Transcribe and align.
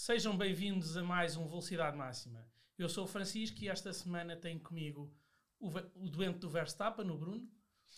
Sejam 0.00 0.36
bem-vindos 0.36 0.96
a 0.96 1.02
mais 1.02 1.36
um 1.36 1.48
Velocidade 1.48 1.96
Máxima. 1.96 2.46
Eu 2.78 2.88
sou 2.88 3.02
o 3.02 3.08
Francisco 3.08 3.58
e 3.60 3.68
esta 3.68 3.92
semana 3.92 4.36
tenho 4.36 4.60
comigo 4.60 5.12
o, 5.58 5.68
o 5.96 6.08
doente 6.08 6.38
do 6.38 6.48
Verstappen, 6.48 7.10
o 7.10 7.18
Bruno, 7.18 7.50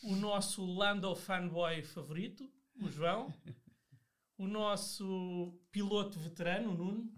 o 0.02 0.16
nosso 0.16 0.64
Lando 0.64 1.14
fanboy 1.14 1.82
favorito, 1.82 2.50
o 2.80 2.88
João, 2.88 3.30
o 4.38 4.48
nosso 4.48 5.60
piloto 5.70 6.18
veterano, 6.18 6.70
o 6.70 6.74
Nuno, 6.74 7.12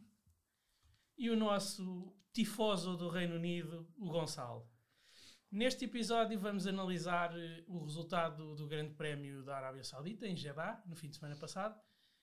e 1.17 1.31
o 1.31 1.37
nosso 1.37 2.13
tifoso 2.33 2.97
do 2.97 3.09
Reino 3.09 3.37
Unido, 3.37 3.89
o 3.97 4.11
Gonçalo. 4.11 4.69
Neste 5.49 5.85
episódio 5.85 6.37
vamos 6.41 6.67
analisar 6.67 7.39
eh, 7.39 7.63
o 7.69 7.85
resultado 7.85 8.57
do 8.57 8.67
Grande 8.67 8.95
Prémio 8.95 9.45
da 9.45 9.57
Arábia 9.57 9.85
Saudita, 9.85 10.27
em 10.27 10.35
Jeddah, 10.35 10.83
no 10.85 10.97
fim 10.97 11.09
de 11.09 11.15
semana 11.15 11.37
passado, 11.37 11.81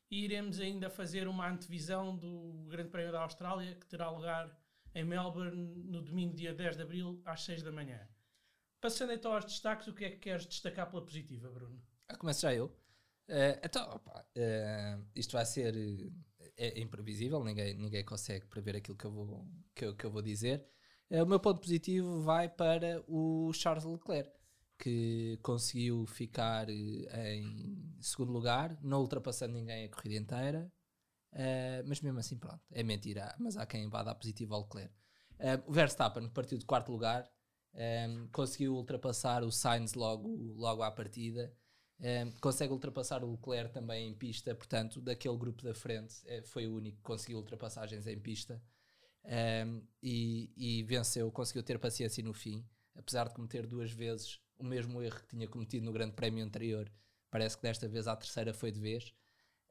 e 0.09 0.23
iremos 0.23 0.59
ainda 0.59 0.89
fazer 0.89 1.27
uma 1.27 1.47
antevisão 1.49 2.15
do 2.15 2.65
Grande 2.67 2.89
Prémio 2.89 3.11
da 3.11 3.21
Austrália, 3.21 3.75
que 3.75 3.85
terá 3.85 4.09
lugar 4.09 4.57
em 4.95 5.03
Melbourne 5.03 5.55
no 5.85 6.01
domingo, 6.01 6.35
dia 6.35 6.53
10 6.53 6.77
de 6.77 6.81
abril, 6.81 7.21
às 7.25 7.43
6 7.43 7.61
da 7.61 7.71
manhã. 7.71 7.99
Passando 8.81 9.13
então 9.13 9.33
aos 9.33 9.45
destaques, 9.45 9.87
o 9.87 9.93
que 9.93 10.05
é 10.05 10.09
que 10.09 10.17
queres 10.17 10.45
destacar 10.45 10.89
pela 10.89 11.03
positiva, 11.03 11.49
Bruno? 11.49 11.81
Ah, 12.07 12.15
começo 12.15 12.41
já 12.41 12.53
eu. 12.53 12.65
Uh, 13.27 13.59
então, 13.63 13.87
opa, 13.91 14.25
uh, 14.35 15.05
isto 15.15 15.33
vai 15.33 15.45
ser 15.45 15.75
é, 16.57 16.79
imprevisível, 16.79 17.43
ninguém, 17.43 17.75
ninguém 17.75 18.03
consegue 18.03 18.47
prever 18.47 18.77
aquilo 18.77 18.97
que 18.97 19.05
eu 19.05 19.11
vou, 19.11 19.47
que 19.75 19.85
eu, 19.85 19.95
que 19.95 20.05
eu 20.05 20.09
vou 20.09 20.21
dizer. 20.21 20.65
Uh, 21.11 21.23
o 21.23 21.27
meu 21.27 21.39
ponto 21.39 21.61
positivo 21.61 22.21
vai 22.21 22.49
para 22.49 23.03
o 23.07 23.51
Charles 23.53 23.83
Leclerc, 23.83 24.31
que 24.79 25.37
conseguiu 25.43 26.05
ficar 26.07 26.69
em 26.69 27.93
segundo 27.99 28.31
lugar, 28.31 28.77
não 28.81 29.01
ultrapassando 29.01 29.53
ninguém 29.53 29.85
a 29.85 29.89
corrida 29.89 30.15
inteira, 30.15 30.71
Uh, 31.33 31.85
mas 31.85 32.01
mesmo 32.01 32.19
assim, 32.19 32.37
pronto, 32.37 32.61
é 32.71 32.83
mentira. 32.83 33.35
Mas 33.39 33.55
há 33.57 33.65
quem 33.65 33.87
vá 33.87 34.03
dar 34.03 34.15
positivo 34.15 34.55
ao 34.55 34.61
Leclerc. 34.63 34.93
Uh, 35.39 35.69
o 35.69 35.71
Verstappen 35.71 36.27
partiu 36.29 36.57
de 36.57 36.65
quarto 36.65 36.91
lugar, 36.91 37.29
um, 37.73 38.27
conseguiu 38.31 38.75
ultrapassar 38.75 39.43
o 39.43 39.51
Sainz 39.51 39.93
logo, 39.93 40.27
logo 40.55 40.81
à 40.81 40.91
partida. 40.91 41.53
Um, 41.99 42.31
consegue 42.39 42.73
ultrapassar 42.73 43.23
o 43.23 43.31
Leclerc 43.31 43.73
também 43.73 44.09
em 44.09 44.13
pista, 44.13 44.55
portanto, 44.55 45.01
daquele 45.01 45.37
grupo 45.37 45.63
da 45.63 45.73
frente, 45.73 46.15
foi 46.45 46.65
o 46.65 46.75
único 46.75 46.97
que 46.97 47.03
conseguiu 47.03 47.37
ultrapassagens 47.37 48.07
em 48.07 48.17
pista 48.17 48.61
um, 49.65 49.81
e, 50.01 50.49
e, 50.55 50.83
venceu, 50.83 51.29
conseguiu 51.29 51.61
ter 51.61 51.77
paciência 51.77 52.23
no 52.23 52.33
fim, 52.33 52.65
apesar 52.95 53.27
de 53.27 53.35
cometer 53.35 53.67
duas 53.67 53.91
vezes 53.91 54.39
o 54.59 54.65
mesmo 54.65 55.01
erro 55.01 55.19
que 55.21 55.27
tinha 55.27 55.47
cometido 55.47 55.85
no 55.85 55.91
Grande 55.91 56.13
Prémio 56.13 56.43
anterior. 56.43 56.91
Parece 57.31 57.57
que 57.57 57.63
desta 57.63 57.87
vez 57.87 58.07
a 58.07 58.15
terceira 58.15 58.53
foi 58.53 58.71
de 58.71 58.79
vez. 58.79 59.13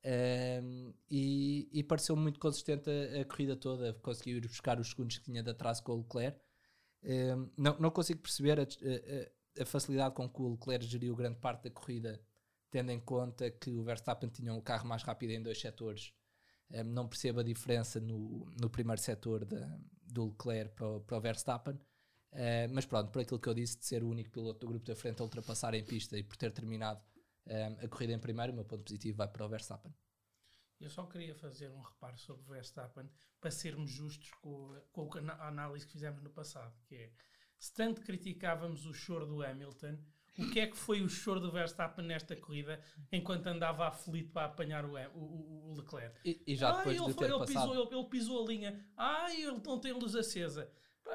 Um, 0.04 0.94
e, 1.10 1.68
e 1.72 1.82
pareceu 1.82 2.16
muito 2.16 2.38
consistente 2.38 2.88
a, 2.88 3.20
a, 3.20 3.24
corrida 3.24 3.56
toda, 3.56 3.92
conseguiu 3.94 4.38
ir 4.38 4.46
buscar 4.46 4.78
os 4.78 4.90
segundos 4.90 5.18
que 5.18 5.24
tinha 5.24 5.42
de 5.42 5.50
atraso 5.50 5.82
com 5.82 5.92
o 5.92 5.98
Leclerc. 5.98 6.40
Um, 7.02 7.50
não, 7.56 7.78
não 7.78 7.90
consigo 7.90 8.20
perceber 8.20 8.60
a, 8.60 8.62
a, 8.62 9.62
a, 9.62 9.66
facilidade 9.66 10.14
com 10.14 10.28
que 10.28 10.40
o 10.40 10.52
Leclerc 10.52 10.86
geriu 10.86 11.16
grande 11.16 11.38
parte 11.38 11.64
da 11.64 11.70
corrida, 11.70 12.20
tendo 12.70 12.90
em 12.90 13.00
conta 13.00 13.50
que 13.50 13.76
o 13.76 13.82
Verstappen 13.82 14.30
tinha 14.30 14.54
um 14.54 14.60
carro 14.60 14.86
mais 14.86 15.02
rápido 15.02 15.30
em 15.30 15.42
dois 15.42 15.60
setores. 15.60 16.12
Um, 16.70 16.84
não 16.84 17.08
percebo 17.08 17.40
a 17.40 17.42
diferença 17.42 18.00
no, 18.00 18.46
no 18.60 18.70
primeiro 18.70 19.00
setor 19.00 19.44
da, 19.44 19.78
do 20.04 20.26
Leclerc 20.26 20.74
para 20.74 20.88
o, 20.88 21.00
para 21.00 21.16
o 21.16 21.20
Verstappen. 21.20 21.78
Uh, 22.32 22.68
mas 22.72 22.84
pronto, 22.84 23.10
por 23.10 23.22
aquilo 23.22 23.40
que 23.40 23.48
eu 23.48 23.54
disse 23.54 23.78
de 23.78 23.86
ser 23.86 24.02
o 24.02 24.08
único 24.08 24.30
piloto 24.30 24.60
do 24.60 24.66
grupo 24.66 24.84
da 24.84 24.94
frente 24.94 25.20
a 25.20 25.24
ultrapassar 25.24 25.74
em 25.74 25.84
pista 25.84 26.16
e 26.18 26.22
por 26.22 26.36
ter 26.36 26.52
terminado 26.52 27.00
um, 27.46 27.84
a 27.84 27.88
corrida 27.88 28.12
em 28.12 28.18
primeiro, 28.18 28.52
o 28.52 28.54
meu 28.54 28.64
ponto 28.64 28.84
positivo 28.84 29.16
vai 29.16 29.28
para 29.28 29.44
o 29.44 29.48
Verstappen. 29.48 29.92
Eu 30.80 30.90
só 30.90 31.06
queria 31.06 31.34
fazer 31.34 31.70
um 31.70 31.80
reparo 31.80 32.16
sobre 32.18 32.42
o 32.42 32.52
Verstappen 32.52 33.10
para 33.40 33.50
sermos 33.50 33.90
justos 33.90 34.30
com, 34.40 34.80
com 34.92 35.10
a 35.28 35.48
análise 35.48 35.86
que 35.86 35.92
fizemos 35.92 36.22
no 36.22 36.30
passado, 36.30 36.78
que 36.84 36.94
é 36.94 37.12
se 37.58 37.72
tanto 37.72 38.02
criticávamos 38.02 38.86
o 38.86 38.94
choro 38.94 39.26
do 39.26 39.42
Hamilton, 39.42 39.98
o 40.38 40.50
que 40.50 40.60
é 40.60 40.68
que 40.68 40.76
foi 40.76 41.02
o 41.02 41.08
choro 41.08 41.40
do 41.40 41.50
Verstappen 41.50 42.06
nesta 42.06 42.36
corrida 42.36 42.80
enquanto 43.10 43.48
andava 43.48 43.88
aflito 43.88 44.30
para 44.30 44.46
apanhar 44.46 44.84
o, 44.84 44.94
o, 45.16 45.72
o 45.72 45.74
Leclerc? 45.76 46.20
E, 46.24 46.40
e 46.46 46.54
já 46.54 46.70
depois 46.76 46.96
de 46.96 47.14
ter 47.14 47.24
ele 47.24 47.38
passado... 47.38 47.70
Pisou, 47.70 47.74
ele, 47.74 47.96
ele, 47.96 48.08
pisou 48.08 48.44
a 48.44 48.46
linha. 48.46 48.86
Ai, 48.96 49.42
ele 49.42 49.60
não 49.66 49.80
tem 49.80 49.92
luz 49.92 50.14
acesa. 50.14 50.70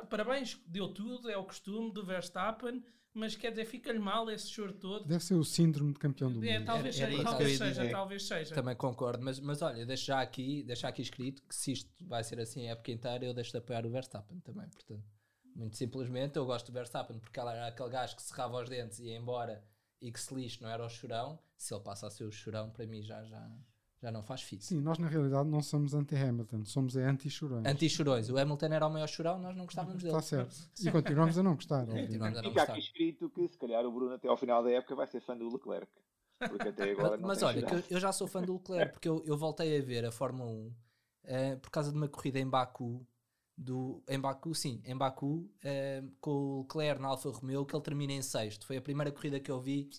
Parabéns, 0.09 0.59
deu 0.67 0.87
tudo, 0.87 1.29
é 1.29 1.37
o 1.37 1.43
costume 1.43 1.91
do 1.91 2.05
Verstappen 2.05 2.83
mas 3.13 3.35
quer 3.35 3.51
dizer, 3.51 3.65
fica-lhe 3.65 3.99
mal 3.99 4.29
esse 4.31 4.49
choro 4.49 4.73
todo. 4.73 5.05
Deve 5.05 5.23
ser 5.23 5.35
o 5.35 5.43
síndrome 5.43 5.93
de 5.93 5.99
campeão 5.99 6.31
do 6.31 6.43
é, 6.43 6.57
mundo. 6.57 6.65
talvez, 6.65 6.99
era, 6.99 7.13
era 7.13 7.23
talvez 7.23 7.57
seja, 7.59 7.89
talvez 7.89 8.27
seja. 8.27 8.55
Também 8.55 8.75
concordo, 8.75 9.23
mas, 9.23 9.39
mas 9.39 9.61
olha, 9.61 9.85
deixo 9.85 10.05
já 10.05 10.19
aqui, 10.19 10.63
deixo 10.63 10.87
aqui 10.87 11.03
escrito 11.03 11.43
que 11.43 11.55
se 11.55 11.73
isto 11.73 12.05
vai 12.07 12.23
ser 12.23 12.39
assim 12.39 12.67
a 12.67 12.71
época 12.71 12.91
inteira, 12.91 13.23
eu 13.23 13.33
deixo 13.33 13.51
de 13.51 13.57
apoiar 13.57 13.85
o 13.85 13.89
Verstappen 13.91 14.39
também, 14.39 14.67
portanto. 14.67 15.03
Muito 15.55 15.77
simplesmente, 15.77 16.37
eu 16.37 16.45
gosto 16.47 16.71
do 16.71 16.73
Verstappen 16.73 17.19
porque 17.19 17.39
ele 17.39 17.49
era 17.49 17.67
aquele 17.67 17.89
gajo 17.89 18.15
que 18.15 18.23
serrava 18.23 18.63
os 18.63 18.67
dentes 18.67 18.97
e 18.97 19.05
ia 19.05 19.17
embora 19.17 19.63
e 20.01 20.11
que 20.11 20.19
se 20.19 20.33
lixe, 20.33 20.59
não 20.59 20.69
era 20.69 20.83
o 20.83 20.89
chorão. 20.89 21.39
Se 21.55 21.71
ele 21.71 21.83
passa 21.83 22.07
a 22.07 22.09
ser 22.09 22.23
o 22.23 22.31
chorão, 22.31 22.71
para 22.71 22.87
mim 22.87 23.03
já, 23.03 23.23
já, 23.23 23.51
já 24.03 24.11
não 24.11 24.21
faz 24.21 24.41
fit. 24.41 24.61
Sim, 24.61 24.81
nós 24.81 24.97
na 24.97 25.07
realidade 25.07 25.47
não 25.47 25.61
somos 25.61 25.93
anti-Hamilton, 25.93 26.65
somos 26.65 26.97
anti-chorões. 26.97 27.65
Anti-chorões. 27.65 28.29
O 28.29 28.37
Hamilton 28.37 28.65
era 28.65 28.85
o 28.85 28.89
maior 28.89 29.07
chorão, 29.07 29.39
nós 29.39 29.55
não 29.55 29.63
gostávamos 29.63 30.03
dele. 30.03 30.17
Está 30.17 30.21
certo. 30.21 30.69
E 30.81 30.91
continuamos 30.91 31.37
a 31.37 31.43
não 31.43 31.55
gostar. 31.55 31.85
continuamos 31.87 32.37
a 32.37 32.41
não 32.41 32.49
Fica 32.49 32.63
aqui 32.63 32.79
escrito 32.79 33.29
que 33.29 33.47
se 33.47 33.57
calhar 33.57 33.85
o 33.85 33.91
Bruno 33.93 34.13
até 34.13 34.27
ao 34.27 34.35
final 34.35 34.61
da 34.61 34.71
época 34.71 34.93
vai 34.93 35.07
ser 35.07 35.21
fã 35.21 35.37
do 35.37 35.49
Leclerc. 35.49 35.87
Porque 36.37 36.67
até 36.67 36.91
agora 36.91 37.17
Mas 37.17 37.41
olha, 37.41 37.65
eu 37.89 37.97
já 37.97 38.11
sou 38.11 38.27
fã 38.27 38.41
do 38.41 38.55
Leclerc 38.55 38.91
porque 38.91 39.07
eu, 39.07 39.23
eu 39.25 39.37
voltei 39.37 39.79
a 39.79 39.81
ver 39.81 40.05
a 40.05 40.11
Fórmula 40.11 40.51
1 40.51 40.53
uh, 40.53 40.73
eh, 41.23 41.55
por 41.55 41.69
causa 41.69 41.89
de 41.89 41.97
uma 41.97 42.09
corrida 42.09 42.39
em 42.39 42.49
Baku. 42.49 43.07
Do, 43.55 44.03
em 44.09 44.19
Baku, 44.19 44.53
sim, 44.53 44.81
em 44.83 44.97
Baku, 44.97 45.49
uh, 45.63 46.11
com 46.19 46.31
o 46.31 46.61
Leclerc 46.63 47.01
na 47.01 47.07
Alfa 47.07 47.29
Romeo, 47.29 47.65
que 47.65 47.73
ele 47.73 47.83
termina 47.83 48.11
em 48.11 48.21
sexto. 48.21 48.65
Foi 48.65 48.75
a 48.75 48.81
primeira 48.81 49.11
corrida 49.11 49.39
que 49.39 49.51
eu 49.51 49.61
vi, 49.61 49.89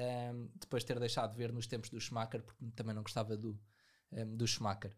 um, 0.00 0.48
depois 0.58 0.82
de 0.82 0.86
ter 0.86 0.98
deixado 0.98 1.32
de 1.32 1.36
ver 1.36 1.52
nos 1.52 1.66
tempos 1.66 1.90
do 1.90 2.00
Schumacher, 2.00 2.42
porque 2.42 2.64
também 2.74 2.94
não 2.94 3.02
gostava 3.02 3.36
do, 3.36 3.58
um, 4.12 4.36
do 4.36 4.46
Schumacher. 4.46 4.96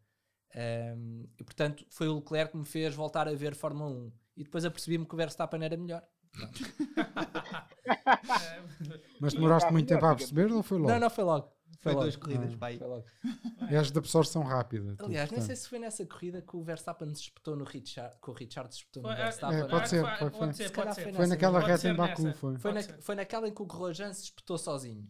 Um, 0.54 1.26
e 1.38 1.44
portanto 1.44 1.86
foi 1.88 2.08
o 2.08 2.16
Leclerc 2.16 2.52
que 2.52 2.58
me 2.58 2.64
fez 2.64 2.94
voltar 2.94 3.26
a 3.26 3.32
ver 3.32 3.54
Fórmula 3.54 3.90
1 3.90 4.12
e 4.36 4.44
depois 4.44 4.66
apercebi-me 4.66 5.06
que 5.06 5.14
o 5.14 5.16
Verstappen 5.16 5.64
era 5.64 5.76
melhor. 5.76 6.06
Mas 9.20 9.34
demoraste 9.34 9.72
muito 9.72 9.88
tempo 9.88 10.06
a 10.06 10.14
perceber 10.14 10.52
ou 10.52 10.62
foi 10.62 10.78
logo? 10.78 10.90
Não, 10.90 11.00
não, 11.00 11.10
foi 11.10 11.24
logo. 11.24 11.52
Foi, 11.82 11.92
foi 11.92 12.02
duas 12.02 12.16
corridas, 12.16 12.54
ah, 12.54 12.58
pai. 12.58 12.78
Logo. 12.80 13.04
És 13.68 13.90
de 13.90 13.98
absorção 13.98 14.42
rápida. 14.44 14.94
Aliás, 15.00 15.30
nem 15.32 15.40
sei 15.40 15.56
se 15.56 15.68
foi 15.68 15.80
nessa 15.80 16.06
corrida 16.06 16.40
que 16.40 16.56
o 16.56 16.62
Verstappen 16.62 17.12
se 17.12 17.22
espetou 17.22 17.56
no 17.56 17.64
Richard, 17.64 18.16
que 18.22 18.30
o 18.30 18.32
Richard 18.32 18.72
se 18.72 18.80
espetou 18.80 19.02
foi, 19.02 19.10
no 19.10 19.16
Verstappen. 19.16 19.58
É, 19.58 19.64
pode 19.64 19.88
ser, 19.88 20.18
foi, 20.18 20.30
foi. 20.30 20.52
Ser, 20.52 20.70
pode 20.70 20.94
ser. 20.94 21.12
Foi 21.12 21.26
naquela 21.26 21.58
reta 21.58 21.88
em 21.88 21.94
Baku, 21.94 22.32
foi. 22.34 22.56
Foi, 22.56 22.72
na, 22.72 22.82
foi 22.82 23.14
naquela 23.16 23.48
em 23.48 23.52
que 23.52 23.62
o 23.62 23.66
Grosjean 23.66 24.12
se 24.12 24.24
espetou 24.24 24.56
sozinho. 24.56 25.08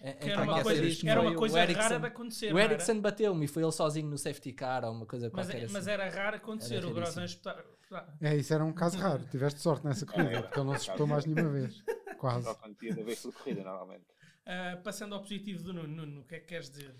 É, 0.00 0.12
que 0.12 0.30
era, 0.30 0.42
uma 0.42 0.62
coisa, 0.62 1.10
era 1.10 1.20
uma 1.20 1.34
coisa 1.34 1.64
rara 1.64 1.98
de 1.98 2.06
acontecer. 2.06 2.54
O 2.54 2.58
Ericsson 2.58 3.00
bateu-me 3.00 3.44
e 3.44 3.48
foi 3.48 3.62
ele 3.62 3.72
sozinho 3.72 4.08
no 4.08 4.18
safety 4.18 4.52
car 4.52 4.84
ou 4.84 4.92
uma 4.92 5.06
coisa 5.06 5.30
mas, 5.32 5.46
qualquer 5.46 5.62
é, 5.62 5.64
assim. 5.64 5.72
Mas 5.72 5.88
era 5.88 6.08
raro 6.08 6.36
acontecer, 6.36 6.84
o 6.84 6.92
Grosjean 6.92 7.24
espetar. 7.24 7.64
É, 8.20 8.36
isso 8.36 8.52
era 8.52 8.64
um 8.64 8.72
caso 8.72 8.98
raro. 8.98 9.24
Tiveste 9.30 9.60
sorte 9.60 9.86
nessa 9.86 10.04
corrida, 10.04 10.42
porque 10.42 10.58
ele 10.58 10.66
não 10.66 10.74
se 10.74 10.82
espetou 10.82 11.06
mais 11.06 11.24
nenhuma 11.24 11.50
vez. 11.50 11.82
Quase. 12.18 12.44
Só 12.44 12.50
acontecia 12.50 12.94
da 12.94 13.02
vez 13.02 13.20
por 13.20 13.32
corrida, 13.32 13.62
normalmente. 13.62 14.04
Uh, 14.48 14.82
passando 14.82 15.14
ao 15.14 15.20
positivo 15.20 15.62
do 15.62 15.74
Nuno, 15.74 16.06
Nuno, 16.06 16.20
o 16.22 16.24
que 16.24 16.36
é 16.36 16.40
que 16.40 16.46
queres 16.46 16.70
dizer? 16.70 16.96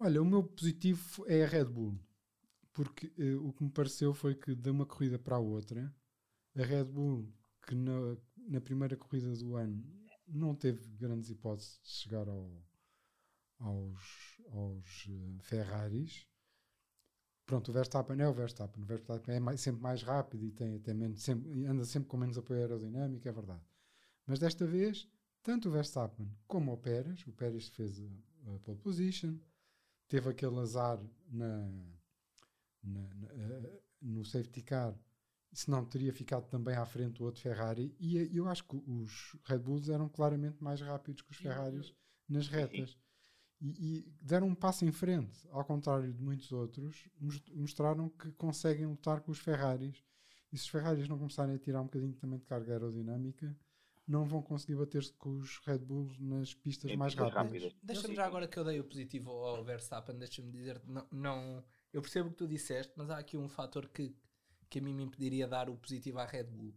Olha, 0.00 0.20
o 0.20 0.24
meu 0.24 0.42
positivo 0.42 1.24
é 1.28 1.44
a 1.44 1.46
Red 1.46 1.66
Bull. 1.66 1.96
Porque 2.72 3.06
uh, 3.16 3.46
o 3.46 3.52
que 3.52 3.62
me 3.62 3.70
pareceu 3.70 4.12
foi 4.12 4.34
que 4.34 4.52
de 4.52 4.68
uma 4.68 4.84
corrida 4.84 5.20
para 5.20 5.36
a 5.36 5.38
outra, 5.38 5.94
a 6.56 6.62
Red 6.64 6.86
Bull, 6.86 7.32
que 7.64 7.76
na, 7.76 8.16
na 8.48 8.60
primeira 8.60 8.96
corrida 8.96 9.32
do 9.36 9.54
ano 9.54 9.84
não 10.26 10.52
teve 10.52 10.84
grandes 10.96 11.30
hipóteses 11.30 11.78
de 11.80 11.90
chegar 11.90 12.28
ao, 12.28 12.50
aos, 13.60 14.40
aos 14.50 15.06
uh, 15.06 15.38
Ferraris. 15.42 16.26
Pronto, 17.46 17.68
o 17.68 17.72
Verstappen 17.72 18.20
é 18.20 18.28
o 18.28 18.32
Verstappen. 18.32 18.82
O 18.82 18.86
Verstappen 18.86 19.36
é 19.36 19.38
mais, 19.38 19.60
sempre 19.60 19.80
mais 19.80 20.02
rápido 20.02 20.44
e 20.44 20.50
tem 20.50 20.74
até 20.74 20.92
menos, 20.92 21.22
sempre, 21.22 21.66
anda 21.66 21.84
sempre 21.84 22.08
com 22.08 22.16
menos 22.16 22.36
apoio 22.36 22.58
aerodinâmico, 22.58 23.28
é 23.28 23.32
verdade. 23.32 23.62
Mas 24.26 24.40
desta 24.40 24.66
vez, 24.66 25.08
tanto 25.42 25.68
o 25.68 25.72
Verstappen 25.72 26.30
como 26.46 26.72
o 26.72 26.78
Pérez, 26.78 27.26
o 27.26 27.32
Pérez 27.32 27.68
fez 27.68 28.00
a, 28.00 28.54
a 28.54 28.58
pole 28.60 28.78
position, 28.78 29.36
teve 30.08 30.28
aquele 30.28 30.58
azar 30.58 31.00
na, 31.28 31.68
na, 32.82 33.14
na, 33.14 33.28
no 34.00 34.24
safety 34.24 34.62
car 34.62 34.94
senão 35.52 35.84
teria 35.84 36.12
ficado 36.12 36.48
também 36.48 36.74
à 36.74 36.86
frente 36.86 37.18
do 37.18 37.24
outro 37.24 37.42
Ferrari. 37.42 37.94
E 38.00 38.36
eu 38.36 38.48
acho 38.48 38.64
que 38.64 38.76
os 38.86 39.36
Red 39.44 39.58
Bulls 39.58 39.88
eram 39.88 40.08
claramente 40.08 40.62
mais 40.62 40.80
rápidos 40.80 41.22
que 41.22 41.30
os 41.30 41.36
Ferraris 41.36 41.94
nas 42.28 42.48
retas. 42.48 42.98
E, 43.60 43.98
e, 43.98 44.12
deram 44.20 44.48
um 44.48 44.54
passo 44.54 44.84
em 44.84 44.90
frente, 44.90 45.46
ao 45.50 45.64
contrário 45.64 46.12
de 46.12 46.20
muitos 46.20 46.50
outros, 46.50 47.08
mostraram 47.54 48.08
que 48.08 48.32
conseguem 48.32 48.86
lutar 48.86 49.20
com 49.20 49.30
os 49.30 49.38
Ferraris. 49.38 50.02
E 50.50 50.58
se 50.58 50.64
os 50.64 50.68
Ferraris 50.70 51.08
não 51.08 51.18
começarem 51.18 51.54
a 51.54 51.58
tirar 51.58 51.80
um 51.80 51.84
bocadinho 51.84 52.14
também 52.14 52.38
de 52.38 52.46
carga 52.46 52.72
aerodinâmica, 52.72 53.56
não 54.06 54.24
vão 54.24 54.42
conseguir 54.42 54.76
bater-se 54.76 55.12
com 55.14 55.38
os 55.38 55.58
Red 55.58 55.78
Bulls 55.78 56.18
nas 56.18 56.54
pistas 56.54 56.94
mais 56.96 57.14
rápidas. 57.14 57.72
Deixa-me 57.82 58.14
já 58.14 58.26
agora 58.26 58.48
que 58.48 58.58
eu 58.58 58.64
dei 58.64 58.80
o 58.80 58.84
positivo 58.84 59.30
ao 59.30 59.64
Verstappen, 59.64 60.16
deixa-me 60.16 60.50
dizer, 60.50 60.80
não, 60.84 61.06
não 61.10 61.64
eu 61.92 62.00
percebo 62.00 62.28
o 62.28 62.32
que 62.32 62.38
tu 62.38 62.48
disseste, 62.48 62.92
mas 62.96 63.10
há 63.10 63.18
aqui 63.18 63.36
um 63.36 63.48
fator 63.48 63.88
que, 63.88 64.16
que 64.68 64.78
a 64.78 64.82
mim 64.82 64.94
me 64.94 65.04
impediria 65.04 65.46
dar 65.46 65.68
o 65.68 65.76
positivo 65.76 66.18
à 66.18 66.24
Red 66.24 66.44
Bull. 66.44 66.74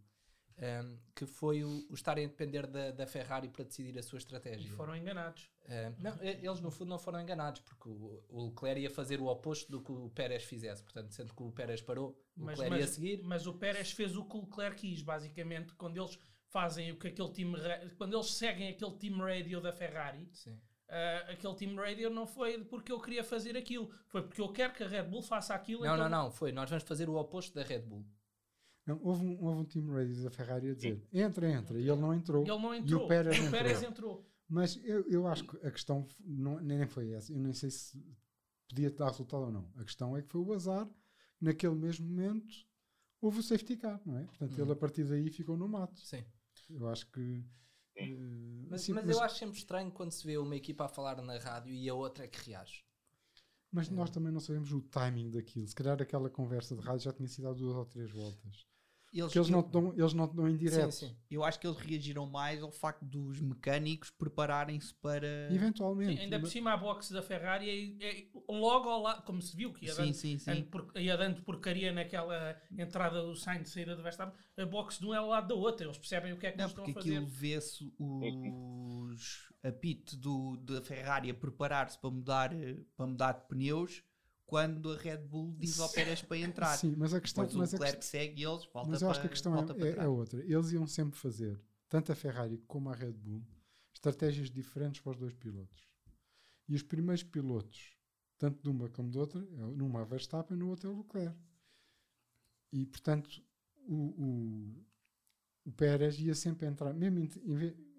Um, 0.58 0.96
que 1.14 1.26
foi 1.26 1.62
o, 1.62 1.86
o 1.90 1.94
estarem 1.94 2.24
a 2.24 2.28
depender 2.28 2.66
da, 2.66 2.90
da, 2.90 3.06
Ferrari 3.06 3.46
para 3.46 3.62
decidir 3.62 3.98
a 3.98 4.02
sua 4.02 4.16
estratégia. 4.16 4.66
E 4.66 4.70
foram 4.70 4.96
enganados. 4.96 5.50
Um, 5.68 6.02
não, 6.02 6.22
eles 6.22 6.60
no 6.60 6.70
fundo 6.70 6.88
não 6.88 6.98
foram 6.98 7.20
enganados, 7.20 7.60
porque 7.60 7.90
o, 7.90 8.24
o, 8.26 8.46
Leclerc 8.46 8.80
ia 8.80 8.88
fazer 8.88 9.20
o 9.20 9.26
oposto 9.26 9.70
do 9.70 9.82
que 9.82 9.92
o 9.92 10.08
Pérez 10.08 10.44
fizesse. 10.44 10.82
Portanto, 10.82 11.12
sendo 11.12 11.34
que 11.34 11.42
o 11.42 11.52
Pérez 11.52 11.82
parou, 11.82 12.18
o 12.34 12.44
mas, 12.44 12.58
Leclerc 12.58 12.70
mas, 12.70 12.80
ia 12.80 12.86
seguir. 12.86 13.22
Mas 13.22 13.46
o 13.46 13.52
Pérez 13.52 13.90
fez 13.90 14.16
o 14.16 14.24
que 14.24 14.34
o 14.34 14.40
Leclerc 14.40 14.80
quis, 14.80 15.02
basicamente, 15.02 15.74
quando 15.74 15.98
eles 15.98 16.18
fazem 16.56 16.90
o 16.90 16.96
que 16.96 17.08
aquele 17.08 17.30
time, 17.32 17.54
quando 17.98 18.14
eles 18.14 18.32
seguem 18.32 18.68
aquele 18.70 18.92
team 18.92 19.18
radio 19.18 19.60
da 19.60 19.72
Ferrari. 19.72 20.26
Sim 20.32 20.58
Uh, 20.86 21.32
aquele 21.32 21.54
Team 21.56 21.74
Radio 21.74 22.08
não 22.10 22.28
foi 22.28 22.62
porque 22.62 22.92
eu 22.92 23.00
queria 23.00 23.24
fazer 23.24 23.56
aquilo, 23.56 23.90
foi 24.06 24.22
porque 24.22 24.40
eu 24.40 24.52
quero 24.52 24.72
que 24.72 24.84
a 24.84 24.88
Red 24.88 25.02
Bull 25.02 25.20
faça 25.20 25.52
aquilo. 25.52 25.84
Não, 25.84 25.94
então... 25.94 26.08
não, 26.08 26.24
não, 26.24 26.30
foi. 26.30 26.52
Nós 26.52 26.70
vamos 26.70 26.84
fazer 26.84 27.08
o 27.08 27.16
oposto 27.16 27.52
da 27.56 27.64
Red 27.64 27.80
Bull. 27.80 28.06
Não, 28.86 29.00
houve, 29.02 29.26
um, 29.26 29.44
houve 29.44 29.60
um 29.62 29.64
Team 29.64 29.92
Radio 29.92 30.22
da 30.22 30.30
Ferrari 30.30 30.70
a 30.70 30.74
dizer 30.74 31.02
entra, 31.12 31.50
entra, 31.50 31.76
e 31.76 31.88
ele 31.90 32.00
não 32.00 32.14
entrou. 32.14 32.42
Ele 32.42 32.50
não 32.62 32.72
entrou. 32.72 33.02
E 33.02 33.04
o 33.04 33.08
Pérez, 33.08 33.36
o 33.36 33.50
Pérez 33.50 33.82
entrou. 33.82 34.12
entrou. 34.12 34.30
Mas 34.48 34.80
eu, 34.84 35.04
eu 35.08 35.26
acho 35.26 35.44
que 35.44 35.66
a 35.66 35.72
questão 35.72 36.06
não, 36.24 36.60
nem 36.60 36.86
foi 36.86 37.10
essa. 37.10 37.32
Eu 37.32 37.40
nem 37.40 37.52
sei 37.52 37.68
se 37.68 38.00
podia 38.68 38.88
dar 38.92 39.08
resultado 39.08 39.42
ou 39.42 39.50
não. 39.50 39.68
A 39.76 39.82
questão 39.82 40.16
é 40.16 40.22
que 40.22 40.28
foi 40.28 40.40
o 40.40 40.52
azar. 40.52 40.88
Naquele 41.40 41.74
mesmo 41.74 42.06
momento 42.06 42.54
houve 43.20 43.40
o 43.40 43.42
safety 43.42 43.76
car, 43.76 44.00
não 44.06 44.18
é? 44.18 44.24
Portanto, 44.24 44.56
ele 44.56 44.70
a 44.70 44.76
partir 44.76 45.02
daí 45.02 45.30
ficou 45.30 45.56
no 45.56 45.66
mato. 45.66 45.98
Sim. 46.00 46.24
Eu 46.68 46.88
acho 46.88 47.06
que 47.10 47.44
Uh, 47.98 48.66
mas, 48.68 48.82
assim, 48.82 48.92
mas, 48.92 49.06
mas, 49.06 49.16
eu 49.16 49.22
acho 49.22 49.38
sempre 49.38 49.56
estranho 49.56 49.90
quando 49.90 50.12
se 50.12 50.26
vê 50.26 50.36
uma 50.36 50.54
equipa 50.54 50.84
a 50.84 50.88
falar 50.88 51.20
na 51.22 51.38
rádio 51.38 51.72
e 51.72 51.88
a 51.88 51.94
outra 51.94 52.24
é 52.24 52.28
que 52.28 52.50
reage. 52.50 52.84
Mas 53.72 53.88
é. 53.88 53.92
nós 53.92 54.10
também 54.10 54.30
não 54.30 54.40
sabemos 54.40 54.70
o 54.72 54.82
timing 54.82 55.30
daquilo. 55.30 55.66
Se 55.66 55.74
calhar 55.74 56.00
aquela 56.00 56.28
conversa 56.28 56.76
de 56.76 56.82
rádio 56.82 57.04
já 57.04 57.12
tinha 57.12 57.28
sido 57.28 57.48
há 57.48 57.54
duas 57.54 57.74
ou 57.74 57.86
três 57.86 58.10
voltas. 58.10 58.66
Eles, 59.12 59.34
eles, 59.34 59.48
não 59.48 59.62
te 59.62 59.70
dão, 59.70 59.94
eles 59.96 60.12
não 60.12 60.28
te 60.28 60.36
dão 60.36 60.48
em 60.48 60.56
direto. 60.56 60.92
Sim, 60.92 61.08
sim. 61.08 61.16
Eu 61.30 61.42
acho 61.42 61.58
que 61.58 61.66
eles 61.66 61.78
reagiram 61.78 62.26
mais 62.26 62.62
ao 62.62 62.70
facto 62.70 63.04
dos 63.04 63.40
mecânicos 63.40 64.10
prepararem-se 64.10 64.94
para. 64.94 65.48
Eventualmente. 65.50 66.16
Sim, 66.16 66.22
ainda 66.24 66.40
por 66.40 66.48
cima 66.48 66.72
a 66.72 66.76
box 66.76 67.12
da 67.12 67.22
Ferrari 67.22 67.96
é, 68.00 68.08
é 68.08 68.26
logo 68.48 68.88
ao 68.88 69.02
lado, 69.02 69.22
como 69.22 69.40
se 69.40 69.56
viu 69.56 69.72
que 69.72 69.86
ia, 69.86 69.92
sim, 69.92 70.02
dando, 70.02 70.14
sim, 70.14 70.38
sim. 70.38 70.62
Por, 70.64 70.92
ia 70.96 71.16
dando 71.16 71.42
porcaria 71.42 71.92
naquela 71.92 72.60
entrada 72.76 73.22
do 73.22 73.34
sign 73.34 73.62
de 73.62 73.70
saída 73.70 73.96
do 73.96 74.02
Verstappen, 74.02 74.38
a 74.56 74.66
box 74.66 74.98
de 74.98 75.06
um 75.06 75.14
é 75.14 75.18
ao 75.18 75.28
lado 75.28 75.48
da 75.48 75.54
outra, 75.54 75.86
eles 75.86 75.98
percebem 75.98 76.32
o 76.32 76.38
que 76.38 76.46
é 76.46 76.52
que 76.52 76.58
não, 76.58 76.64
eles 76.64 76.72
estão 76.72 76.84
a 76.84 76.86
fazer. 76.88 76.94
Porque 76.94 77.10
aquilo 77.10 77.26
vê-se 77.26 77.92
os 77.98 79.50
apito 79.62 80.16
do, 80.16 80.56
da 80.58 80.82
Ferrari 80.82 81.30
a 81.30 81.34
preparar-se 81.34 81.98
para 81.98 82.10
mudar, 82.10 82.50
para 82.96 83.06
mudar 83.06 83.32
de 83.32 83.48
pneus 83.48 84.02
quando 84.46 84.92
a 84.92 84.96
Red 84.96 85.18
Bull 85.18 85.54
diz 85.58 85.78
ao 85.80 85.90
Pérez 85.90 86.22
para 86.22 86.38
entrar. 86.38 86.76
Sim, 86.76 86.94
mas 86.96 87.12
a 87.12 87.20
questão 87.20 87.44
Depois 87.44 87.72
mas 87.72 87.72
o 87.72 87.82
Leclerc 87.82 88.04
segue 88.04 88.44
eles, 88.44 88.64
volta 88.72 88.90
Mas 88.90 89.02
eu 89.02 89.10
acho 89.10 89.20
que 89.20 89.26
a 89.26 89.30
questão 89.30 89.54
é, 89.54 89.60
é, 89.60 90.04
é, 90.04 90.08
outra. 90.08 90.40
Eles 90.44 90.70
iam 90.70 90.86
sempre 90.86 91.18
fazer, 91.18 91.60
tanto 91.88 92.12
a 92.12 92.14
Ferrari 92.14 92.58
como 92.68 92.88
a 92.88 92.94
Red 92.94 93.12
Bull, 93.12 93.44
estratégias 93.92 94.50
diferentes 94.50 95.00
para 95.00 95.10
os 95.10 95.16
dois 95.16 95.34
pilotos. 95.34 95.84
E 96.68 96.74
os 96.74 96.82
primeiros 96.82 97.24
pilotos, 97.24 97.96
tanto 98.38 98.62
de 98.62 98.68
uma 98.68 98.88
como 98.88 99.10
de 99.10 99.18
outra, 99.18 99.40
é 99.40 99.56
numa 99.76 100.02
é 100.02 100.04
Verstappen, 100.04 100.56
no 100.56 100.68
outro 100.68 100.88
é 100.88 100.92
o 100.92 100.98
Leclerc. 100.98 101.36
E, 102.72 102.86
portanto, 102.86 103.42
o, 103.88 103.94
o, 103.94 104.84
o 105.64 105.72
Pérez 105.72 106.18
ia 106.20 106.34
sempre 106.34 106.66
entrar, 106.66 106.94
mesmo, 106.94 107.28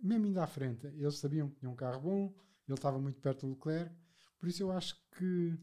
mesmo 0.01 0.25
indo 0.25 0.39
à 0.39 0.47
frente, 0.47 0.87
eles 0.87 1.17
sabiam 1.17 1.49
que 1.49 1.57
tinha 1.57 1.69
um 1.69 1.75
carro 1.75 2.01
bom, 2.01 2.35
ele 2.67 2.75
estava 2.75 2.99
muito 2.99 3.19
perto 3.19 3.45
do 3.47 3.53
Leclerc, 3.53 3.93
por 4.37 4.47
isso 4.47 4.63
eu 4.63 4.71
acho 4.71 4.95
que 5.17 5.57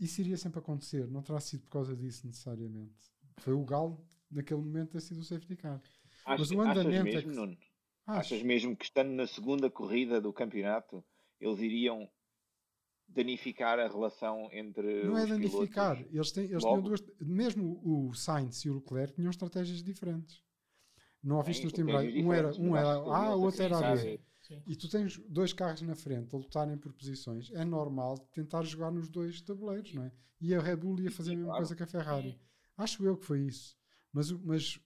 isso 0.00 0.20
iria 0.20 0.36
sempre 0.36 0.58
acontecer, 0.58 1.06
não 1.08 1.22
terá 1.22 1.40
sido 1.40 1.62
por 1.64 1.70
causa 1.70 1.96
disso 1.96 2.26
necessariamente. 2.26 2.94
Foi 3.38 3.52
o 3.52 3.64
Galo, 3.64 4.04
naquele 4.30 4.60
momento, 4.60 4.92
ter 4.92 5.00
sido 5.00 5.20
o 5.20 5.24
safety 5.24 5.56
car. 5.56 5.80
Acho, 6.24 6.40
Mas 6.40 6.50
o 6.50 6.60
andamento. 6.60 7.08
Achas 7.08 7.24
mesmo, 7.24 7.44
é 7.44 7.56
que... 7.56 7.66
Achas 8.06 8.42
mesmo 8.42 8.76
que 8.76 8.84
estando 8.84 9.10
na 9.10 9.26
segunda 9.26 9.70
corrida 9.70 10.20
do 10.20 10.32
campeonato, 10.32 11.04
eles 11.40 11.60
iriam 11.60 12.08
danificar 13.08 13.78
a 13.78 13.88
relação 13.88 14.48
entre 14.52 15.04
não 15.04 15.16
é 15.16 15.26
danificar 15.26 15.96
eles 16.12 16.32
têm 16.32 16.46
eles 16.46 16.62
tinham 16.62 16.82
duas 16.82 17.00
mesmo 17.20 17.80
o 17.84 18.12
Sainz 18.12 18.64
e 18.64 18.68
o 18.68 18.74
Leclerc 18.74 19.14
tinham 19.14 19.30
estratégias 19.30 19.80
diferentes 19.82 20.42
não 21.22 21.36
ouviste 21.36 21.62
nos 21.62 21.72
Team 21.72 21.86
um 21.86 22.32
era 22.32 22.52
um 22.56 22.76
era 22.76 22.94
A 22.94 23.36
o 23.36 23.42
outro 23.42 23.62
era 23.62 23.94
B 23.94 24.20
Sim. 24.46 24.62
E 24.64 24.76
tu 24.76 24.88
tens 24.88 25.18
dois 25.28 25.52
carros 25.52 25.82
na 25.82 25.96
frente 25.96 26.32
a 26.34 26.38
lutarem 26.38 26.78
por 26.78 26.92
posições, 26.92 27.50
é 27.52 27.64
normal 27.64 28.16
tentar 28.32 28.62
jogar 28.62 28.92
nos 28.92 29.08
dois 29.08 29.40
tabuleiros, 29.40 29.92
não 29.92 30.04
é? 30.04 30.12
E 30.40 30.54
a 30.54 30.60
Red 30.60 30.76
Bull 30.76 31.00
ia 31.00 31.10
fazer 31.10 31.32
a 31.32 31.36
mesma 31.36 31.56
coisa 31.56 31.74
que 31.74 31.82
a 31.82 31.86
Ferrari. 31.86 32.38
Acho 32.76 33.04
eu 33.04 33.16
que 33.16 33.24
foi 33.24 33.40
isso. 33.40 33.76
Mas, 34.12 34.30
mas 34.30 34.78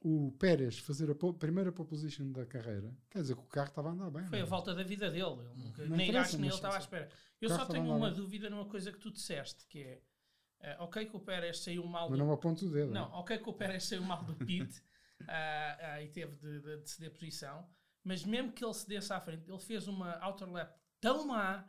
o 0.00 0.32
Pérez 0.38 0.78
fazer 0.78 1.10
a 1.10 1.32
primeira 1.34 1.70
pole 1.70 1.88
position 1.88 2.30
da 2.32 2.46
carreira, 2.46 2.96
quer 3.10 3.20
dizer 3.20 3.34
que 3.34 3.42
o 3.42 3.46
carro 3.46 3.68
estava 3.68 3.90
a 3.90 3.92
andar 3.92 4.10
bem. 4.10 4.24
Foi 4.26 4.38
a 4.38 4.42
é? 4.42 4.46
volta 4.46 4.74
da 4.74 4.82
vida 4.82 5.10
dele. 5.10 5.40
Ele 5.40 5.64
nunca, 5.64 5.86
nem 5.86 6.16
acho 6.16 6.38
nem 6.38 6.46
ele 6.46 6.54
estava 6.54 6.76
à 6.76 6.78
espera. 6.78 7.10
Eu 7.40 7.50
só 7.50 7.66
tenho 7.66 7.94
uma 7.94 8.08
bem. 8.08 8.16
dúvida 8.16 8.48
numa 8.48 8.66
coisa 8.66 8.90
que 8.90 8.98
tu 8.98 9.10
disseste, 9.10 9.66
que 9.66 9.82
é 9.82 10.02
uh, 10.78 10.84
ok 10.84 11.04
que 11.06 11.16
o 11.16 11.20
Pérez 11.20 11.58
saiu 11.58 11.84
mal 11.84 12.08
Mas 12.08 12.18
do... 12.18 12.24
não 12.24 12.32
aponto 12.32 12.66
o 12.66 12.70
dedo. 12.70 12.92
Não, 12.92 13.04
é? 13.04 13.16
ok 13.16 13.38
que 13.38 13.50
o 13.50 13.52
Pérez 13.52 13.84
saiu 13.84 14.02
mal 14.02 14.24
do 14.24 14.34
pit 14.46 14.78
uh, 15.20 15.24
uh, 15.24 16.02
e 16.02 16.08
teve 16.08 16.36
de, 16.36 16.60
de, 16.60 16.76
de 16.78 16.90
ceder 16.90 17.10
posição 17.10 17.68
mas 18.04 18.24
mesmo 18.24 18.52
que 18.52 18.64
ele 18.64 18.74
se 18.74 18.86
desse 18.86 19.12
à 19.12 19.20
frente, 19.20 19.48
ele 19.48 19.58
fez 19.58 19.86
uma 19.88 20.18
outer 20.26 20.50
lap 20.50 20.74
tão 21.00 21.26
má, 21.26 21.64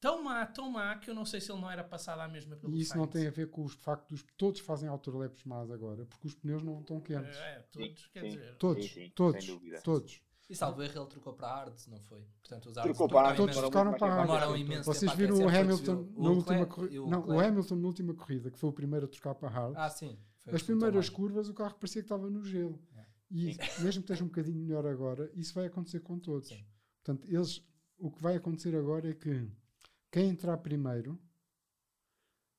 tão 0.00 0.22
má, 0.22 0.46
tão 0.46 0.70
má, 0.70 0.96
que 0.96 1.10
eu 1.10 1.14
não 1.14 1.24
sei 1.24 1.40
se 1.40 1.50
ele 1.50 1.60
não 1.60 1.70
era 1.70 1.84
passado 1.84 2.20
à 2.20 2.28
mesma 2.28 2.56
pelo 2.56 2.72
E 2.72 2.80
isso 2.80 2.90
Sainz. 2.90 3.00
não 3.00 3.06
tem 3.06 3.26
a 3.26 3.30
ver 3.30 3.48
com 3.50 3.64
o 3.64 3.68
facto 3.68 4.08
dos 4.08 4.24
todos 4.36 4.60
fazem 4.60 4.88
outer 4.88 5.14
laps 5.14 5.44
más 5.44 5.70
agora, 5.70 6.04
porque 6.06 6.26
os 6.26 6.34
pneus 6.34 6.62
não 6.62 6.80
estão 6.80 7.00
quentes. 7.00 7.36
É, 7.36 7.66
todos, 7.70 8.02
sim, 8.02 8.08
quer 8.12 8.20
sim. 8.20 8.28
dizer. 8.28 8.56
Todos, 8.56 8.92
sim, 8.92 9.12
todos, 9.14 9.46
todos. 9.82 10.22
E 10.50 10.56
salvo 10.56 10.82
erro, 10.82 11.00
ele 11.00 11.06
trocou 11.06 11.32
para 11.32 11.48
a 11.48 11.60
Ards, 11.60 11.86
não 11.86 11.98
foi? 12.00 12.26
Portanto, 12.40 12.66
os 12.66 12.74
Trocou 12.74 13.08
para 13.08 13.30
a 13.30 13.34
Todos 13.34 13.56
trocaram 13.56 13.94
para 13.94 14.14
a 14.14 14.50
Ards. 14.50 14.84
Vocês 14.84 15.12
viram 15.14 15.38
o 15.38 15.48
Hamilton 15.48 16.12
na 16.14 16.30
última 16.30 16.66
corrida. 16.66 17.06
Não, 17.06 17.26
o 17.26 17.40
Hamilton 17.40 17.76
na 17.76 17.86
última 17.86 18.14
corrida, 18.14 18.50
que 18.50 18.58
foi 18.58 18.68
o 18.68 18.72
primeiro 18.72 19.06
a 19.06 19.08
trocar 19.08 19.34
para 19.34 19.48
a 19.48 19.64
Ards. 19.64 19.78
Ah, 19.78 19.88
sim. 19.88 20.18
As 20.46 20.62
primeiras 20.62 21.08
curvas 21.08 21.48
o 21.48 21.54
carro 21.54 21.74
parecia 21.76 22.02
que 22.02 22.06
estava 22.06 22.28
no 22.28 22.44
gelo. 22.44 22.78
E 23.32 23.56
mesmo 23.82 24.02
que 24.02 24.12
esteja 24.12 24.24
um 24.24 24.28
bocadinho 24.28 24.60
melhor 24.60 24.86
agora, 24.86 25.30
isso 25.34 25.54
vai 25.54 25.66
acontecer 25.66 26.00
com 26.00 26.18
todos. 26.18 26.48
Sim. 26.48 26.62
Portanto, 27.02 27.26
eles, 27.26 27.64
o 27.98 28.10
que 28.10 28.22
vai 28.22 28.36
acontecer 28.36 28.76
agora 28.76 29.10
é 29.10 29.14
que 29.14 29.50
quem 30.10 30.28
entrar 30.28 30.58
primeiro 30.58 31.18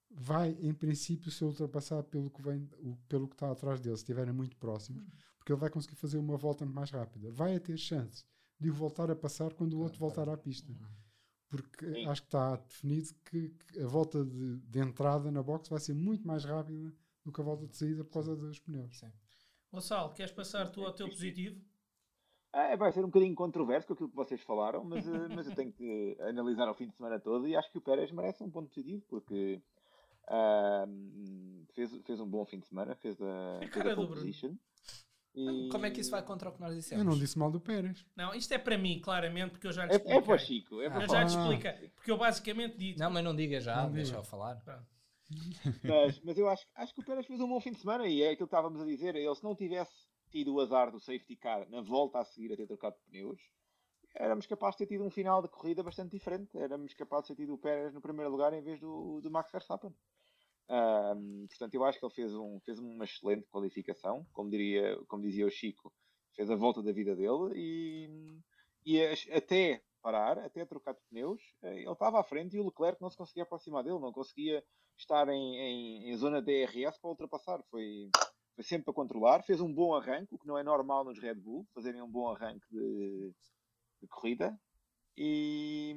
vai, 0.09 0.57
em 0.59 0.73
princípio, 0.73 1.31
ser 1.31 1.45
ultrapassado 1.45 2.05
pelo 2.05 2.29
que, 2.31 2.41
vem, 2.41 2.67
o, 2.79 2.95
pelo 3.07 3.27
que 3.27 3.35
está 3.35 3.51
atrás 3.51 3.79
dele, 3.79 3.95
se 3.95 4.01
estiverem 4.01 4.33
muito 4.33 4.57
próximos, 4.57 5.05
porque 5.37 5.51
ele 5.51 5.59
vai 5.59 5.69
conseguir 5.69 5.95
fazer 5.95 6.17
uma 6.17 6.37
volta 6.37 6.65
mais 6.65 6.89
rápida. 6.89 7.31
Vai 7.31 7.59
ter 7.59 7.77
chance 7.77 8.25
de 8.59 8.69
o 8.69 8.73
voltar 8.73 9.11
a 9.11 9.15
passar 9.15 9.53
quando 9.53 9.73
o 9.75 9.81
outro 9.81 9.99
voltar 9.99 10.27
à 10.27 10.35
pista. 10.35 10.71
Uhum. 10.71 11.03
Porque 11.49 11.85
Sim. 11.85 12.05
acho 12.07 12.21
que 12.21 12.27
está 12.27 12.55
definido 12.55 13.09
que, 13.25 13.49
que 13.49 13.79
a 13.79 13.87
volta 13.87 14.25
de, 14.25 14.57
de, 14.57 14.79
entrada 14.79 15.29
na 15.29 15.43
box 15.43 15.69
vai 15.69 15.79
ser 15.79 15.93
muito 15.93 16.25
mais 16.25 16.43
rápida 16.43 16.91
do 17.23 17.31
que 17.31 17.41
a 17.41 17.43
volta 17.43 17.67
de 17.67 17.77
saída 17.77 18.03
por 18.03 18.13
causa 18.13 18.35
dos 18.35 18.57
pneus. 18.57 18.97
Sim. 18.97 19.11
Gonçalo, 19.73 20.13
queres 20.13 20.31
passar 20.31 20.69
tu 20.69 20.85
ao 20.85 20.93
teu 20.93 21.09
positivo? 21.09 21.59
É, 22.53 22.77
vai 22.77 22.91
ser 22.91 22.99
um 22.99 23.07
bocadinho 23.07 23.33
controverso 23.33 23.87
com 23.87 23.93
aquilo 23.93 24.09
que 24.09 24.15
vocês 24.15 24.39
falaram, 24.43 24.83
mas, 24.83 25.07
eh, 25.07 25.27
mas 25.33 25.47
eu 25.47 25.55
tenho 25.55 25.73
que 25.73 26.15
analisar 26.21 26.69
o 26.69 26.75
fim 26.75 26.87
de 26.87 26.95
semana 26.95 27.19
todo 27.19 27.47
e 27.47 27.55
acho 27.55 27.71
que 27.71 27.79
o 27.79 27.81
Pérez 27.81 28.11
merece 28.11 28.43
um 28.43 28.51
ponto 28.51 28.69
positivo 28.69 29.03
porque 29.07 29.59
uh, 30.25 31.65
fez, 31.73 31.91
fez 32.05 32.19
um 32.19 32.29
bom 32.29 32.45
fim 32.45 32.59
de 32.59 32.67
semana, 32.67 32.93
fez 32.93 33.19
a, 33.19 33.59
fez 33.71 33.87
a 33.87 33.95
pole 33.95 34.09
position. 34.09 34.55
E... 35.33 35.69
Como 35.71 35.87
é 35.87 35.89
que 35.89 36.01
isso 36.01 36.11
vai 36.11 36.21
contra 36.21 36.49
o 36.49 36.51
que 36.53 36.61
nós 36.61 36.75
dissemos? 36.75 37.03
Eu 37.03 37.09
não 37.09 37.17
disse 37.17 37.39
mal 37.39 37.49
do 37.49 37.59
Pérez. 37.59 38.05
Não, 38.15 38.35
isto 38.35 38.53
é 38.53 38.59
para 38.59 38.77
mim, 38.77 38.99
claramente, 38.99 39.53
porque 39.53 39.65
eu 39.65 39.71
já 39.71 39.87
lhe 39.87 39.91
expliquei. 39.91 40.13
É, 40.13 40.19
é 40.19 40.21
para 40.21 40.35
o 40.35 40.37
Chico. 40.37 40.81
É 40.81 40.89
para 40.91 41.03
eu 41.03 41.09
já 41.09 41.25
te 41.25 41.35
expliquei. 41.35 41.89
Porque 41.95 42.11
eu 42.11 42.17
basicamente 42.19 42.77
disse... 42.77 42.99
Não, 42.99 43.09
mas 43.09 43.23
não 43.23 43.35
diga 43.35 43.59
já, 43.59 43.81
não 43.81 43.91
deixa 43.91 44.13
eu 44.13 44.23
falar. 44.23 44.57
Pronto. 44.57 44.85
Mas, 45.83 46.19
mas 46.21 46.37
eu 46.37 46.47
acho, 46.49 46.65
acho 46.75 46.93
que 46.93 47.01
o 47.01 47.05
Pérez 47.05 47.25
fez 47.25 47.39
um 47.39 47.47
bom 47.47 47.59
fim 47.59 47.71
de 47.71 47.79
semana 47.79 48.07
e 48.07 48.21
é 48.21 48.31
aquilo 48.31 48.47
que 48.47 48.55
estávamos 48.55 48.81
a 48.81 48.85
dizer. 48.85 49.15
Ele, 49.15 49.35
se 49.35 49.43
não 49.43 49.55
tivesse 49.55 50.07
tido 50.29 50.53
o 50.53 50.59
azar 50.59 50.91
do 50.91 50.99
safety 50.99 51.35
car 51.35 51.69
na 51.69 51.81
volta 51.81 52.19
a 52.19 52.25
seguir 52.25 52.51
a 52.53 52.57
ter 52.57 52.67
trocado 52.67 52.95
de 52.95 53.03
pneus, 53.03 53.41
éramos 54.15 54.45
capazes 54.45 54.77
de 54.77 54.85
ter 54.85 54.93
tido 54.93 55.05
um 55.05 55.09
final 55.09 55.41
de 55.41 55.47
corrida 55.47 55.83
bastante 55.83 56.11
diferente. 56.11 56.57
Éramos 56.57 56.93
capazes 56.93 57.27
de 57.27 57.35
ter 57.35 57.43
tido 57.43 57.53
o 57.53 57.57
Pérez 57.57 57.93
no 57.93 58.01
primeiro 58.01 58.31
lugar 58.31 58.53
em 58.53 58.61
vez 58.61 58.79
do, 58.79 59.21
do 59.21 59.31
Max 59.31 59.51
Verstappen. 59.51 59.93
Um, 60.69 61.45
portanto, 61.47 61.73
eu 61.73 61.83
acho 61.83 61.99
que 61.99 62.05
ele 62.05 62.13
fez, 62.13 62.33
um, 62.33 62.59
fez 62.61 62.79
uma 62.79 63.03
excelente 63.03 63.47
qualificação, 63.49 64.25
como, 64.31 64.49
diria, 64.49 64.97
como 65.07 65.23
dizia 65.23 65.45
o 65.45 65.51
Chico, 65.51 65.93
fez 66.35 66.49
a 66.49 66.55
volta 66.55 66.81
da 66.81 66.91
vida 66.91 67.15
dele 67.15 67.51
e, 67.53 68.09
e 68.85 69.05
até 69.31 69.83
parar, 70.03 70.37
até 70.37 70.65
trocar 70.65 70.93
de 70.93 71.01
pneus, 71.09 71.41
eh, 71.63 71.79
ele 71.81 71.91
estava 71.91 72.19
à 72.19 72.23
frente 72.23 72.57
e 72.57 72.59
o 72.59 72.65
Leclerc 72.65 73.01
não 73.01 73.09
se 73.09 73.17
conseguia 73.17 73.43
aproximar 73.43 73.83
dele, 73.83 73.99
não 73.99 74.11
conseguia 74.11 74.63
estar 74.97 75.27
em, 75.29 75.55
em, 75.55 76.11
em 76.11 76.17
zona 76.17 76.41
DRS 76.41 76.99
para 76.99 77.09
ultrapassar. 77.09 77.63
Foi, 77.71 78.11
foi 78.53 78.63
sempre 78.63 78.85
para 78.85 78.93
controlar. 78.93 79.41
Fez 79.43 79.61
um 79.61 79.73
bom 79.73 79.95
arranque, 79.95 80.35
o 80.35 80.37
que 80.37 80.47
não 80.47 80.57
é 80.57 80.63
normal 80.63 81.05
nos 81.05 81.19
Red 81.19 81.35
Bull, 81.35 81.65
fazerem 81.73 82.01
um 82.01 82.11
bom 82.11 82.29
arranque 82.29 82.67
de, 82.69 83.33
de 84.01 84.07
corrida. 84.09 84.59
E, 85.15 85.95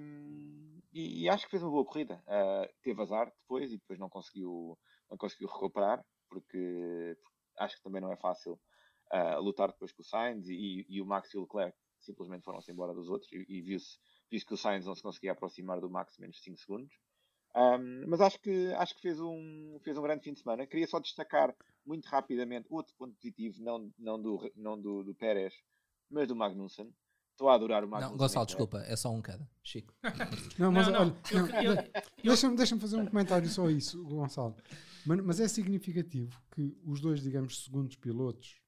e, 0.93 1.23
e 1.23 1.29
acho 1.29 1.45
que 1.45 1.51
fez 1.51 1.63
uma 1.63 1.73
boa 1.73 1.85
corrida. 1.85 2.23
Uh, 2.27 2.73
teve 2.83 3.03
azar 3.03 3.27
depois 3.27 3.73
e 3.73 3.77
depois 3.77 3.99
não 3.99 4.09
conseguiu, 4.09 4.79
não 5.11 5.19
conseguiu 5.19 5.49
recuperar, 5.49 6.05
porque, 6.29 7.17
porque 7.23 7.39
acho 7.59 7.77
que 7.77 7.83
também 7.83 8.01
não 8.01 8.13
é 8.13 8.17
fácil 8.17 8.61
uh, 9.13 9.41
lutar 9.41 9.73
depois 9.73 9.93
com 9.93 10.03
o 10.03 10.05
Sainz 10.05 10.47
e, 10.49 10.87
e, 10.89 11.03
o 11.03 11.07
Max 11.07 11.33
e 11.33 11.39
o 11.39 11.43
Leclerc 11.43 11.77
simplesmente 12.07 12.45
foram-se 12.45 12.71
embora 12.71 12.95
dos 12.95 13.09
outros 13.09 13.31
e, 13.33 13.45
e 13.49 13.61
viu-se 13.61 13.99
viu 14.31 14.45
que 14.45 14.55
o 14.55 14.57
Sainz 14.57 14.87
não 14.87 14.95
se 14.95 15.03
conseguia 15.03 15.33
aproximar 15.33 15.81
do 15.81 15.91
Max 15.91 16.19
menos 16.19 16.37
de 16.37 16.43
5 16.43 16.59
segundos. 16.59 16.95
Um, 17.55 18.07
mas 18.09 18.21
acho 18.21 18.39
que, 18.41 18.73
acho 18.75 18.95
que 18.95 19.01
fez, 19.01 19.19
um, 19.21 19.79
fez 19.83 19.97
um 19.97 20.03
grande 20.03 20.23
fim 20.23 20.33
de 20.33 20.41
semana. 20.41 20.67
Queria 20.67 20.87
só 20.87 21.01
destacar 21.01 21.55
muito 21.87 22.07
rapidamente 22.07 22.67
outro 22.71 22.95
ponto 22.99 23.15
positivo, 23.15 23.63
não, 23.63 23.91
não, 23.99 24.21
do, 24.21 24.53
não 24.55 24.81
do, 24.81 25.03
do 25.03 25.15
Pérez, 25.15 25.55
mas 26.11 26.29
do 26.29 26.37
Magnussen. 26.37 26.93
Estou 27.33 27.49
a 27.49 27.55
adorar 27.55 27.85
o 27.85 27.89
Magnussen. 27.89 28.13
Não, 28.13 28.19
Gonçalo, 28.19 28.47
desculpa, 28.47 28.79
é 28.81 28.97
só 28.97 29.11
um 29.11 29.23
cada. 29.23 29.49
Chico. 29.63 29.95
Não, 30.59 30.73
mas 30.73 30.87
Não, 30.89 31.07
não, 31.07 31.17
olha, 31.69 31.93
deixa-me 32.23 32.57
deixa 32.57 32.79
fazer 32.79 32.97
um 32.97 33.07
comentário 33.07 33.49
só 33.49 33.67
a 33.67 33.73
isso, 33.73 34.03
Gonçalo. 34.05 34.57
Mas, 35.05 35.21
mas 35.21 35.41
é 35.41 35.49
significativo 35.49 36.41
que 36.51 36.79
os 36.85 37.01
dois, 37.01 37.23
digamos, 37.23 37.65
segundos 37.65 37.97
pilotos, 37.97 38.61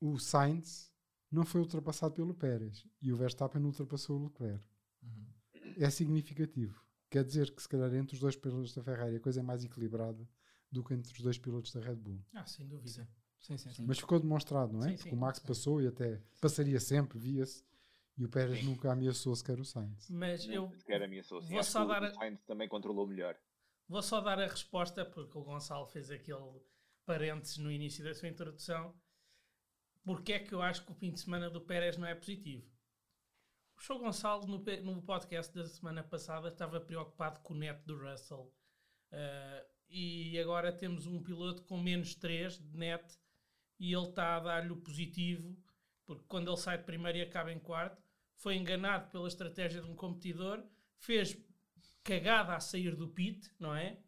o 0.00 0.18
Sainz 0.18 0.87
não 1.30 1.44
foi 1.44 1.60
ultrapassado 1.60 2.14
pelo 2.14 2.34
Pérez 2.34 2.86
e 3.02 3.12
o 3.12 3.16
Verstappen 3.16 3.62
ultrapassou 3.62 4.18
o 4.18 4.24
Leclerc. 4.24 4.64
É 5.76 5.90
significativo. 5.90 6.82
Quer 7.10 7.24
dizer 7.24 7.54
que 7.54 7.62
se 7.62 7.68
calhar 7.68 7.92
entre 7.94 8.14
os 8.14 8.20
dois 8.20 8.36
pilotos 8.36 8.74
da 8.74 8.82
Ferrari 8.82 9.16
a 9.16 9.20
coisa 9.20 9.40
é 9.40 9.42
mais 9.42 9.64
equilibrada 9.64 10.28
do 10.70 10.82
que 10.84 10.92
entre 10.94 11.12
os 11.12 11.20
dois 11.20 11.38
pilotos 11.38 11.72
da 11.72 11.80
Red 11.80 11.96
Bull. 11.96 12.22
Ah, 12.34 12.44
sem 12.46 12.66
dúvida. 12.66 13.08
Sim, 13.40 13.56
sim, 13.56 13.70
sim. 13.72 13.84
Mas 13.86 13.98
ficou 13.98 14.18
demonstrado, 14.20 14.72
não 14.72 14.84
é? 14.84 14.90
Sim, 14.90 14.96
Porque 14.96 15.14
o 15.14 15.16
Max 15.18 15.38
sim. 15.38 15.46
passou 15.46 15.80
e 15.80 15.86
até 15.86 16.20
passaria 16.40 16.78
sempre, 16.80 17.18
via-se, 17.18 17.64
e 18.16 18.24
o 18.24 18.28
Pérez 18.28 18.64
nunca 18.64 18.90
ameaçou 18.92 19.34
sequer 19.36 19.58
o 19.60 19.64
Sainz. 19.64 20.08
Mas 20.10 20.44
eu 20.46 20.70
sequer 20.76 21.02
ameaçou. 21.02 21.40
Sim, 21.40 21.54
vou 21.54 21.62
só 21.62 21.84
dar 21.86 22.02
a- 22.04 22.08
O 22.10 22.14
Sainz 22.14 22.42
também 22.44 22.68
controlou 22.68 23.06
melhor. 23.06 23.38
vou 23.88 24.02
só 24.02 24.20
dar 24.20 24.38
a 24.40 24.46
resposta, 24.46 25.04
porque 25.06 25.38
o 25.38 25.44
Gonçalo 25.44 25.86
fez 25.86 26.10
aquele 26.10 26.60
parênteses 27.06 27.56
no 27.58 27.70
início 27.70 28.02
da 28.04 28.12
sua 28.14 28.28
introdução. 28.28 28.92
Porque 30.08 30.32
é 30.32 30.38
que 30.38 30.54
eu 30.54 30.62
acho 30.62 30.86
que 30.86 30.90
o 30.90 30.94
fim 30.94 31.12
de 31.12 31.20
semana 31.20 31.50
do 31.50 31.60
Pérez 31.60 31.98
não 31.98 32.08
é 32.08 32.14
positivo? 32.14 32.66
O 33.76 33.80
Show 33.82 33.98
Gonçalo, 33.98 34.46
no, 34.46 34.56
no 34.82 35.02
podcast 35.02 35.54
da 35.54 35.66
semana 35.66 36.02
passada, 36.02 36.48
estava 36.48 36.80
preocupado 36.80 37.40
com 37.40 37.52
o 37.52 37.58
neto 37.58 37.84
do 37.84 37.98
Russell. 37.98 38.50
Ah, 39.12 39.66
e 39.86 40.38
agora 40.38 40.72
temos 40.72 41.06
um 41.06 41.22
piloto 41.22 41.62
com 41.64 41.76
menos 41.76 42.14
3 42.14 42.58
de 42.58 42.78
net 42.78 43.18
e 43.78 43.92
ele 43.92 44.08
está 44.08 44.36
a 44.36 44.40
dar-lhe 44.40 44.72
o 44.72 44.80
positivo, 44.80 45.54
porque 46.06 46.24
quando 46.26 46.48
ele 46.48 46.56
sai 46.56 46.78
de 46.78 46.84
primeiro 46.84 47.18
e 47.18 47.22
acaba 47.22 47.52
em 47.52 47.58
quarto, 47.58 48.02
foi 48.34 48.56
enganado 48.56 49.10
pela 49.10 49.28
estratégia 49.28 49.82
de 49.82 49.90
um 49.90 49.94
competidor, 49.94 50.64
fez 50.96 51.36
cagada 52.02 52.56
a 52.56 52.60
sair 52.60 52.96
do 52.96 53.08
pit, 53.08 53.46
não 53.60 53.76
é? 53.76 54.00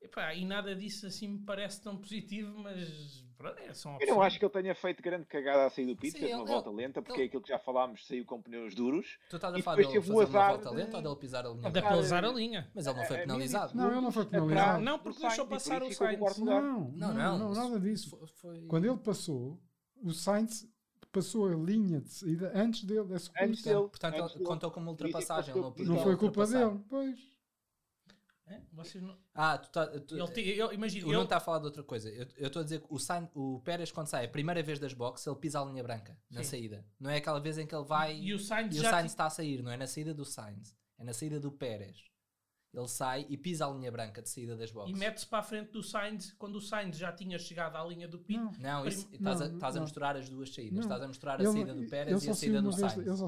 Epá, 0.00 0.32
e 0.34 0.44
nada 0.44 0.74
disso 0.76 1.06
assim 1.06 1.28
me 1.28 1.38
parece 1.40 1.82
tão 1.82 1.96
positivo, 1.96 2.56
mas 2.60 3.24
pronto, 3.36 3.58
é 3.58 3.74
só 3.74 3.88
uma 3.90 3.98
Eu 4.00 4.06
não 4.14 4.22
acho 4.22 4.38
que 4.38 4.44
ele 4.44 4.52
tenha 4.52 4.74
feito 4.74 5.02
grande 5.02 5.26
cagada 5.26 5.66
a 5.66 5.70
sair 5.70 5.86
do 5.86 5.96
pit, 5.96 6.12
Sim, 6.12 6.18
fez 6.20 6.30
ele- 6.30 6.40
uma 6.40 6.46
volta 6.46 6.70
lenta, 6.70 7.02
porque 7.02 7.18
ele- 7.20 7.22
é 7.24 7.26
aquilo 7.26 7.42
que 7.42 7.48
já 7.48 7.58
falámos, 7.58 8.06
saiu 8.06 8.24
com 8.24 8.40
pneus 8.40 8.74
duros. 8.76 9.18
Tu 9.28 9.36
estás 9.36 9.52
a 9.54 9.58
falar 9.62 9.76
dele 9.76 9.88
fazer 9.88 10.12
o 10.12 10.14
uma 10.14 10.24
volta 10.26 10.70
de- 10.70 10.76
lenta 10.76 10.96
ou 10.98 11.02
dele 11.02 11.16
pisar 11.16 11.44
a 11.44 11.48
linha 11.48 11.54
Ele 11.54 11.70
branca? 11.70 11.80
deve 11.88 12.00
pisar 12.02 12.24
a 12.24 12.28
linha. 12.32 12.70
Mas 12.74 12.86
ele 12.86 12.96
não 12.96 13.04
foi 13.04 13.16
A- 13.16 13.18
a 13.18 13.22
penalizado. 13.22 13.76
Não, 13.76 13.90
ele 13.90 14.00
não 14.00 14.12
foi 14.12 14.22
Atrás 14.22 14.44
penalizado. 14.44 14.84
Não, 14.84 14.98
porque 15.00 15.20
deixou 15.20 15.46
passar 15.48 15.82
o 15.82 15.92
Sainz. 15.92 16.38
Não, 16.38 16.90
Não, 16.92 17.38
não, 17.38 17.52
nada 17.52 17.80
disso. 17.80 18.10
Foi, 18.10 18.26
foi- 18.28 18.66
Quando 18.66 18.84
ele 18.84 18.98
passou, 18.98 19.60
o 20.00 20.12
Sainz 20.12 20.64
passou 21.10 21.48
a 21.48 21.54
linha 21.56 22.00
de 22.00 22.12
saída 22.12 22.52
antes 22.54 22.84
dele, 22.84 23.00
Antes 23.40 23.62
dele. 23.64 23.80
Portanto, 23.88 24.14
Antes 24.14 24.30
ele 24.30 24.34
dele. 24.34 24.44
contou 24.44 24.70
como 24.70 24.86
é 24.86 24.90
ultrapassagem. 24.90 25.54
não, 25.54 25.72
foi- 25.72 25.84
Não 25.86 25.98
foi 25.98 26.16
culpa 26.16 26.46
dele, 26.46 26.80
pois. 26.88 27.18
É? 28.50 28.62
Vocês 28.72 29.02
não... 29.02 29.16
Ah, 29.34 29.58
tu, 29.58 29.70
tá, 29.70 29.86
tu, 29.86 30.14
Ele, 30.16 30.58
eu, 30.58 30.72
imagino, 30.72 31.06
o 31.06 31.12
ele, 31.12 31.22
está 31.22 31.36
a 31.36 31.40
falar 31.40 31.58
de 31.58 31.66
outra 31.66 31.82
coisa. 31.82 32.08
Eu 32.08 32.46
estou 32.46 32.60
a 32.60 32.62
dizer 32.62 32.80
que 32.80 32.86
o, 32.88 32.98
Sainz, 32.98 33.28
o 33.34 33.60
Pérez, 33.60 33.92
quando 33.92 34.06
sai 34.06 34.24
a 34.24 34.28
primeira 34.28 34.62
vez 34.62 34.78
das 34.78 34.94
boxes, 34.94 35.26
ele 35.26 35.36
pisa 35.36 35.60
a 35.60 35.64
linha 35.64 35.82
branca 35.82 36.18
na 36.30 36.42
Sim. 36.42 36.50
saída. 36.50 36.86
Não 36.98 37.10
é 37.10 37.16
aquela 37.16 37.40
vez 37.40 37.58
em 37.58 37.66
que 37.66 37.74
ele 37.74 37.84
vai 37.84 38.18
e 38.18 38.32
o 38.32 38.38
Sainz 38.38 38.74
e 38.74 38.80
o 38.80 38.82
Sainz 38.82 39.12
está 39.12 39.26
a 39.26 39.30
sair, 39.30 39.62
não 39.62 39.70
é 39.70 39.76
na 39.76 39.86
saída 39.86 40.14
do 40.14 40.24
Sainz, 40.24 40.74
é 40.98 41.04
na 41.04 41.12
saída 41.12 41.38
do 41.38 41.52
Pérez. 41.52 42.07
Ele 42.74 42.86
sai 42.86 43.26
e 43.30 43.36
pisa 43.36 43.66
a 43.66 43.70
linha 43.70 43.90
branca 43.90 44.20
de 44.20 44.28
saída 44.28 44.54
das 44.54 44.70
e 44.70 44.74
boxes. 44.74 44.98
mete-se 44.98 45.26
para 45.26 45.38
a 45.38 45.42
frente 45.42 45.72
do 45.72 45.82
Sainz 45.82 46.32
quando 46.38 46.56
o 46.56 46.60
Sainz 46.60 46.98
já 46.98 47.10
tinha 47.10 47.38
chegado 47.38 47.76
à 47.76 47.84
linha 47.84 48.06
do 48.06 48.18
pit. 48.18 48.38
Não. 48.38 48.52
Não, 48.58 48.86
isso, 48.86 49.08
estás, 49.10 49.40
a, 49.40 49.48
Não, 49.48 49.54
estás 49.54 49.74
a 49.74 49.78
não. 49.78 49.84
misturar 49.84 50.16
as 50.16 50.28
duas 50.28 50.52
saídas. 50.54 50.74
Não. 50.74 50.82
Estás 50.82 51.02
a 51.02 51.08
misturar 51.08 51.40
a 51.40 51.42
Ele- 51.44 51.52
saída 51.52 51.74
do 51.74 51.86
Pérez 51.88 52.24
e 52.24 52.30
a 52.30 52.34
saída 52.34 52.60
do 52.62 52.70
vez- 52.70 52.92
Sainz. 52.92 52.94
vez 53.06 53.08
a 53.22 53.26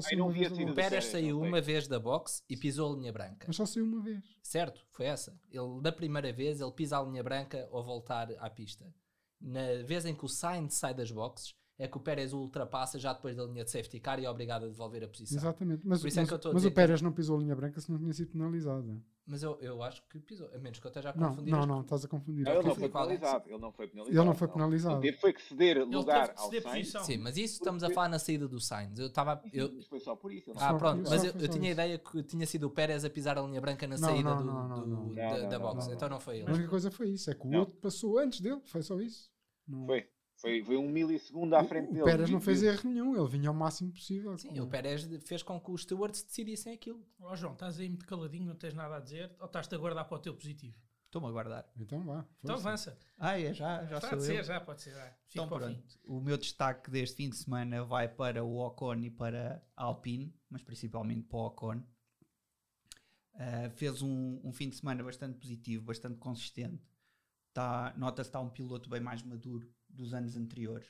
da 0.55 0.71
O. 0.71 0.73
Pérez 0.75 1.05
saiu 1.05 1.41
uma 1.41 1.59
vez 1.59 1.87
da 1.87 1.99
box 1.99 2.43
e 2.47 2.55
pisou 2.55 2.93
a 2.93 2.95
linha 2.95 3.11
branca. 3.11 3.45
Mas 3.47 3.55
só 3.55 3.65
saiu 3.65 3.85
uma 3.85 4.01
vez. 4.01 4.23
Certo, 4.43 4.85
foi 4.91 5.07
essa. 5.07 5.35
Ele, 5.49 5.81
da 5.81 5.91
primeira 5.91 6.31
vez, 6.31 6.61
ele 6.61 6.71
pisa 6.71 6.99
a 6.99 7.03
linha 7.03 7.23
branca 7.23 7.67
ao 7.71 7.83
voltar 7.83 8.31
à 8.39 8.49
pista. 8.49 8.93
Na 9.39 9.81
vez 9.83 10.05
em 10.05 10.13
que 10.13 10.23
o 10.23 10.29
Sainz 10.29 10.75
sai 10.75 10.93
das 10.93 11.11
boxes, 11.11 11.55
é 11.79 11.87
que 11.87 11.97
o 11.97 11.99
Pérez 11.99 12.31
o 12.31 12.37
ultrapassa 12.37 12.99
já 12.99 13.11
depois 13.11 13.35
da 13.35 13.43
linha 13.43 13.63
de 13.63 13.71
safety 13.71 13.99
car 13.99 14.19
e 14.19 14.25
é 14.25 14.29
obrigado 14.29 14.65
a 14.65 14.67
devolver 14.67 15.03
a 15.03 15.07
posição. 15.07 15.35
Exatamente. 15.39 15.81
Mas, 15.83 15.99
Por 16.01 16.07
isso 16.09 16.19
é 16.19 16.21
mas- 16.21 16.29
que 16.29 16.33
eu 16.33 16.35
estou 16.35 16.51
a 16.51 16.53
mas 16.53 16.61
dizer 16.61 16.71
o 16.71 16.75
Pérez 16.75 17.01
não 17.01 17.11
pisou 17.11 17.37
a 17.37 17.39
linha 17.41 17.55
branca 17.55 17.81
se 17.81 17.91
não 17.91 17.97
tinha 17.97 18.13
sido 18.13 18.31
penalizado. 18.31 19.01
Mas 19.31 19.41
eu, 19.43 19.57
eu 19.61 19.81
acho 19.81 20.03
que 20.09 20.19
pisou, 20.19 20.49
a 20.53 20.57
menos 20.59 20.77
que 20.77 20.85
eu 20.85 20.89
esteja 20.89 21.11
a 21.11 21.15
Não, 21.15 21.29
confundir. 21.29 21.51
não, 21.53 21.59
as- 21.61 21.67
não, 21.67 21.81
estás 21.81 22.03
a 22.03 22.07
confundir. 22.09 22.43
Não, 22.43 22.51
ele 22.51 22.63
não 22.67 22.75
foi 22.75 22.89
penalizado. 22.89 23.43
Ele 23.47 23.57
não 23.57 23.71
foi 23.71 23.87
penalizado. 23.87 24.17
Ele 24.19 24.25
não 24.25 24.35
foi 24.35 24.47
penalizado. 24.49 24.95
Ele 24.95 25.01
teve 25.03 25.17
foi 25.21 25.31
que 25.33 25.41
ceder 25.41 25.87
lugar 25.87 26.33
que 26.33 26.37
ao 26.41 26.45
ceder 26.47 26.61
Sainz. 26.63 26.77
posição. 26.79 27.03
Sim, 27.05 27.17
mas 27.19 27.37
isso 27.37 27.53
estamos 27.53 27.81
a 27.81 27.89
falar 27.91 28.09
na 28.09 28.19
saída 28.19 28.45
do 28.45 28.59
Sainz. 28.59 28.99
Eu 28.99 29.07
estava. 29.07 29.41
Eu, 29.53 29.71
Mas 29.73 29.87
foi 29.87 29.99
só 30.01 30.17
por 30.17 30.33
isso. 30.33 30.49
ele 30.49 30.59
não 30.59 30.67
ah, 30.67 30.73
pronto, 30.73 31.09
mas 31.09 31.23
eu, 31.23 31.31
eu 31.39 31.47
tinha 31.47 31.69
a 31.69 31.71
ideia 31.71 31.97
que 31.97 32.23
tinha 32.23 32.45
sido 32.45 32.67
o 32.67 32.69
Pérez 32.69 33.05
a 33.05 33.09
pisar 33.09 33.37
a 33.37 33.41
linha 33.41 33.61
branca 33.61 33.87
na 33.87 33.97
Não, 33.97 34.09
saída 34.09 34.29
não, 34.29 34.37
do, 34.37 34.43
não, 34.43 34.67
não, 34.67 34.79
do- 34.81 34.87
não. 34.87 35.13
da, 35.15 35.23
Não, 35.39 35.49
da 35.49 35.59
não, 35.59 35.65
box. 35.65 35.87
não, 35.87 35.93
então 35.93 36.09
não 36.09 36.19
foi 36.19 36.35
A 36.35 36.37
ele. 36.39 36.51
única 36.51 36.67
coisa 36.67 36.91
foi 36.91 37.09
isso, 37.11 37.31
é 37.31 37.33
que 37.33 37.47
o 37.47 37.49
Não. 37.49 37.59
outro 37.59 37.75
passou 37.79 38.17
antes 38.19 38.41
dele, 38.41 38.59
foi 38.65 38.81
só 38.81 38.99
isso. 38.99 39.31
Não- 39.65 39.85
Foi. 39.85 40.05
Foi, 40.41 40.63
foi 40.63 40.75
um 40.75 40.89
milissegundo 40.89 41.55
à 41.55 41.63
frente 41.63 41.89
o, 41.89 41.93
dele. 41.93 42.01
o 42.01 42.05
Pérez 42.05 42.29
não 42.31 42.41
fez 42.41 42.63
erro 42.63 42.89
nenhum, 42.89 43.15
ele 43.15 43.29
vinha 43.29 43.49
ao 43.49 43.53
máximo 43.53 43.91
possível. 43.91 44.35
Sim, 44.37 44.59
o 44.59 44.67
Pérez 44.67 45.03
fez 45.23 45.43
com 45.43 45.59
que 45.61 45.69
os 45.69 45.83
stewards 45.83 46.23
decidissem 46.23 46.73
aquilo. 46.73 47.05
Ó 47.19 47.35
João, 47.35 47.53
estás 47.53 47.79
aí 47.79 47.87
muito 47.87 48.05
caladinho, 48.07 48.47
não 48.47 48.55
tens 48.55 48.73
nada 48.73 48.95
a 48.95 48.99
dizer? 48.99 49.35
Ou 49.39 49.45
estás-te 49.45 49.75
a 49.75 49.77
guardar 49.77 50.05
para 50.05 50.17
o 50.17 50.19
teu 50.19 50.33
positivo? 50.33 50.75
Estou-me 51.05 51.27
a 51.27 51.31
guardar. 51.31 51.69
Então 51.77 52.01
vá. 52.03 52.25
Então 52.41 52.55
avança. 52.55 52.97
Ah, 53.19 53.39
é, 53.39 53.53
já, 53.53 53.83
já 53.85 53.99
Pode 53.99 54.09
sou 54.09 54.19
ser, 54.21 54.39
eu. 54.39 54.43
já 54.43 54.59
pode 54.61 54.81
ser. 54.81 54.91
Já. 54.91 55.05
Fica 55.27 55.43
Então 55.43 55.47
para 55.47 55.57
o 55.57 55.67
fim. 55.67 55.73
pronto, 55.75 55.99
o 56.05 56.21
meu 56.21 56.37
destaque 56.37 56.89
deste 56.89 57.17
fim 57.17 57.29
de 57.29 57.35
semana 57.35 57.83
vai 57.83 58.07
para 58.07 58.43
o 58.43 58.57
Ocon 58.65 58.95
e 58.95 59.09
para 59.11 59.61
a 59.75 59.83
Alpine, 59.83 60.33
mas 60.49 60.63
principalmente 60.63 61.23
para 61.27 61.37
o 61.37 61.45
Ocon. 61.47 61.83
Uh, 63.35 63.69
fez 63.75 64.01
um, 64.01 64.39
um 64.43 64.51
fim 64.51 64.69
de 64.69 64.75
semana 64.75 65.03
bastante 65.03 65.37
positivo, 65.37 65.83
bastante 65.85 66.17
consistente. 66.17 66.81
Tá, 67.53 67.93
Nota-se 67.97 68.29
que 68.29 68.29
está 68.29 68.39
um 68.39 68.49
piloto 68.49 68.89
bem 68.89 69.01
mais 69.01 69.21
maduro 69.23 69.69
dos 69.93 70.13
anos 70.13 70.35
anteriores. 70.35 70.87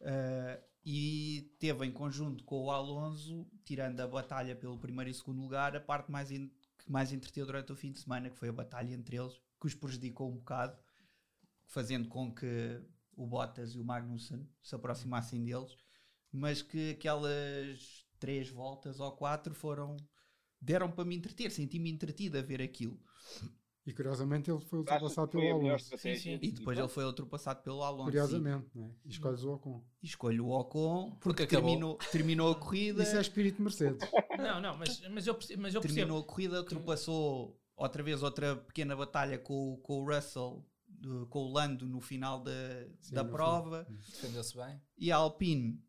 Uh, 0.00 0.62
e 0.84 1.54
teve 1.58 1.84
em 1.84 1.92
conjunto 1.92 2.44
com 2.44 2.64
o 2.64 2.70
Alonso, 2.70 3.46
tirando 3.64 4.00
a 4.00 4.06
batalha 4.06 4.56
pelo 4.56 4.78
primeiro 4.78 5.10
e 5.10 5.14
segundo 5.14 5.42
lugar, 5.42 5.76
a 5.76 5.80
parte 5.80 6.10
mais 6.10 6.28
que 6.28 6.90
mais 6.90 7.12
entreteu 7.12 7.44
durante 7.44 7.72
o 7.72 7.76
fim 7.76 7.92
de 7.92 7.98
semana, 7.98 8.30
que 8.30 8.38
foi 8.38 8.48
a 8.48 8.52
batalha 8.52 8.94
entre 8.94 9.16
eles, 9.16 9.34
que 9.60 9.66
os 9.66 9.74
prejudicou 9.74 10.30
um 10.30 10.36
bocado, 10.36 10.78
fazendo 11.66 12.08
com 12.08 12.34
que 12.34 12.80
o 13.16 13.26
Bottas 13.26 13.74
e 13.74 13.78
o 13.78 13.84
Magnussen 13.84 14.48
se 14.62 14.74
aproximassem 14.74 15.44
deles, 15.44 15.76
mas 16.32 16.62
que 16.62 16.92
aquelas 16.92 18.06
três 18.18 18.48
voltas 18.48 19.00
ou 19.00 19.12
quatro 19.12 19.54
foram 19.54 19.96
deram 20.60 20.90
para 20.90 21.04
me 21.04 21.16
entreter, 21.16 21.50
senti-me 21.50 21.90
entretido 21.90 22.38
a 22.38 22.42
ver 22.42 22.62
aquilo. 22.62 22.98
E 23.88 23.92
curiosamente 23.94 24.50
ele 24.50 24.60
foi 24.60 24.80
ultrapassado 24.80 25.30
foi 25.32 25.40
pelo 25.40 25.66
Alonso. 25.66 25.96
Sim, 25.96 26.14
sim. 26.14 26.38
E 26.42 26.50
depois 26.52 26.78
ele 26.78 26.88
foi 26.88 27.04
ultrapassado 27.06 27.62
pelo 27.62 27.82
Alonso. 27.82 28.04
Curiosamente, 28.04 28.66
não 28.74 28.84
é? 28.84 28.90
E 29.06 29.08
escolhes 29.08 29.42
o 29.44 29.52
Ocon. 29.54 29.82
E 30.02 30.06
escolho 30.06 30.44
o 30.44 30.50
Ocon 30.50 31.10
Porque 31.20 31.44
porque 31.44 31.46
terminou, 31.46 31.96
terminou 32.12 32.52
a 32.52 32.54
corrida. 32.54 33.02
Isso 33.02 33.16
é 33.16 33.20
espírito 33.20 33.62
Mercedes. 33.62 33.98
Não, 34.38 34.60
não, 34.60 34.76
mas, 34.76 35.00
mas 35.10 35.26
eu 35.26 35.34
percebo. 35.34 35.62
Mas 35.62 35.74
eu 35.74 35.80
percebo. 35.80 35.96
terminou 36.00 36.20
a 36.22 36.24
corrida, 36.24 36.58
ultrapassou 36.60 37.58
outra 37.76 38.02
vez 38.04 38.22
outra 38.22 38.54
pequena 38.56 38.94
batalha 38.94 39.36
com, 39.38 39.72
o- 39.72 39.78
com 39.78 40.00
o 40.02 40.04
Russell, 40.14 40.64
com 41.28 41.38
o 41.40 41.52
Lando 41.52 41.88
no 41.88 42.00
final 42.00 42.40
da, 42.40 42.52
Sim, 43.00 43.14
da 43.14 43.24
prova. 43.24 43.84
Defendeu-se 43.90 44.56
bem. 44.56 44.80
E 44.96 45.10
a 45.10 45.16
Alpine, 45.16 45.82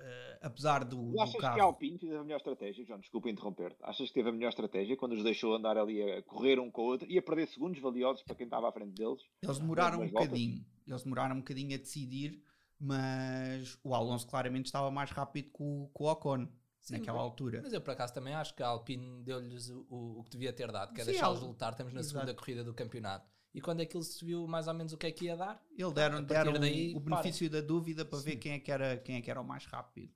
eh, 0.00 0.38
apesar 0.42 0.84
do, 0.84 0.96
Tu 0.96 1.10
do 1.12 1.20
achas 1.20 1.32
que 1.36 1.46
a 1.46 1.50
carro. 1.50 1.62
Alpine 1.62 1.98
fez 1.98 2.12
a 2.12 2.22
melhor 2.22 2.36
estratégia? 2.38 2.84
João, 2.84 3.00
desculpa 3.00 3.28
interromper-te. 3.30 3.76
Achas 3.82 4.08
que 4.08 4.14
teve 4.14 4.28
a 4.28 4.32
melhor 4.32 4.48
estratégia 4.50 4.96
quando 4.96 5.12
os 5.12 5.22
deixou 5.22 5.54
andar 5.54 5.76
ali 5.76 6.02
a 6.02 6.22
correr 6.22 6.58
um 6.58 6.70
com 6.70 6.82
o 6.82 6.84
outro 6.86 7.08
e 7.10 7.18
a 7.18 7.22
perder 7.22 7.48
segundos 7.48 7.80
valiosos 7.80 8.22
para 8.22 8.34
quem 8.34 8.44
estava 8.46 8.68
à 8.68 8.72
frente 8.72 8.92
deles? 8.94 9.20
Eles 9.42 9.58
demoraram 9.58 10.00
um 10.02 10.08
bocadinho. 10.08 10.64
Eles 10.86 11.02
demoraram 11.02 11.36
um 11.36 11.40
bocadinho 11.40 11.74
a 11.74 11.78
decidir, 11.78 12.42
mas 12.78 13.78
o 13.84 13.94
Alonso 13.94 14.26
claramente 14.26 14.66
estava 14.66 14.90
mais 14.90 15.10
rápido 15.10 15.50
que 15.50 15.62
o, 15.62 15.90
que 15.94 16.02
o 16.02 16.06
Ocon 16.06 16.48
Sim, 16.80 16.94
naquela 16.94 17.18
mas- 17.18 17.24
altura. 17.26 17.60
Mas 17.62 17.72
eu 17.72 17.80
por 17.80 17.90
acaso 17.90 18.14
também 18.14 18.34
acho 18.34 18.54
que 18.54 18.62
a 18.62 18.68
Alpine 18.68 19.22
deu-lhes 19.22 19.68
o, 19.68 19.86
o- 19.90 20.24
que 20.24 20.30
devia 20.30 20.52
ter 20.52 20.70
dado, 20.72 20.94
que 20.94 21.00
é 21.00 21.04
deixá-los 21.04 21.42
lutar. 21.42 21.72
Estamos 21.72 21.92
na 21.92 22.00
Exato. 22.00 22.14
segunda 22.14 22.34
corrida 22.34 22.64
do 22.64 22.72
campeonato. 22.72 23.28
E 23.54 23.60
quando 23.60 23.80
aquilo 23.80 24.02
se 24.02 24.24
viu 24.24 24.46
mais 24.46 24.68
ou 24.68 24.74
menos 24.74 24.92
o 24.92 24.98
que 24.98 25.06
é 25.06 25.12
que 25.12 25.24
ia 25.24 25.36
dar, 25.36 25.60
Ele 25.76 25.92
deram, 25.92 26.22
deram 26.22 26.52
daí, 26.52 26.94
o 26.94 27.00
para. 27.00 27.16
benefício 27.16 27.48
da 27.50 27.60
dúvida 27.60 28.04
para 28.04 28.18
ver 28.20 28.32
Sim. 28.32 28.38
quem 28.38 28.52
é, 28.52 28.58
que 28.60 28.70
era, 28.70 28.96
quem 28.98 29.16
é 29.16 29.20
que 29.22 29.30
era 29.30 29.40
o 29.40 29.44
mais 29.44 29.64
rápido. 29.64 30.12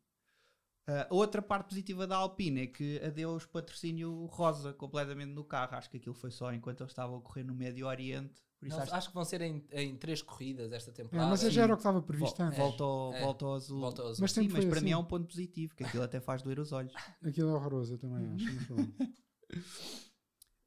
Uh, 0.89 1.07
a 1.11 1.15
outra 1.15 1.41
parte 1.41 1.69
positiva 1.69 2.07
da 2.09 2.17
Alpine 2.17 2.63
é 2.63 2.67
que 2.67 3.01
adeus 3.05 3.47
patrocínio 3.47 4.27
rosa 4.27 4.73
completamente 4.73 5.31
no 5.31 5.45
carro. 5.45 5.77
Acho 5.77 5.89
que 5.89 5.97
aquilo 5.97 6.15
foi 6.15 6.31
só 6.31 6.53
enquanto 6.53 6.81
eles 6.83 6.91
estavam 6.91 7.19
a 7.19 7.21
correr 7.21 7.45
no 7.45 7.55
Médio 7.55 7.87
Oriente. 7.87 8.43
Por 8.59 8.67
isso 8.67 8.77
Não, 8.77 8.83
acho, 8.85 8.95
acho 8.95 9.09
que 9.09 9.15
vão 9.15 9.25
ser 9.25 9.41
em, 9.43 9.65
em 9.73 9.97
três 9.97 10.23
corridas 10.23 10.73
esta 10.73 10.91
É, 10.91 10.95
temporada. 10.95 11.29
mas 11.31 11.41
já 11.41 11.63
era 11.63 11.73
o 11.73 11.77
que 11.77 11.81
estava 11.81 12.03
previsto 12.03 12.37
Vol- 12.37 12.47
antes. 12.47 12.59
volta, 12.59 12.85
ao, 12.85 13.13
É, 13.15 13.21
volta 13.21 13.45
ao 13.45 13.55
azul. 13.55 13.81
Volta 13.81 14.03
ao 14.03 14.09
azul. 14.09 14.23
Mas 14.23 14.33
Sim, 14.33 14.49
mas 14.49 14.65
para 14.65 14.77
assim. 14.77 14.85
mim 14.85 14.91
é 14.93 14.97
um 14.97 15.05
ponto 15.05 15.27
positivo, 15.27 15.75
que 15.75 15.85
aquilo 15.85 16.03
até 16.03 16.21
faz 16.21 16.43
doer 16.43 16.59
os 16.61 16.73
olhos. 16.73 16.93
Aquilo 17.25 17.51
é 17.51 17.55
horroroso, 17.55 17.95
eu 17.95 17.99
também 17.99 18.29
acho. 18.35 18.47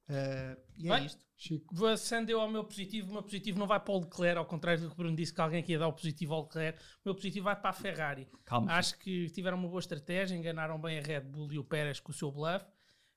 Uh, 0.08 0.62
e 0.78 0.86
é 0.86 0.90
Vai. 0.90 1.06
isto. 1.06 1.26
Chico, 1.38 1.76
Passando 1.76 2.30
eu 2.30 2.40
ao 2.40 2.50
meu 2.50 2.64
positivo, 2.64 3.10
o 3.10 3.14
meu 3.14 3.24
positivo 3.24 3.60
não 3.60 3.68
vai 3.68 3.80
para 3.80 3.94
o 3.94 4.00
Leclerc, 4.00 4.38
ao 4.38 4.46
contrário 4.46 4.82
do 4.82 4.88
que 4.88 4.94
o 4.94 4.98
Bruno 4.98 5.16
disse 5.18 5.34
que 5.34 5.42
alguém 5.42 5.60
aqui 5.60 5.74
ia 5.74 5.80
dar 5.80 5.88
o 5.90 5.94
positivo 5.94 6.34
ao 6.34 6.44
Leclerc. 6.44 6.80
O 6.80 6.84
meu 7.06 7.16
positivo 7.16 7.44
vai 7.46 7.56
para 7.60 7.72
a 7.72 7.74
Ferrari. 7.74 8.28
Calma. 8.46 8.72
Acho 8.72 8.98
que 8.98 9.30
tiveram 9.32 9.58
uma 9.58 9.68
boa 9.68 9.80
estratégia, 9.80 10.36
enganaram 10.36 10.80
bem 10.80 10.98
a 10.98 11.02
Red 11.02 11.22
Bull 11.22 11.52
e 11.52 11.60
o 11.60 11.64
Pérez 11.64 12.00
com 12.00 12.12
o 12.12 12.16
seu 12.16 12.32
bluff. 12.32 12.66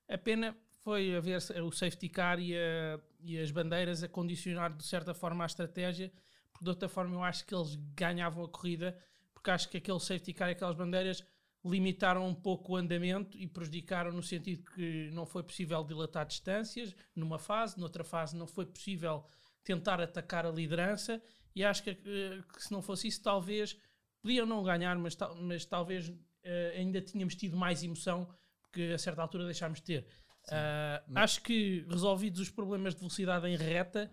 A 0.09 0.17
pena 0.17 0.53
foi 0.83 1.15
haver 1.15 1.37
o 1.63 1.71
safety 1.71 2.09
car 2.09 2.39
e, 2.39 2.57
a- 2.57 2.99
e 3.21 3.39
as 3.39 3.51
bandeiras 3.51 4.03
a 4.03 4.09
condicionar 4.09 4.73
de 4.75 4.83
certa 4.85 5.13
forma 5.13 5.43
a 5.45 5.47
estratégia, 5.47 6.11
porque 6.51 6.65
de 6.65 6.69
outra 6.69 6.89
forma 6.89 7.15
eu 7.15 7.23
acho 7.23 7.45
que 7.45 7.55
eles 7.55 7.75
ganhavam 7.95 8.43
a 8.43 8.49
corrida, 8.49 8.97
porque 9.33 9.49
acho 9.51 9.69
que 9.69 9.77
aquele 9.77 9.99
safety 9.99 10.33
car 10.33 10.49
e 10.49 10.51
aquelas 10.53 10.75
bandeiras 10.75 11.23
limitaram 11.63 12.25
um 12.27 12.33
pouco 12.33 12.73
o 12.73 12.75
andamento 12.75 13.37
e 13.37 13.47
prejudicaram 13.47 14.11
no 14.11 14.23
sentido 14.23 14.63
que 14.73 15.09
não 15.11 15.25
foi 15.25 15.43
possível 15.43 15.83
dilatar 15.83 16.25
distâncias 16.25 16.95
numa 17.15 17.37
fase, 17.37 17.79
noutra 17.79 18.03
fase 18.03 18.35
não 18.35 18.47
foi 18.47 18.65
possível 18.65 19.25
tentar 19.63 19.99
atacar 19.99 20.45
a 20.45 20.51
liderança 20.51 21.21
e 21.55 21.63
acho 21.63 21.83
que, 21.83 21.89
eh, 21.89 22.41
que 22.53 22.63
se 22.63 22.71
não 22.71 22.81
fosse 22.81 23.07
isso 23.07 23.21
talvez 23.21 23.77
podiam 24.21 24.45
não 24.45 24.63
ganhar, 24.63 24.97
mas, 24.97 25.17
mas 25.41 25.65
talvez 25.65 26.11
eh, 26.43 26.75
ainda 26.77 27.01
tínhamos 27.01 27.35
tido 27.35 27.57
mais 27.57 27.83
emoção 27.83 28.27
porque 28.61 28.93
a 28.93 28.97
certa 28.97 29.21
altura 29.21 29.45
deixámos 29.45 29.79
de 29.79 29.85
ter. 29.85 30.07
Ah, 30.51 31.03
acho 31.15 31.41
que 31.41 31.85
resolvidos 31.89 32.39
os 32.39 32.49
problemas 32.49 32.93
de 32.93 32.99
velocidade 32.99 33.47
em 33.47 33.55
reta, 33.55 34.09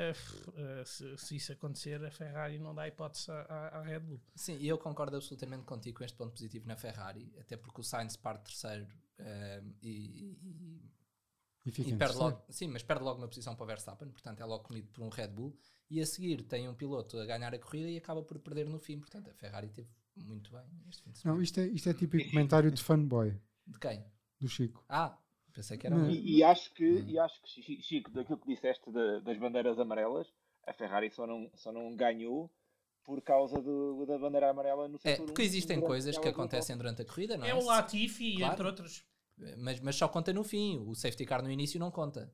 ah, 0.00 0.84
se, 0.84 1.16
se 1.18 1.36
isso 1.36 1.52
acontecer, 1.52 2.04
a 2.04 2.10
Ferrari 2.10 2.58
não 2.58 2.74
dá 2.74 2.86
hipótese 2.88 3.30
à, 3.30 3.78
à- 3.78 3.82
Red 3.82 4.00
Bull. 4.00 4.20
Sim, 4.34 4.56
e 4.58 4.68
eu 4.68 4.78
concordo 4.78 5.16
absolutamente 5.16 5.64
contigo 5.64 5.98
com 5.98 6.04
este 6.04 6.16
ponto 6.16 6.32
positivo 6.32 6.66
na 6.66 6.76
Ferrari, 6.76 7.32
até 7.38 7.56
porque 7.56 7.80
o 7.80 7.84
Sainz 7.84 8.16
parte 8.16 8.44
terceiro 8.44 8.86
ehm, 9.18 9.72
e, 9.82 9.90
e- 10.42 10.90
e 11.66 11.70
fica 11.72 11.90
e 11.90 11.96
perde 11.96 12.16
logo, 12.16 12.44
sim, 12.50 12.68
mas 12.68 12.82
perde 12.82 13.02
logo 13.04 13.18
uma 13.18 13.28
posição 13.28 13.54
para 13.54 13.64
o 13.64 13.66
Verstappen, 13.66 14.08
portanto 14.10 14.40
é 14.40 14.44
logo 14.44 14.64
comido 14.64 14.88
por 14.88 15.02
um 15.02 15.08
Red 15.08 15.28
Bull, 15.28 15.58
e 15.90 16.00
a 16.00 16.06
seguir 16.06 16.42
tem 16.44 16.68
um 16.68 16.74
piloto 16.74 17.18
a 17.18 17.26
ganhar 17.26 17.54
a 17.54 17.58
corrida 17.58 17.90
e 17.90 17.96
acaba 17.98 18.22
por 18.22 18.38
perder 18.38 18.66
no 18.68 18.78
fim, 18.78 18.98
portanto 18.98 19.28
a 19.30 19.34
Ferrari 19.34 19.68
teve 19.70 19.88
muito 20.16 20.50
bem 20.52 20.64
este 20.88 21.02
fim 21.02 21.10
de 21.12 21.18
semana. 21.18 21.36
Não, 21.36 21.42
isto 21.42 21.60
é, 21.60 21.66
isto 21.66 21.88
é 21.88 21.94
típico 21.94 22.30
comentário 22.30 22.70
de 22.70 22.82
fanboy 22.82 23.38
De 23.66 23.78
quem? 23.78 24.04
do 24.40 24.48
Chico. 24.48 24.84
Ah, 24.88 25.18
pensei 25.52 25.76
que 25.78 25.86
era 25.86 25.96
Não. 25.96 26.04
um. 26.06 26.10
E, 26.10 26.38
e 26.38 26.42
acho 26.44 26.72
que, 26.74 26.84
Hum. 26.84 27.04
e 27.08 27.18
acho 27.18 27.40
que, 27.42 27.48
Chi- 27.62 27.82
Chico, 27.82 28.10
daquilo 28.10 28.38
que 28.38 28.54
disseste 28.54 28.90
da- 28.90 29.20
das 29.20 29.38
bandeiras 29.38 29.78
amarelas, 29.78 30.26
a 30.66 30.72
Ferrari 30.72 31.10
só 31.10 31.26
não, 31.26 31.50
só 31.54 31.72
não 31.72 31.94
ganhou 31.96 32.50
por 33.04 33.22
causa 33.22 33.60
do- 33.62 34.04
da 34.06 34.18
bandeira 34.18 34.50
amarela 34.50 34.86
no 34.88 34.96
É, 35.02 35.12
setor 35.12 35.26
porque 35.26 35.42
um, 35.42 35.44
existem 35.44 35.80
coisas 35.80 36.16
que 36.16 36.24
volta. 36.24 36.30
acontecem 36.42 36.76
durante 36.76 37.02
a 37.02 37.04
corrida, 37.04 37.36
não 37.36 37.46
é? 37.46 37.50
É 37.50 37.54
o 37.54 37.64
Latifi, 37.64 38.36
Claro. 38.36 38.52
entre 38.52 38.66
outros. 38.66 39.04
Mas, 39.58 39.80
mas 39.80 39.96
só 39.96 40.08
conta 40.08 40.32
no 40.32 40.42
fim, 40.44 40.78
o 40.86 40.94
safety 40.94 41.24
car 41.24 41.42
no 41.42 41.50
início 41.50 41.78
não 41.80 41.90
conta, 41.90 42.32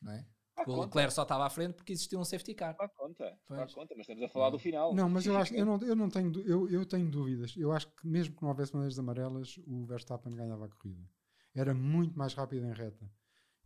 não 0.00 0.12
é? 0.12 0.26
Ah, 0.54 0.64
o 0.68 0.82
Leclerc 0.82 1.12
só 1.14 1.22
estava 1.22 1.46
à 1.46 1.50
frente 1.50 1.72
porque 1.74 1.92
existia 1.94 2.18
um 2.18 2.24
safety 2.24 2.54
car. 2.54 2.76
ah, 2.78 2.88
conta, 2.90 3.24
ah, 3.50 3.66
conta, 3.74 3.94
mas 3.96 4.00
estamos 4.02 4.22
a 4.22 4.28
falar 4.28 4.50
do 4.50 4.58
final. 4.58 4.94
Não, 4.94 5.08
mas 5.08 5.24
eu 5.26 5.34
acho, 5.36 5.54
eu 5.54 5.64
não, 5.64 5.78
eu 5.80 5.96
não 5.96 6.10
tenho, 6.10 6.30
eu, 6.46 6.68
eu 6.68 6.84
tenho 6.86 7.10
dúvidas. 7.10 7.56
Eu 7.56 7.72
acho 7.72 7.88
que 7.90 8.06
mesmo 8.06 8.36
que 8.36 8.42
não 8.42 8.50
houvesse 8.50 8.70
bandeiras 8.70 8.98
amarelas, 8.98 9.56
o 9.66 9.86
Verstappen 9.86 10.34
ganhava 10.36 10.66
a 10.66 10.68
corrida. 10.68 11.02
Era 11.54 11.74
muito 11.74 12.18
mais 12.18 12.34
rápido 12.34 12.64
em 12.66 12.72
reta. 12.72 13.10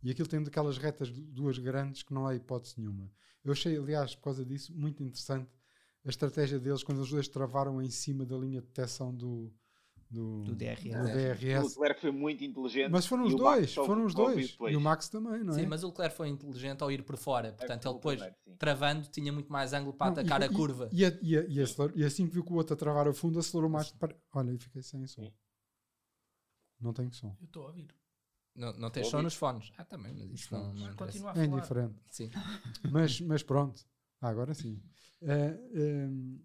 E 0.03 0.11
aquilo 0.11 0.27
tem 0.27 0.43
daquelas 0.43 0.77
retas 0.77 1.09
du- 1.09 1.21
duas 1.21 1.57
grandes 1.57 2.03
que 2.03 2.13
não 2.13 2.27
há 2.27 2.35
hipótese 2.35 2.75
nenhuma. 2.77 3.11
Eu 3.43 3.51
achei, 3.51 3.77
aliás, 3.77 4.15
por 4.15 4.23
causa 4.23 4.45
disso, 4.45 4.73
muito 4.75 5.01
interessante 5.03 5.49
a 6.05 6.09
estratégia 6.09 6.59
deles 6.59 6.83
quando 6.83 6.99
os 6.99 7.09
dois 7.09 7.27
travaram 7.27 7.81
em 7.81 7.89
cima 7.89 8.25
da 8.25 8.37
linha 8.37 8.61
de 8.61 8.67
detecção 8.67 9.13
do, 9.13 9.51
do, 10.09 10.43
Do 10.43 10.55
DRS. 10.55 10.83
do 10.83 10.89
O 10.99 11.05
DRS. 11.05 11.69
Leclerc 11.75 12.01
foi 12.01 12.11
muito 12.11 12.43
inteligente. 12.43 12.91
Mas 12.91 13.05
foram 13.07 13.23
os 13.25 13.33
o 13.33 13.37
Max 13.37 13.57
dois, 13.57 13.73
foram 13.73 14.05
os 14.05 14.13
dois. 14.13 14.57
E 14.69 14.75
o 14.75 14.81
Max 14.81 15.09
também, 15.09 15.43
não 15.43 15.53
é? 15.53 15.59
Sim, 15.59 15.65
mas 15.65 15.83
o 15.83 15.87
Leclerc 15.87 16.15
foi 16.15 16.27
inteligente 16.29 16.81
ao 16.81 16.91
ir 16.91 17.03
por 17.03 17.17
fora, 17.17 17.51
portanto 17.53 17.85
ele 17.87 17.93
depois, 17.95 18.21
travando, 18.59 19.07
tinha 19.09 19.33
muito 19.33 19.51
mais 19.51 19.73
ângulo 19.73 19.93
para 19.93 20.07
Não, 20.11 20.13
atacar 20.13 20.41
e- 20.41 20.45
a 20.45 20.49
curva. 20.49 20.89
E, 20.93 21.03
e, 21.03 21.35
e, 21.35 21.47
e 21.55 21.61
acelerou- 21.61 21.97
e 21.97 22.03
assim 22.03 22.27
que 22.27 22.33
viu 22.33 22.43
que 22.43 22.53
o 22.53 22.55
outro 22.55 22.73
a 22.73 22.77
travar 22.77 23.07
a 23.07 23.13
fundo, 23.13 23.39
acelerou 23.39 23.69
mais. 23.69 23.91
Para... 23.91 24.15
Olha, 24.33 24.51
e 24.51 24.57
fiquei 24.59 24.81
sem 24.83 25.05
som. 25.07 25.23
Sim. 25.23 25.31
Não 26.79 26.93
tenho 26.93 27.11
som. 27.13 27.35
Eu 27.39 27.45
estou 27.45 27.63
a 27.63 27.67
ouvir. 27.67 27.87
Não, 28.55 28.73
não 28.73 28.89
tens 28.89 29.07
som 29.07 29.21
nos 29.21 29.35
fones. 29.35 29.71
Ah, 29.77 29.85
também, 29.85 30.13
mas 30.13 30.31
isso 30.31 30.53
não, 30.53 30.73
não 30.73 30.91
interessa. 30.91 30.95
Continua 30.97 31.29
a 31.29 31.31
É 31.31 31.35
falar. 31.35 31.45
indiferente. 31.57 31.95
Sim. 32.09 32.29
Mas, 32.91 33.21
mas 33.21 33.43
pronto. 33.43 33.85
Ah, 34.19 34.29
agora 34.29 34.53
sim. 34.55 34.81
Eh, 35.21 35.59
ehm, 35.73 36.39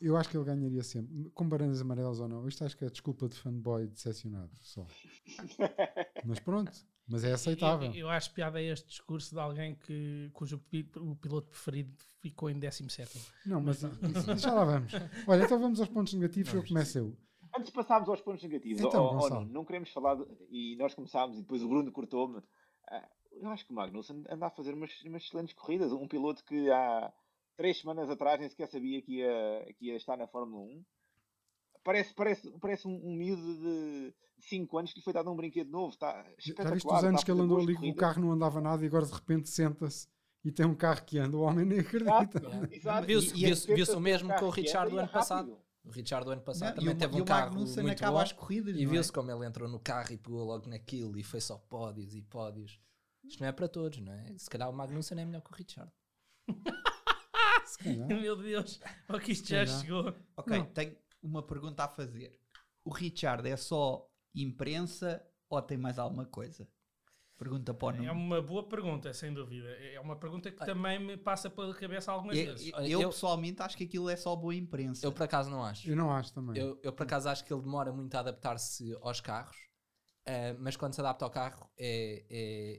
eu 0.00 0.16
acho 0.16 0.30
que 0.30 0.36
ele 0.38 0.44
ganharia 0.44 0.82
sempre. 0.82 1.28
Com 1.34 1.46
bandeiras 1.46 1.82
amarelas 1.82 2.18
ou 2.18 2.26
não. 2.28 2.48
Isto 2.48 2.64
acho 2.64 2.74
que 2.76 2.84
é 2.86 2.88
desculpa 2.88 3.28
de 3.28 3.36
fanboy 3.36 3.86
decepcionado. 3.88 4.50
Só. 4.62 4.86
Mas 6.24 6.38
pronto. 6.40 6.72
Mas 7.06 7.24
é 7.24 7.32
aceitável. 7.32 7.88
Eu, 7.90 7.94
eu 8.02 8.08
acho 8.08 8.32
piada 8.32 8.62
este 8.62 8.86
discurso 8.88 9.34
de 9.34 9.40
alguém 9.40 9.74
que, 9.74 10.30
cujo 10.32 10.62
o 10.96 11.16
piloto 11.16 11.48
preferido 11.48 11.92
ficou 12.20 12.48
em 12.48 12.58
17. 12.58 13.20
Não, 13.44 13.60
mas 13.60 13.82
isso- 13.82 14.36
já 14.38 14.54
lá 14.54 14.64
vamos. 14.64 14.92
Olha, 15.26 15.42
então 15.44 15.58
vamos 15.60 15.80
aos 15.80 15.88
pontos 15.88 16.14
negativos. 16.14 16.54
Eu 16.54 16.64
começo 16.64 16.98
eu. 16.98 17.18
Antes 17.60 17.70
de 17.70 17.76
passarmos 17.76 18.08
aos 18.08 18.20
pontos 18.20 18.42
negativos, 18.42 18.80
Então, 18.82 19.10
não 19.52 19.64
queremos 19.64 19.90
falar, 19.92 20.14
de- 20.16 20.26
e 20.50 20.76
nós 20.76 20.94
começámos, 20.94 21.36
e 21.38 21.42
depois 21.42 21.62
o 21.62 21.68
Bruno 21.68 21.92
cortou-me. 21.92 22.42
Ah, 22.88 23.08
eu 23.32 23.48
acho 23.50 23.64
que 23.66 23.72
o 23.72 23.74
Magnussen 23.76 24.24
anda 24.28 24.46
a 24.46 24.50
fazer 24.50 24.74
umas, 24.74 24.90
umas 25.04 25.22
excelentes 25.22 25.54
corridas. 25.54 25.92
Um 25.92 26.08
piloto 26.08 26.44
que 26.44 26.70
há 26.70 27.12
três 27.56 27.78
semanas 27.80 28.08
atrás 28.10 28.40
nem 28.40 28.48
sequer 28.48 28.66
sabia 28.68 29.00
que 29.02 29.16
ia, 29.18 29.74
que 29.78 29.86
ia 29.86 29.96
estar 29.96 30.16
na 30.16 30.26
Fórmula 30.26 30.62
1. 30.62 30.84
Parece, 31.84 32.14
parece, 32.14 32.50
parece 32.60 32.86
um, 32.88 32.94
um 33.04 33.14
miúdo 33.16 33.54
de 33.60 34.14
5 34.40 34.76
anos 34.78 34.92
que 34.92 34.98
lhe 34.98 35.04
foi 35.04 35.12
dado 35.12 35.30
um 35.30 35.36
brinquedo 35.36 35.70
novo. 35.70 35.90
Está 35.92 36.24
Já 36.38 36.70
viste 36.70 36.86
os 36.86 37.04
anos 37.04 37.24
que 37.24 37.30
ele 37.30 37.40
andou 37.42 37.58
ali 37.58 37.66
que 37.68 37.72
o 37.72 37.76
corridas. 37.76 38.00
carro 38.00 38.20
não 38.22 38.32
andava 38.32 38.60
nada 38.60 38.82
e 38.84 38.86
agora 38.86 39.06
de 39.06 39.12
repente 39.12 39.48
senta-se 39.48 40.06
e 40.44 40.50
tem 40.52 40.66
um 40.66 40.74
carro 40.74 41.04
que 41.04 41.18
anda. 41.18 41.36
O 41.36 41.40
homem 41.42 41.64
nem 41.64 41.78
acredita. 41.80 42.40
Viu-se- 43.06 43.94
o 43.94 44.00
mesmo 44.00 44.32
com 44.38 44.46
o 44.46 44.50
Richard 44.50 44.90
do 44.90 44.98
é 44.98 45.02
ano 45.02 45.10
passado. 45.12 45.58
O 45.82 45.90
Richard 45.90 46.24
do 46.24 46.30
ano 46.30 46.42
passado 46.42 46.68
Não, 46.70 46.74
também 46.76 46.94
o, 46.94 46.98
teve 46.98 47.20
um 47.20 47.24
carro 47.24 47.52
Magnussen 47.52 47.82
muito 47.82 47.98
acaba 47.98 48.18
bom. 48.18 48.22
as 48.22 48.32
corridas. 48.32 48.76
E 48.76 48.84
é? 48.84 48.86
viu-se 48.86 49.10
como 49.10 49.30
ele 49.30 49.46
entrou 49.46 49.68
no 49.68 49.80
carro 49.80 50.12
e 50.12 50.18
pegou 50.18 50.44
logo 50.44 50.68
naquilo 50.68 51.18
e 51.18 51.22
foi 51.22 51.40
só 51.40 51.56
pódios 51.56 52.14
e 52.14 52.22
pódios. 52.22 52.78
Isto 53.24 53.40
não 53.40 53.48
é 53.48 53.52
para 53.52 53.68
todos, 53.68 53.98
não 54.00 54.12
é? 54.12 54.34
Se 54.36 54.48
calhar 54.50 54.68
o 54.68 54.72
Magnussen 54.72 55.18
é 55.20 55.24
melhor 55.24 55.40
que 55.42 55.52
o 55.52 55.54
Richard. 55.54 55.90
Meu 58.08 58.36
Deus, 58.36 58.80
o 59.08 59.18
que 59.18 59.32
isto 59.32 59.48
já 59.48 59.64
chegou. 59.64 60.14
Ok, 60.36 60.58
Não. 60.58 60.66
tenho 60.66 60.96
uma 61.22 61.42
pergunta 61.42 61.84
a 61.84 61.88
fazer. 61.88 62.38
O 62.84 62.90
Richard 62.90 63.48
é 63.48 63.56
só 63.56 64.06
imprensa 64.34 65.24
ou 65.48 65.60
tem 65.62 65.78
mais 65.78 65.98
alguma 65.98 66.26
coisa? 66.26 66.68
Pergunta 67.40 67.72
para 67.72 67.86
o 67.86 67.90
É 67.90 68.06
Nuno. 68.08 68.12
uma 68.12 68.42
boa 68.42 68.68
pergunta, 68.68 69.14
sem 69.14 69.32
dúvida. 69.32 69.66
É 69.70 69.98
uma 69.98 70.14
pergunta 70.14 70.50
que 70.50 70.58
também 70.62 70.98
me 70.98 71.16
passa 71.16 71.48
pela 71.48 71.74
cabeça 71.74 72.12
algumas 72.12 72.36
Eu, 72.36 72.44
vezes. 72.44 72.70
eu- 72.70 73.00
eu, 73.00 73.08
pessoalmente 73.08 73.62
acho 73.62 73.78
que 73.78 73.84
aquilo 73.84 74.10
é 74.10 74.16
só 74.16 74.36
boa 74.36 74.54
imprensa. 74.54 75.06
Eu 75.06 75.10
por 75.10 75.22
acaso 75.22 75.48
não 75.48 75.64
acho. 75.64 75.88
Eu 75.90 75.96
não 75.96 76.12
acho 76.12 76.34
também. 76.34 76.60
Eu, 76.60 76.78
eu 76.82 76.92
por 76.92 77.04
acaso 77.04 77.30
acho 77.30 77.42
que 77.42 77.50
ele 77.50 77.62
demora 77.62 77.90
muito 77.92 78.14
a 78.14 78.20
adaptar-se 78.20 78.94
aos 79.00 79.22
carros, 79.22 79.56
eh, 80.26 80.52
mas 80.58 80.76
quando 80.76 80.92
se 80.92 81.00
adapta 81.00 81.24
ao 81.24 81.30
carro 81.30 81.70
é, 81.78 82.26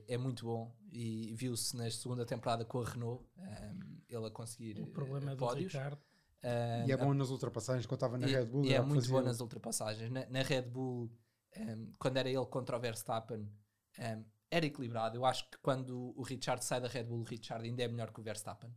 é, 0.08 0.14
é 0.14 0.16
muito 0.16 0.44
bom. 0.46 0.72
E 0.92 1.34
viu-se 1.34 1.76
na 1.76 1.90
segunda 1.90 2.24
temporada 2.24 2.64
com 2.64 2.80
a 2.82 2.84
Renault, 2.84 3.24
eh, 3.38 3.72
ele 4.10 4.26
a 4.26 4.30
conseguir 4.30 4.80
O 4.80 4.86
problema 4.86 5.32
do 5.34 5.38
pódios. 5.38 5.72
Ricardo. 5.72 6.00
Eh, 6.40 6.84
E 6.86 6.92
é 6.92 6.96
bom 6.96 7.12
nas 7.14 7.30
ultrapassagens, 7.30 7.84
quando 7.84 7.96
estava 7.98 8.16
na 8.16 8.28
e, 8.28 8.32
Red 8.32 8.44
Bull. 8.46 8.64
e 8.64 8.74
é 8.74 8.80
muito 8.80 9.00
fazia- 9.06 9.12
bom 9.18 9.22
nas 9.22 9.40
ultrapassagens. 9.40 10.08
Na, 10.08 10.24
na 10.26 10.42
Red 10.42 10.62
Bull, 10.62 11.10
ehm, 11.52 11.90
quando 11.98 12.16
era 12.18 12.28
ele 12.30 12.46
contra 12.46 12.76
o 12.76 12.80
Verstappen, 12.80 13.48
ehm, 13.98 14.22
era 14.54 14.66
equilibrado. 14.66 15.16
Eu 15.16 15.24
acho 15.24 15.48
que 15.50 15.56
quando 15.58 16.12
o 16.16 16.22
Richard 16.22 16.64
sai 16.64 16.80
da 16.80 16.86
Red 16.88 17.04
Bull, 17.04 17.20
o 17.20 17.24
Richard 17.24 17.64
ainda 17.66 17.82
é 17.82 17.88
melhor 17.88 18.12
que 18.12 18.20
o 18.20 18.22
Verstappen. 18.22 18.70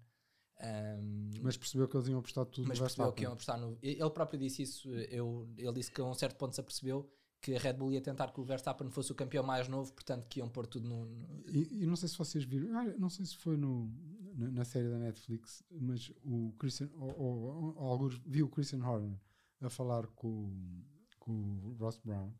Ehm, 0.59 1.31
Mas 1.43 1.57
percebeu 1.57 1.87
que 1.87 1.97
eles 1.97 2.07
iam 2.07 2.19
apostar 2.19 2.45
tudo 2.45 2.67
mas 2.67 2.79
no 2.79 2.85
percebeu 2.85 3.05
Verstappen. 3.07 3.15
que 3.15 3.23
iam 3.23 3.33
apostar 3.33 3.59
no. 3.59 3.77
Ele 3.81 4.09
próprio 4.09 4.39
disse 4.39 4.61
isso. 4.63 4.89
Eu, 4.89 5.47
ele 5.57 5.73
disse 5.73 5.91
que 5.91 5.99
a 6.01 6.05
um 6.05 6.13
certo 6.13 6.37
ponto 6.37 6.55
se 6.55 6.61
apercebeu 6.61 7.09
que 7.41 7.53
a 7.55 7.59
Red 7.59 7.73
Bull 7.73 7.91
ia 7.91 8.01
tentar 8.01 8.31
que 8.31 8.39
o 8.39 8.43
Verstappen 8.43 8.89
fosse 8.89 9.11
o 9.11 9.15
campeão 9.15 9.43
mais 9.43 9.67
novo, 9.67 9.91
portanto 9.93 10.27
que 10.27 10.39
iam 10.39 10.49
pôr 10.49 10.65
tudo 10.65 10.87
no. 10.87 11.05
no- 11.05 11.43
E, 11.49 11.83
e 11.83 11.85
não 11.85 11.95
sei 11.95 12.07
se 12.09 12.17
vocês 12.17 12.43
viram, 12.45 12.75
ah, 12.79 12.85
não 12.97 13.09
sei 13.09 13.25
se 13.25 13.35
foi 13.37 13.57
no, 13.57 13.91
na, 14.33 14.49
na 14.49 14.65
série 14.65 14.89
da 14.89 14.97
Netflix, 14.97 15.61
mas 15.69 16.11
o 16.23 16.53
Christian, 16.57 16.89
ou, 16.95 17.13
ou, 17.19 17.75
ou 17.77 17.87
alguns, 17.91 18.17
vi 18.25 18.41
o 18.41 18.47
Christian 18.49 18.79
Horner 18.83 19.19
a 19.61 19.69
falar 19.69 20.07
com, 20.07 20.81
com 21.19 21.31
o 21.33 21.75
Ross 21.79 21.97
Brown 21.99 22.31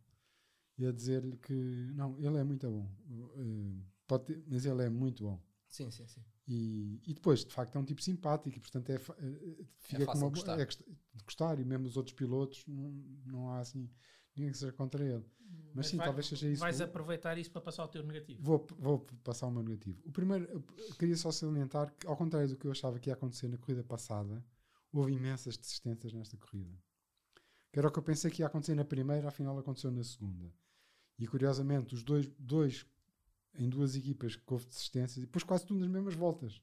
e 0.78 0.86
a 0.86 0.92
dizer-lhe 0.92 1.38
que 1.38 1.54
não, 1.94 2.18
ele 2.20 2.38
é 2.38 2.44
muito 2.44 2.70
bom, 2.70 2.90
eh, 3.38 3.84
pode 4.08 4.26
ter- 4.26 4.44
mas 4.48 4.66
ele 4.66 4.84
é 4.84 4.90
muito 4.90 5.24
bom. 5.24 5.42
Sim, 5.70 5.90
sim, 5.92 6.08
sim. 6.08 6.22
E, 6.48 7.02
e 7.08 7.14
depois, 7.14 7.44
de 7.44 7.52
facto, 7.54 7.76
é 7.76 7.80
um 7.80 7.84
tipo 7.86 8.02
simpático 8.02 8.56
e, 8.56 8.60
portanto, 8.60 8.90
é, 8.92 9.00
fa- 9.00 9.16
eh, 9.20 9.66
fica 9.80 10.06
fácil 10.06 10.20
com 10.22 10.26
uma, 10.28 10.30
gostar. 10.30 10.60
é 10.60 10.66
de 10.66 11.24
gostar. 11.24 11.60
E 11.60 11.66
mesmo 11.66 11.88
os 11.88 11.98
outros 11.98 12.14
pilotos, 12.16 12.64
não, 12.68 12.92
não 13.26 13.50
há 13.50 13.60
assim 13.60 13.90
ninguém 14.36 14.52
que 14.52 14.58
seja 14.58 14.72
contra 14.74 15.04
ele. 15.04 15.26
Mas 15.74 15.88
sim, 15.88 15.98
vai- 15.98 16.06
talvez 16.06 16.28
seja 16.28 16.48
isso. 16.48 16.60
Vais 16.62 16.78
Vou- 16.78 16.88
aproveitar 16.88 17.38
isso 17.38 17.52
para 17.52 17.62
passar 17.62 17.84
o 17.84 17.88
teu 17.88 18.04
negativo. 18.04 18.42
Vou, 18.44 18.66
vou 18.78 19.00
passar 19.24 19.48
o 19.48 19.52
meu 19.52 19.64
negativo. 19.64 20.02
O 20.06 20.12
primeiro, 20.12 20.62
queria 21.00 21.16
só 21.18 21.32
salientar 21.32 21.94
que, 21.98 22.06
ao 22.08 22.16
contrário 22.16 22.48
do 22.50 22.56
que 22.58 22.68
eu 22.68 22.72
achava 22.72 23.00
que 23.00 23.10
ia 23.10 23.14
acontecer 23.14 23.48
na 23.48 23.58
corrida 23.58 23.84
passada, 23.84 24.46
houve 24.94 25.14
imensas 25.14 25.58
desistências 25.58 26.14
nesta 26.14 26.38
corrida. 26.38 26.78
Que 27.72 27.80
era 27.80 27.88
o 27.88 27.92
que 27.92 28.00
eu 28.00 28.04
pensei 28.04 28.30
que 28.32 28.42
ia 28.42 28.48
acontecer 28.48 28.76
na 28.76 28.86
primeira, 28.86 29.28
afinal 29.28 29.58
aconteceu 29.58 29.92
na 29.92 30.04
segunda. 30.04 30.54
E 31.17 31.28
curiosamente, 31.28 31.93
os 31.95 32.04
dois, 32.04 32.28
dois 32.38 32.86
em 33.58 33.69
duas 33.69 33.95
equipas 33.95 34.36
que 34.36 34.43
houve 34.54 34.65
desistências, 34.65 35.17
e 35.17 35.21
depois 35.21 35.43
quase 35.43 35.65
tudo 35.65 35.80
nas 35.80 35.89
mesmas 35.89 36.13
voltas. 36.15 36.62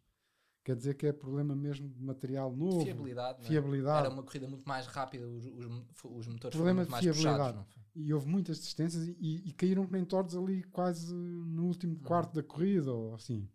Quer 0.64 0.76
dizer 0.76 0.94
que 0.94 1.06
é 1.06 1.12
problema 1.12 1.56
mesmo 1.56 1.88
de 1.88 2.00
material 2.00 2.54
novo. 2.54 2.84
Fiabilidade, 2.84 3.40
é? 3.40 3.44
Fiabilidade. 3.44 4.06
Era 4.06 4.14
uma 4.14 4.22
corrida 4.22 4.46
muito 4.46 4.64
mais 4.68 4.86
rápida, 4.86 5.26
os, 5.26 5.44
os, 5.46 5.64
os 6.04 6.26
motores 6.28 6.54
Problema 6.56 6.56
foram 6.56 6.64
de 6.74 6.76
muito 6.76 6.90
mais 6.90 7.04
puxados. 7.06 7.22
fiabilidade. 7.22 7.66
Foi? 7.72 7.82
e 7.94 8.14
houve 8.14 8.26
muitas 8.26 8.58
desistências 8.58 9.06
e, 9.06 9.42
e- 9.44 9.52
caíram 9.52 9.84
que 9.86 9.92
nem 9.92 10.02
tortos 10.04 10.34
ali 10.36 10.62
quase 10.64 11.12
no 11.14 11.66
último 11.66 11.98
quarto 12.00 12.32
da 12.34 12.42
corrida 12.42 12.90
ou 12.92 13.14
assim. 13.14 13.46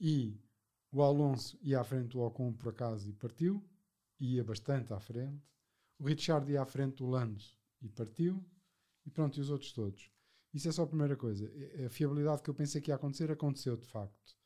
E 0.00 0.40
o 0.90 1.02
Alonso 1.02 1.58
ia 1.60 1.80
à 1.80 1.84
frente 1.84 2.08
do 2.08 2.20
Ocon 2.20 2.52
por 2.52 2.68
acaso 2.70 3.08
e 3.08 3.12
partiu, 3.12 3.62
ia 4.20 4.42
bastante 4.44 4.92
à 4.92 5.00
frente. 5.00 5.42
O 5.98 6.04
Richard 6.04 6.50
ia 6.50 6.62
à 6.62 6.66
frente 6.66 6.96
do 6.96 7.06
Lando 7.06 7.42
e 7.82 7.88
partiu. 7.88 8.42
E 9.06 9.10
pronto, 9.10 9.38
e 9.38 9.40
os 9.40 9.50
outros 9.50 9.72
todos. 9.72 10.10
Isso 10.52 10.68
é 10.68 10.72
só 10.72 10.84
a 10.84 10.86
primeira 10.86 11.16
coisa. 11.16 11.50
A 11.84 11.88
fiabilidade 11.90 12.42
que 12.42 12.48
eu 12.48 12.54
pensei 12.54 12.80
que 12.80 12.90
ia 12.90 12.94
acontecer, 12.94 13.30
aconteceu 13.30 13.76
de 13.76 13.86
facto. 13.86 14.36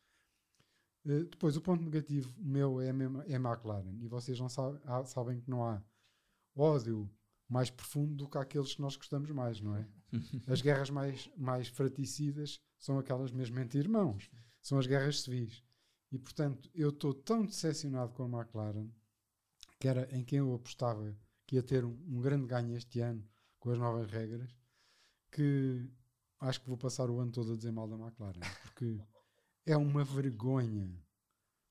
Eh, 1.04 1.24
depois, 1.24 1.56
o 1.56 1.60
ponto 1.60 1.84
negativo 1.84 2.32
meu 2.38 2.80
é 2.80 2.88
é 2.88 3.36
a 3.36 3.40
McLaren. 3.40 3.96
E 4.00 4.08
vocês 4.08 4.38
não 4.40 4.48
sabem, 4.48 4.80
ah, 4.84 5.04
sabem 5.04 5.40
que 5.40 5.50
não 5.50 5.64
há 5.64 5.82
ódio 6.56 7.10
mais 7.48 7.70
profundo 7.70 8.14
do 8.14 8.28
que 8.28 8.38
aqueles 8.38 8.74
que 8.74 8.80
nós 8.80 8.96
gostamos 8.96 9.30
mais, 9.30 9.60
não 9.60 9.76
é? 9.76 9.86
As 10.46 10.60
guerras 10.60 10.90
mais, 10.90 11.30
mais 11.36 11.68
fraticidas 11.68 12.60
são 12.78 12.98
aquelas 12.98 13.30
mesmo 13.30 13.58
entre 13.60 13.78
irmãos. 13.78 14.30
São 14.62 14.78
as 14.78 14.86
guerras 14.86 15.22
civis. 15.22 15.62
E, 16.10 16.18
portanto, 16.18 16.70
eu 16.74 16.88
estou 16.90 17.14
tão 17.14 17.44
decepcionado 17.44 18.12
com 18.12 18.24
a 18.24 18.40
McLaren, 18.40 18.90
que 19.78 19.88
era 19.88 20.08
em 20.14 20.24
quem 20.24 20.38
eu 20.38 20.54
apostava 20.54 21.16
que 21.46 21.56
ia 21.56 21.62
ter 21.62 21.84
um, 21.84 21.96
um 22.08 22.20
grande 22.20 22.46
ganho 22.46 22.76
este 22.76 23.00
ano 23.00 23.26
com 23.58 23.70
as 23.70 23.78
novas 23.78 24.10
regras, 24.10 24.56
que 25.30 25.90
acho 26.40 26.60
que 26.60 26.68
vou 26.68 26.78
passar 26.78 27.10
o 27.10 27.18
ano 27.18 27.32
todo 27.32 27.52
a 27.52 27.56
dizer 27.56 27.72
mal 27.72 27.88
da 27.88 27.96
McLaren, 27.96 28.40
porque 28.62 29.00
é 29.66 29.76
uma 29.76 30.04
vergonha 30.04 30.90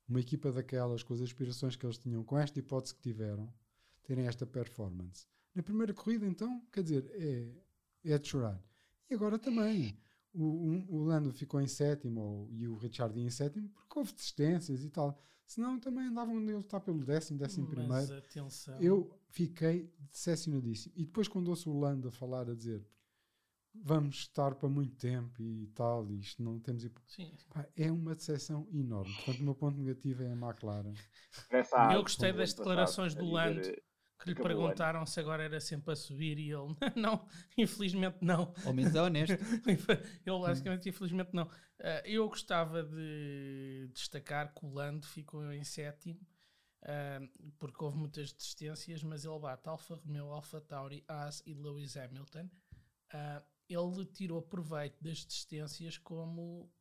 uma 0.07 0.21
equipa 0.21 0.51
daquelas, 0.51 1.03
com 1.03 1.13
as 1.13 1.21
aspirações 1.21 1.75
que 1.75 1.85
eles 1.85 1.97
tinham, 1.97 2.23
com 2.23 2.37
esta 2.37 2.57
hipótese 2.59 2.95
que 2.95 3.01
tiveram, 3.01 3.53
terem 4.03 4.25
esta 4.25 4.45
performance. 4.45 5.27
Na 5.53 5.61
primeira 5.61 5.93
corrida, 5.93 6.25
então, 6.25 6.65
quer 6.71 6.83
dizer, 6.83 7.11
é, 7.13 8.13
é 8.13 8.17
de 8.17 8.27
chorar. 8.27 8.61
E 9.09 9.13
agora 9.13 9.37
também. 9.37 9.99
O, 10.39 10.69
um- 10.69 10.85
o 10.89 11.03
Lando 11.03 11.31
ficou 11.33 11.59
em 11.59 11.67
sétimo 11.67 12.21
ou- 12.21 12.49
e 12.51 12.67
o 12.67 12.75
Richard 12.77 13.19
em 13.19 13.29
sétimo 13.29 13.69
porque 13.69 13.97
houve 13.99 14.13
desistências 14.13 14.83
e 14.83 14.89
tal. 14.89 15.19
Senão 15.45 15.79
também 15.79 16.07
andavam 16.07 16.37
a 16.37 16.39
lutar 16.39 16.81
pelo 16.81 17.03
décimo, 17.03 17.39
décimo 17.39 17.65
Mas 17.67 17.75
primeiro. 18.05 18.17
atenção. 18.17 18.81
Eu 18.81 19.17
fiquei 19.29 19.91
decepcionadíssimo. 20.11 20.93
E 20.95 21.05
depois, 21.05 21.27
quando 21.27 21.47
ouço 21.47 21.71
o 21.71 21.79
Lando 21.79 22.07
a 22.09 22.11
falar, 22.11 22.49
a 22.49 22.53
dizer 22.55 22.85
vamos 23.79 24.15
estar 24.17 24.55
para 24.55 24.67
muito 24.67 24.95
tempo 24.95 25.41
e 25.41 25.67
tal, 25.67 26.09
e 26.11 26.19
isto 26.19 26.41
não 26.41 26.59
temos. 26.59 26.83
Sim. 27.05 27.31
Pá, 27.53 27.67
é 27.75 27.91
uma 27.91 28.15
decepção 28.15 28.67
enorme. 28.71 29.13
Portanto, 29.15 29.39
o 29.39 29.43
meu 29.43 29.55
ponto 29.55 29.77
negativo 29.77 30.23
é 30.23 30.31
a 30.31 30.35
McLaren. 30.35 30.93
Eu 31.93 32.01
gostei 32.01 32.33
das 32.33 32.53
declarações 32.53 33.13
do 33.13 33.21
dizer, 33.23 33.33
Lando. 33.33 33.61
Que 34.19 34.29
lhe 34.29 34.31
Acabou 34.33 34.47
perguntaram 34.47 35.05
se 35.05 35.19
agora 35.19 35.43
era 35.43 35.59
sempre 35.59 35.93
a 35.93 35.95
subir 35.95 36.39
e 36.39 36.51
ele, 36.51 36.75
não, 36.95 37.27
infelizmente 37.55 38.17
não. 38.21 38.53
Ao 38.65 38.73
menos 38.73 38.95
é 38.95 39.01
honesto. 39.01 39.33
ele 40.25 40.39
basicamente, 40.39 40.89
infelizmente 40.89 41.29
não. 41.33 41.49
Ah, 41.79 42.01
eu 42.03 42.27
gostava 42.27 42.83
de 42.83 43.89
destacar 43.93 44.53
que 44.53 44.65
o 44.65 44.73
Lando 44.73 45.05
ficou 45.05 45.51
em 45.53 45.63
sétimo, 45.63 46.19
ah, 46.83 47.19
porque 47.59 47.83
houve 47.83 47.97
muitas 47.97 48.33
desistências, 48.33 49.03
mas 49.03 49.23
ele 49.23 49.39
bate 49.39 49.69
Alfa 49.69 49.95
Romeo, 49.95 50.31
Alfa 50.31 50.59
Tauri, 50.61 51.03
Haas 51.07 51.43
e 51.45 51.53
Lewis 51.53 51.95
Hamilton. 51.95 52.49
Ah, 53.13 53.43
ele 53.69 54.05
tirou 54.05 54.41
proveito 54.41 55.03
das 55.03 55.25
desistências 55.25 55.97
como 55.97 56.71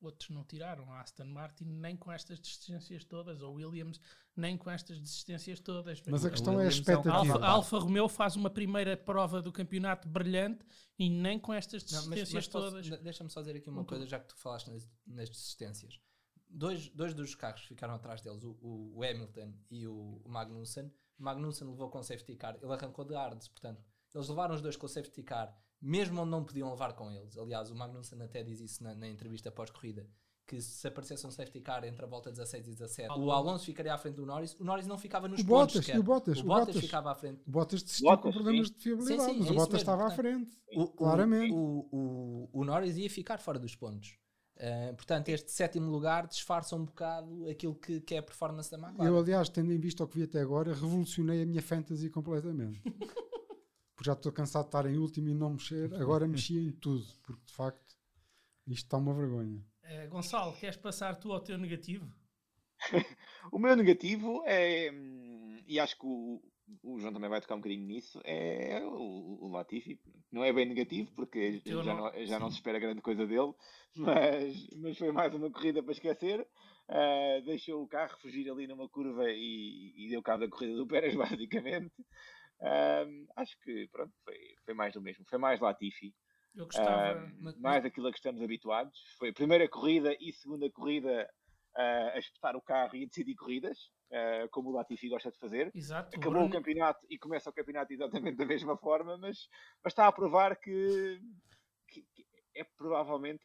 outros 0.00 0.30
não 0.30 0.44
tiraram. 0.44 0.90
A 0.92 1.00
Aston 1.00 1.24
Martin 1.24 1.64
nem 1.64 1.96
com 1.96 2.10
estas 2.10 2.38
desistências 2.38 3.04
todas, 3.04 3.42
ou 3.42 3.54
Williams 3.54 4.00
nem 4.36 4.56
com 4.56 4.70
estas 4.70 4.98
desistências 5.00 5.60
todas. 5.60 6.02
Mas 6.06 6.24
a 6.24 6.30
questão 6.30 6.54
é 6.54 6.56
a 6.56 6.58
Williams 6.68 6.88
é 6.88 6.96
um 6.96 7.00
expectativa. 7.00 7.16
Alfa, 7.18 7.32
Alfa- 7.34 7.46
a 7.46 7.50
Alfa 7.50 7.78
Romeo 7.78 8.08
faz 8.08 8.36
uma 8.36 8.50
primeira 8.50 8.96
prova 8.96 9.42
do 9.42 9.52
campeonato 9.52 10.08
brilhante 10.08 10.64
e 10.98 11.08
nem 11.10 11.38
com 11.38 11.52
estas 11.52 11.84
Não, 11.90 11.98
mas, 12.06 12.10
desistências 12.20 12.48
todas. 12.48 12.84
de- 12.86 12.96
deixa-me 12.98 13.30
só 13.30 13.40
dizer 13.40 13.56
aqui 13.56 13.68
uma 13.68 13.82
Ok. 13.82 13.96
coisa, 13.96 14.06
já 14.10 14.18
que 14.18 14.28
tu 14.28 14.36
falaste 14.36 14.68
nas, 14.70 14.88
nas 15.06 15.28
desistências. 15.28 16.00
Dois, 16.48 16.88
dois 16.88 17.14
dos 17.14 17.34
carros 17.34 17.62
ficaram 17.62 17.94
atrás 17.94 18.20
deles, 18.22 18.42
o, 18.42 18.56
o- 18.60 19.02
Hamilton 19.04 19.54
e 19.70 19.86
o, 19.86 20.20
Magnussen. 20.26 20.92
Magnussen 21.18 21.68
levou 21.68 21.88
com 21.90 22.02
safety 22.02 22.34
car, 22.34 22.56
ele 22.62 22.72
arrancou 22.72 23.04
de 23.04 23.14
Hards, 23.14 23.46
portanto, 23.46 23.84
eles 24.14 24.28
levaram 24.28 24.54
os 24.54 24.60
dois 24.62 24.74
com 24.76 24.86
o 24.86 24.88
safety 24.88 25.22
car, 25.22 25.54
mesmo 25.80 26.20
onde 26.20 26.30
não 26.30 26.44
podiam 26.44 26.70
levar 26.70 26.92
com 26.92 27.10
eles. 27.10 27.36
Aliás, 27.36 27.70
o 27.70 27.74
Magnussen 27.74 28.20
até 28.22 28.42
diz 28.42 28.60
isso 28.60 28.82
na, 28.82 28.94
na 28.94 29.08
entrevista 29.08 29.50
pós-corrida, 29.50 30.06
que 30.46 30.60
se 30.60 30.86
aparecesse 30.86 31.24
um 31.26 31.30
safety 31.30 31.60
car 31.60 31.84
entre 31.84 32.04
a 32.04 32.08
volta 32.08 32.30
16 32.30 32.66
e 32.66 32.70
17, 32.72 33.18
o 33.18 33.30
Alonso. 33.30 33.64
Ficaria 33.64 33.94
à 33.94 33.98
frente 33.98 34.16
do 34.16 34.26
Norris, 34.26 34.56
o 34.58 34.64
Norris 34.64 34.86
não 34.86 34.98
ficava 34.98 35.28
nos 35.28 35.40
O 35.40 35.46
pontos 35.46 35.76
Bottas, 35.76 35.94
e 35.94 35.98
o 35.98 36.02
Bottas, 36.02 36.38
o 36.40 36.44
Bottas 36.44 36.66
Bottas. 36.66 36.82
ficava 36.82 37.12
à 37.12 37.14
frente. 37.14 37.42
O 37.46 37.50
Bottas 37.50 37.82
desistiu 37.82 38.08
Bottas, 38.08 38.22
com 38.22 38.32
problemas 38.32 38.68
sim. 38.68 38.74
de 38.74 38.82
fiabilidade, 38.82 39.22
Sim, 39.22 39.32
sim, 39.32 39.38
mas 39.38 39.48
é 39.48 39.52
o 39.52 39.54
Bottas 39.54 39.72
mesmo, 39.72 39.76
estava 39.78 40.02
à 40.02 40.06
portanto, 40.06 40.22
frente. 40.22 40.50
O, 40.74 40.88
Claramente. 40.88 41.52
O, 41.52 41.88
o, 41.92 42.48
o 42.52 42.64
Norris 42.64 42.96
ia 42.96 43.08
ficar 43.08 43.38
fora 43.38 43.58
dos 43.58 43.76
pontos. 43.76 44.18
Uh, 44.56 44.94
portanto, 44.94 45.28
este 45.30 45.50
sétimo 45.52 45.90
lugar 45.90 46.26
disfarça 46.26 46.76
um 46.76 46.84
bocado 46.84 47.48
aquilo 47.48 47.74
que, 47.74 48.00
que 48.02 48.14
é 48.14 48.18
a 48.18 48.22
performance 48.22 48.70
da 48.70 48.76
McLaren. 48.76 49.08
Eu, 49.08 49.18
aliás, 49.18 49.48
tendo 49.48 49.72
em 49.72 49.78
vista 49.78 50.04
o 50.04 50.08
que 50.08 50.18
vi 50.18 50.24
até 50.24 50.40
agora, 50.40 50.74
revolucionei 50.74 51.42
a 51.42 51.46
minha 51.46 51.62
fantasy 51.62 52.10
completamente. 52.10 52.82
porque 54.00 54.06
já 54.08 54.14
estou 54.14 54.32
cansado 54.32 54.62
de 54.62 54.68
estar 54.68 54.86
em 54.86 54.96
último 54.96 55.28
e 55.28 55.34
não 55.34 55.50
mexer. 55.50 55.92
Agora 55.94 56.26
mexi 56.26 56.56
em 56.58 56.72
tudo, 56.72 57.04
porque 57.22 57.44
de 57.44 57.52
facto 57.52 57.94
isto 58.66 58.86
está 58.86 58.96
uma 58.96 59.12
vergonha. 59.12 59.62
Eh, 59.82 60.06
Gonçalo, 60.06 60.56
queres 60.56 60.78
passar 60.78 61.16
tu 61.16 61.30
ao 61.30 61.40
teu 61.40 61.58
negativo? 61.58 62.10
O 63.52 63.58
meu 63.58 63.74
negativo 63.76 64.42
é, 64.46 64.90
hum, 64.92 65.62
e 65.66 65.78
acho 65.80 65.98
que 65.98 66.06
o, 66.06 66.40
o 66.82 66.98
João 67.00 67.12
também 67.12 67.28
vai 67.28 67.40
tocar 67.40 67.54
um 67.54 67.58
bocadinho 67.58 67.86
nisso, 67.86 68.20
é 68.24 68.80
o, 68.84 69.38
o 69.46 69.48
Latifi. 69.48 69.98
Não 70.30 70.44
é 70.44 70.52
bem 70.52 70.66
negativo, 70.66 71.10
porque 71.14 71.60
teu 71.64 71.82
já, 71.82 71.94
não- 71.94 72.12
não, 72.12 72.26
já 72.26 72.38
não 72.38 72.50
se 72.50 72.56
espera 72.56 72.78
grande 72.78 73.00
coisa 73.02 73.26
dele, 73.26 73.52
mas, 73.96 74.66
mas 74.76 74.96
foi 74.98 75.10
mais 75.10 75.34
uma 75.34 75.50
corrida 75.50 75.82
para 75.82 75.92
esquecer. 75.92 76.46
Ah, 76.88 77.40
deixou 77.44 77.82
o 77.82 77.88
carro 77.88 78.16
fugir 78.20 78.48
ali 78.50 78.66
numa 78.66 78.88
curva 78.88 79.24
e, 79.30 79.92
e 79.96 80.08
deu 80.10 80.22
cabo 80.22 80.44
da 80.44 80.48
corrida 80.50 80.74
do 80.76 80.86
Pérez, 80.86 81.14
basicamente. 81.16 81.92
Ah, 82.62 83.04
acho 83.36 83.58
que 83.60 83.88
pronto, 83.88 84.12
foi, 84.24 84.36
foi 84.64 84.74
mais 84.74 84.92
do 84.92 85.00
mesmo. 85.00 85.24
Foi 85.28 85.38
mais 85.38 85.60
Latifi. 85.60 86.14
Eu 86.54 86.66
gostava. 86.66 87.12
Ah, 87.20 87.32
mas- 87.38 87.56
mais 87.58 87.84
aquilo 87.84 88.08
a 88.08 88.10
que 88.12 88.18
estamos 88.18 88.42
habituados. 88.42 88.98
Foi 89.18 89.30
a 89.30 89.32
primeira 89.34 89.68
corrida 89.68 90.14
e 90.20 90.32
segunda 90.32 90.70
corrida 90.70 91.28
ah, 91.76 92.10
a 92.14 92.18
espetar 92.18 92.56
o 92.56 92.60
carro 92.62 92.96
e 92.96 93.04
a 93.04 93.06
decidir 93.06 93.34
corridas, 93.36 93.78
ah, 94.12 94.48
como 94.50 94.70
o 94.70 94.72
Latifi 94.72 95.08
gosta 95.08 95.30
de 95.30 95.38
fazer. 95.38 95.70
Exato. 95.74 96.16
Acabou 96.18 96.44
o 96.44 96.50
campeonato 96.50 97.06
e 97.08 97.16
começa 97.18 97.48
o 97.50 97.52
campeonato 97.52 97.92
exatamente 97.92 98.36
da 98.36 98.44
mesma 98.46 98.76
forma, 98.76 99.16
mas, 99.16 99.48
mas 99.82 99.92
está 99.92 100.06
a 100.06 100.12
provar 100.12 100.56
que, 100.56 101.20
que- 101.88 102.02
que 102.14 102.26
é 102.56 102.64
provavelmente 102.76 103.44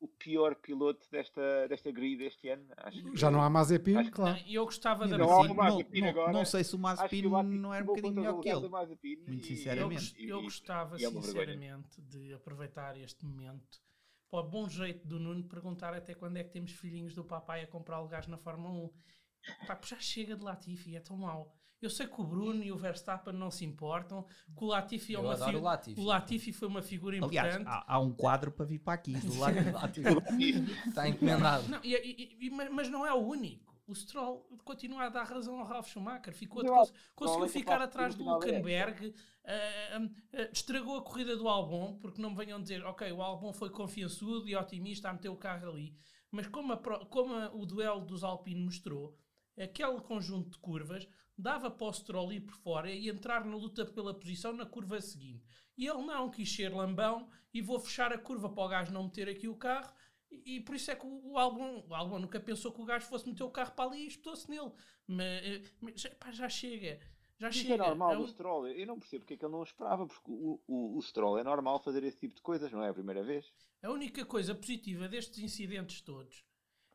o 0.00 0.08
pior 0.08 0.54
piloto 0.54 1.06
desta, 1.10 1.68
desta 1.68 1.90
grid 1.92 2.22
este 2.24 2.48
ano. 2.48 2.66
Acho 2.78 3.02
que- 3.02 3.16
Já 3.16 3.30
não 3.30 3.42
há 3.42 3.50
Mazepin, 3.50 3.96
Acho 3.96 4.10
que 4.10 4.16
claro. 4.16 4.38
Não, 4.40 4.46
eu 4.50 4.64
gostava 4.64 5.06
da 5.06 5.18
Não 5.18 5.26
o 5.26 5.44
não, 5.48 5.54
Mazepin 5.54 6.00
não- 6.00 6.08
agora. 6.08 6.32
não 6.32 6.44
sei 6.44 6.64
se 6.64 6.74
o 6.74 6.78
Mazepin 6.78 7.20
que 7.20 7.26
o 7.26 7.42
não 7.42 7.74
era 7.74 7.84
um 7.84 7.86
bocadinho 7.86 8.14
melhor 8.14 8.40
que 8.40 8.48
ele. 8.48 8.60
Muito 8.68 9.30
e- 9.30 9.36
Eu, 9.36 9.42
sinceramente. 9.44 10.14
e- 10.18 10.28
eu 10.28 10.40
e- 10.40 10.42
gostava, 10.42 10.94
e 10.98 11.04
é 11.04 11.10
vergonha. 11.10 11.22
sinceramente, 11.22 12.00
de 12.02 12.32
aproveitar 12.32 12.96
este 12.96 13.24
momento 13.26 13.78
para 14.30 14.40
o 14.40 14.48
bom 14.48 14.68
jeito 14.68 15.06
do 15.06 15.18
Nuno 15.20 15.44
perguntar 15.44 15.92
até 15.92 16.14
quando 16.14 16.36
é 16.38 16.44
que 16.44 16.50
temos 16.50 16.72
filhinhos 16.72 17.14
do 17.14 17.24
papai 17.24 17.62
a 17.62 17.66
comprar 17.66 18.00
lugares 18.00 18.26
na 18.26 18.38
Fórmula 18.38 18.72
1. 18.72 18.90
Pá, 19.66 19.78
já 19.84 19.98
chega 20.00 20.34
de 20.36 20.42
Latifi, 20.44 20.96
é 20.96 21.00
tão 21.00 21.16
mau. 21.18 21.54
Eu 21.80 21.88
sei 21.90 22.06
que 22.06 22.20
o 22.20 22.24
Bruno 22.24 22.62
e 22.62 22.70
o 22.70 22.76
Verstappen 22.76 23.32
não 23.32 23.50
se 23.50 23.64
importam, 23.64 24.24
que 24.56 24.64
o 24.64 24.66
Latifi 24.66 25.14
é 25.14 25.18
uma 25.18 25.32
adoro 25.32 25.58
o 25.58 25.62
Latifi. 25.62 26.00
o 26.00 26.04
Latifi 26.04 26.52
foi 26.52 26.68
uma 26.68 26.82
figura 26.82 27.16
Aliás, 27.24 27.54
importante. 27.56 27.68
há, 27.86 27.94
há 27.94 27.98
um 27.98 28.12
quadro 28.12 28.50
para 28.52 28.66
vir 28.66 28.78
para 28.80 28.92
aqui. 28.94 29.14
Do 29.14 29.38
lado. 29.38 29.56
Está 30.88 31.08
encomendado. 31.08 31.68
Não, 31.68 31.80
e- 31.82 31.94
e- 31.94 32.46
e- 32.46 32.50
mas 32.50 32.88
não 32.90 33.06
é 33.06 33.12
o 33.12 33.18
único. 33.18 33.70
O 33.86 33.94
Stroll 33.94 34.46
continua 34.64 35.04
a 35.04 35.08
dar 35.08 35.24
razão 35.24 35.58
ao 35.58 35.66
Ralf 35.66 35.88
Schumacher. 35.88 36.32
Ficou, 36.32 36.64
cons- 36.64 36.90
que 36.90 36.96
conseguiu 37.14 37.48
ficar 37.48 37.82
atrás 37.82 38.14
do 38.14 38.24
Hülkenberg. 38.24 39.12
ah, 39.44 39.50
ah, 40.34 40.48
estragou 40.52 40.96
a 40.98 41.02
corrida 41.02 41.36
do 41.36 41.48
Albon, 41.48 41.98
porque 42.00 42.22
não 42.22 42.30
me 42.30 42.36
venham 42.36 42.60
dizer, 42.62 42.84
ok, 42.84 43.10
o 43.10 43.20
Albon 43.20 43.52
foi 43.52 43.68
confiançudo 43.70 44.48
e 44.48 44.54
otimista 44.54 45.08
a 45.08 45.12
meter 45.12 45.28
o 45.28 45.36
carro 45.36 45.70
ali. 45.70 45.96
Mas 46.30 46.46
como, 46.46 46.72
a 46.72 46.76
como 47.06 47.34
a- 47.34 47.50
o 47.52 47.66
duelo 47.66 48.02
dos 48.04 48.22
Alpine 48.22 48.62
mostrou, 48.62 49.16
aquele 49.58 50.00
conjunto 50.02 50.50
de 50.50 50.58
curvas 50.58 51.08
dava 51.40 51.70
para 51.70 51.86
o 51.86 51.92
Stroll 51.92 52.32
ir 52.32 52.40
por 52.40 52.54
fora 52.56 52.90
e 52.90 53.08
entrar 53.08 53.44
na 53.44 53.56
luta 53.56 53.84
pela 53.84 54.14
posição 54.14 54.52
na 54.52 54.66
curva 54.66 55.00
seguinte. 55.00 55.44
E 55.76 55.86
ele 55.86 56.02
não 56.02 56.30
quis 56.30 56.54
ser 56.54 56.68
lambão 56.74 57.30
e 57.54 57.60
vou 57.62 57.78
fechar 57.80 58.12
a 58.12 58.18
curva 58.18 58.48
para 58.48 58.62
o 58.64 58.68
gajo 58.68 58.92
não 58.92 59.04
meter 59.04 59.28
aqui 59.28 59.48
o 59.48 59.56
carro. 59.56 59.92
E, 60.30 60.56
e 60.56 60.60
por 60.60 60.74
isso 60.76 60.90
é 60.90 60.94
que 60.96 61.06
o, 61.06 61.32
o 61.32 61.38
Albon, 61.38 61.84
o 61.88 61.94
Albon 61.94 62.18
nunca 62.18 62.38
pensou 62.38 62.70
que 62.72 62.80
o 62.80 62.84
gajo 62.84 63.06
fosse 63.06 63.26
meter 63.28 63.42
o 63.44 63.50
carro 63.50 63.72
para 63.72 63.90
ali 63.90 64.04
e 64.04 64.06
espetou-se 64.06 64.48
nele. 64.50 64.70
Mas, 65.06 65.26
eh, 65.44 65.62
mas 65.80 66.00
já, 66.00 66.10
pá, 66.10 66.30
já 66.30 66.48
chega. 66.48 67.00
Já 67.38 67.48
Isso 67.48 67.60
chega. 67.60 67.74
é 67.74 67.76
normal 67.88 68.12
É 68.12 68.16
do 68.16 68.22
um- 68.22 68.26
Stroll. 68.28 68.68
Eu 68.68 68.86
não 68.86 68.98
percebo 68.98 69.22
porque 69.22 69.34
é 69.34 69.36
que 69.38 69.44
ele 69.44 69.52
não 69.52 69.62
esperava, 69.62 70.06
porque 70.06 70.30
o, 70.30 70.60
o, 70.68 70.98
o 70.98 71.02
Stroll 71.02 71.38
é 71.38 71.42
normal 71.44 71.82
fazer 71.82 72.04
esse 72.04 72.18
tipo 72.18 72.34
de 72.34 72.42
coisas, 72.42 72.70
não 72.70 72.84
é 72.84 72.90
a 72.90 72.94
primeira 72.94 73.24
vez. 73.24 73.50
A 73.82 73.90
única 73.90 74.24
coisa 74.26 74.54
positiva 74.54 75.08
destes 75.08 75.38
incidentes 75.38 76.02
todos 76.02 76.44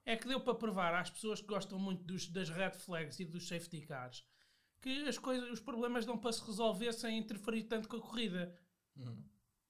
é 0.06 0.16
que 0.16 0.28
deu 0.28 0.40
para 0.40 0.54
provar 0.54 0.94
às 0.94 1.10
pessoas 1.10 1.42
que 1.42 1.48
gostam 1.48 1.80
muito 1.80 2.04
dos- 2.04 2.30
das 2.30 2.48
red 2.50 2.74
flags 2.74 3.20
e 3.20 3.26
dos 3.26 3.48
safety 3.48 3.82
cars 3.82 4.24
que 4.82 5.08
as 5.08 5.18
coisas, 5.18 5.50
os 5.52 5.60
problemas 5.60 6.06
dão 6.06 6.18
para 6.18 6.32
se 6.32 6.44
resolver 6.46 6.94
sem 6.94 7.18
interferir 7.18 7.64
tanto 7.64 7.88
com 7.88 7.98
a 7.98 8.02
corrida. 8.02 8.56
Uhum. 8.96 9.24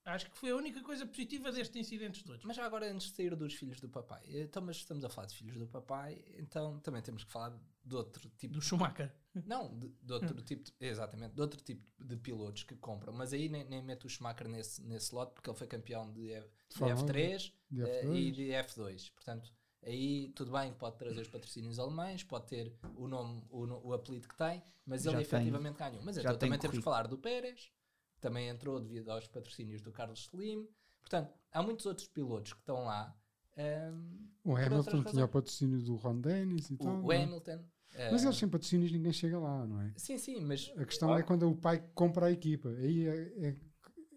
Acho 0.04 0.30
que 0.30 0.38
foi 0.38 0.52
a 0.52 0.56
única 0.56 0.84
coisa 0.84 1.04
positiva 1.04 1.52
destes 1.52 1.76
incidentes 1.78 2.22
todos. 2.22 2.46
Mas 2.46 2.56
já 2.56 2.64
agora, 2.64 2.92
antes 2.92 3.08
de 3.08 3.16
sair 3.16 3.36
dos 3.36 3.56
filhos 3.56 3.80
do 3.82 3.90
papai, 3.90 4.22
então, 4.28 4.62
mas 4.62 4.76
estamos 4.78 5.04
a 5.04 5.10
falar 5.10 5.26
de 5.26 5.36
filhos 5.36 5.58
do 5.58 5.66
papai, 5.68 6.24
então 6.38 6.80
também 6.82 7.02
temos 7.02 7.24
que 7.24 7.32
falar 7.32 7.60
de 7.84 7.96
outro 7.96 8.30
tipo 8.38 8.54
Do 8.54 8.62
Schumacher. 8.62 9.12
Não, 9.34 9.76
de, 9.80 9.90
de 9.90 10.14
outro 10.14 10.40
tipo, 10.44 10.64
de- 10.64 10.74
exatamente, 10.80 11.34
de 11.34 11.42
outro 11.42 11.60
tipo 11.60 11.92
de 12.06 12.18
pilotos 12.18 12.62
que 12.64 12.76
compram, 12.76 13.14
mas 13.14 13.34
aí 13.34 13.50
nem, 13.50 13.64
nem 13.64 13.82
meto 13.82 14.06
o 14.06 14.10
Schumacher 14.10 14.48
nesse, 14.48 14.80
nesse 14.84 15.14
lote 15.16 15.34
porque 15.34 15.50
ele 15.50 15.58
foi 15.58 15.66
campeão 15.66 16.12
de, 16.14 16.34
F- 16.34 16.50
de 16.70 16.76
Fórmula 16.78 17.02
um, 17.02 17.08
F3 17.08 17.52
de 17.72 17.82
eh, 17.82 18.04
F2. 18.06 18.16
e 18.16 18.32
de 18.32 18.44
F2. 18.50 19.12
Portanto, 19.12 19.52
aí 19.86 20.30
tudo 20.36 20.52
bem 20.52 20.72
que 20.74 20.80
pode 20.80 20.98
trazer 20.98 21.22
os 21.22 21.28
patrocínios 21.30 21.80
alemães, 21.80 22.24
pode 22.24 22.48
ter 22.48 22.74
o 22.98 23.08
nome, 23.08 23.44
o, 23.50 23.66
o 23.90 23.94
apelido 23.94 24.28
que 24.28 24.36
tem, 24.38 24.62
mas 24.86 25.04
Já 25.04 25.12
ele 25.12 25.20
tem. 25.26 25.38
efetivamente 25.40 25.78
ganhou. 25.78 26.02
Mas 26.04 26.16
Já 26.16 26.22
então 26.22 26.32
tem 26.38 26.50
também 26.50 26.60
temos 26.60 26.78
que 26.78 26.84
falar 26.84 27.08
do 27.08 27.18
Pérez, 27.18 27.72
que 28.16 28.22
também 28.22 28.50
entrou 28.50 28.80
devido 28.80 29.10
aos 29.10 29.28
patrocínios 29.28 29.82
do 29.82 29.92
Carlos 29.92 30.22
Slim. 30.32 30.68
Portanto, 31.02 31.34
há 31.52 31.62
muitos 31.62 31.86
outros 31.86 32.08
pilotos 32.08 32.54
que 32.54 32.60
estão 32.60 32.86
lá. 32.86 33.16
ehm, 33.58 34.28
O 34.44 34.56
Hamilton 34.56 35.04
tinha 35.04 35.26
o 35.26 35.30
patrocínio 35.30 35.82
do 35.82 35.96
Ron 35.96 36.20
Dennis 36.22 36.70
e 36.70 36.74
o, 36.74 36.78
tal. 36.78 37.04
o 37.06 37.12
é? 37.12 37.24
Hamilton. 37.24 37.64
eh, 37.94 38.12
Mas 38.12 38.24
eles 38.24 38.38
sem 38.38 38.50
patrocínios 38.50 38.92
ninguém 38.92 39.14
chega 39.14 39.38
lá, 39.40 39.66
não 39.66 39.82
é? 39.82 39.94
Sim, 39.98 40.18
sim, 40.18 40.40
mas 40.42 40.72
A 40.78 40.86
questão 40.86 41.16
é 41.16 41.24
quando 41.24 41.50
o 41.50 41.56
pai 41.56 41.80
compra 41.94 42.26
a 42.28 42.32
equipa. 42.32 42.70
Aí 42.70 43.08
é, 43.08 43.48
é- 43.50 43.56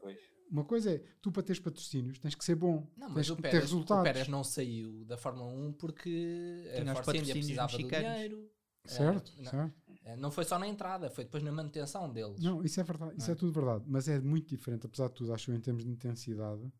Pois. 0.00 0.18
Uma 0.50 0.64
coisa 0.64 0.92
é, 0.94 0.98
tu 1.20 1.30
para 1.30 1.42
teres 1.42 1.60
patrocínios 1.60 2.18
tens 2.18 2.34
que 2.34 2.44
ser 2.44 2.54
bom, 2.56 2.86
Não, 2.96 3.06
tens 3.08 3.14
mas 3.14 3.30
o 3.30 3.36
que 3.36 3.42
ter 3.42 3.50
Pérez, 3.50 3.64
o 3.72 3.74
resultados. 3.74 4.02
Pérez 4.04 4.28
não 4.28 4.42
saiu 4.44 5.04
da 5.04 5.16
Fórmula 5.16 5.46
1 5.52 5.72
porque 5.74 6.70
Tinha 6.74 6.92
a 6.92 6.94
Force 6.94 7.10
India 7.18 7.34
patrocínios 7.34 7.34
precisava 7.38 7.72
do 7.78 7.88
dinheiro. 7.88 8.50
Certo, 8.84 9.32
Eh, 9.36 9.42
não, 9.42 9.50
certo. 9.50 9.74
eh, 10.04 10.16
não 10.16 10.30
foi 10.30 10.44
só 10.44 10.58
na 10.58 10.66
entrada, 10.66 11.10
foi 11.10 11.24
depois 11.24 11.42
na 11.42 11.52
manutenção 11.52 12.10
deles. 12.10 12.40
Não, 12.42 12.62
isso 12.64 12.80
é 12.80 12.84
verdade, 12.84 13.16
isso 13.18 13.30
é 13.30 13.32
é? 13.32 13.36
tudo 13.36 13.52
verdade, 13.52 13.84
mas 13.86 14.08
é 14.08 14.18
muito 14.20 14.48
diferente, 14.48 14.86
apesar 14.86 15.08
de 15.08 15.14
tudo, 15.14 15.34
acho 15.34 15.50
eu, 15.50 15.54
em 15.56 15.60
termos 15.60 15.84
de 15.84 15.90
intensidade. 15.90 16.72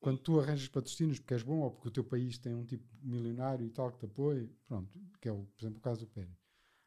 Quando 0.00 0.18
tu 0.20 0.38
arranjas 0.40 0.68
patrocínios 0.68 1.18
porque 1.18 1.34
és 1.34 1.42
bom 1.42 1.60
ou 1.60 1.70
porque 1.70 1.88
o 1.88 1.90
teu 1.90 2.04
país 2.04 2.38
tem 2.38 2.54
um 2.54 2.64
tipo 2.64 2.84
milionário 3.02 3.66
e 3.66 3.70
tal 3.70 3.90
que 3.92 3.98
te 3.98 4.04
apoia, 4.06 4.48
pronto, 4.66 4.98
que 5.20 5.28
é, 5.28 5.32
o, 5.32 5.44
por 5.44 5.60
exemplo, 5.62 5.78
o 5.78 5.82
caso 5.82 6.00
do 6.00 6.06
Pérez. 6.06 6.38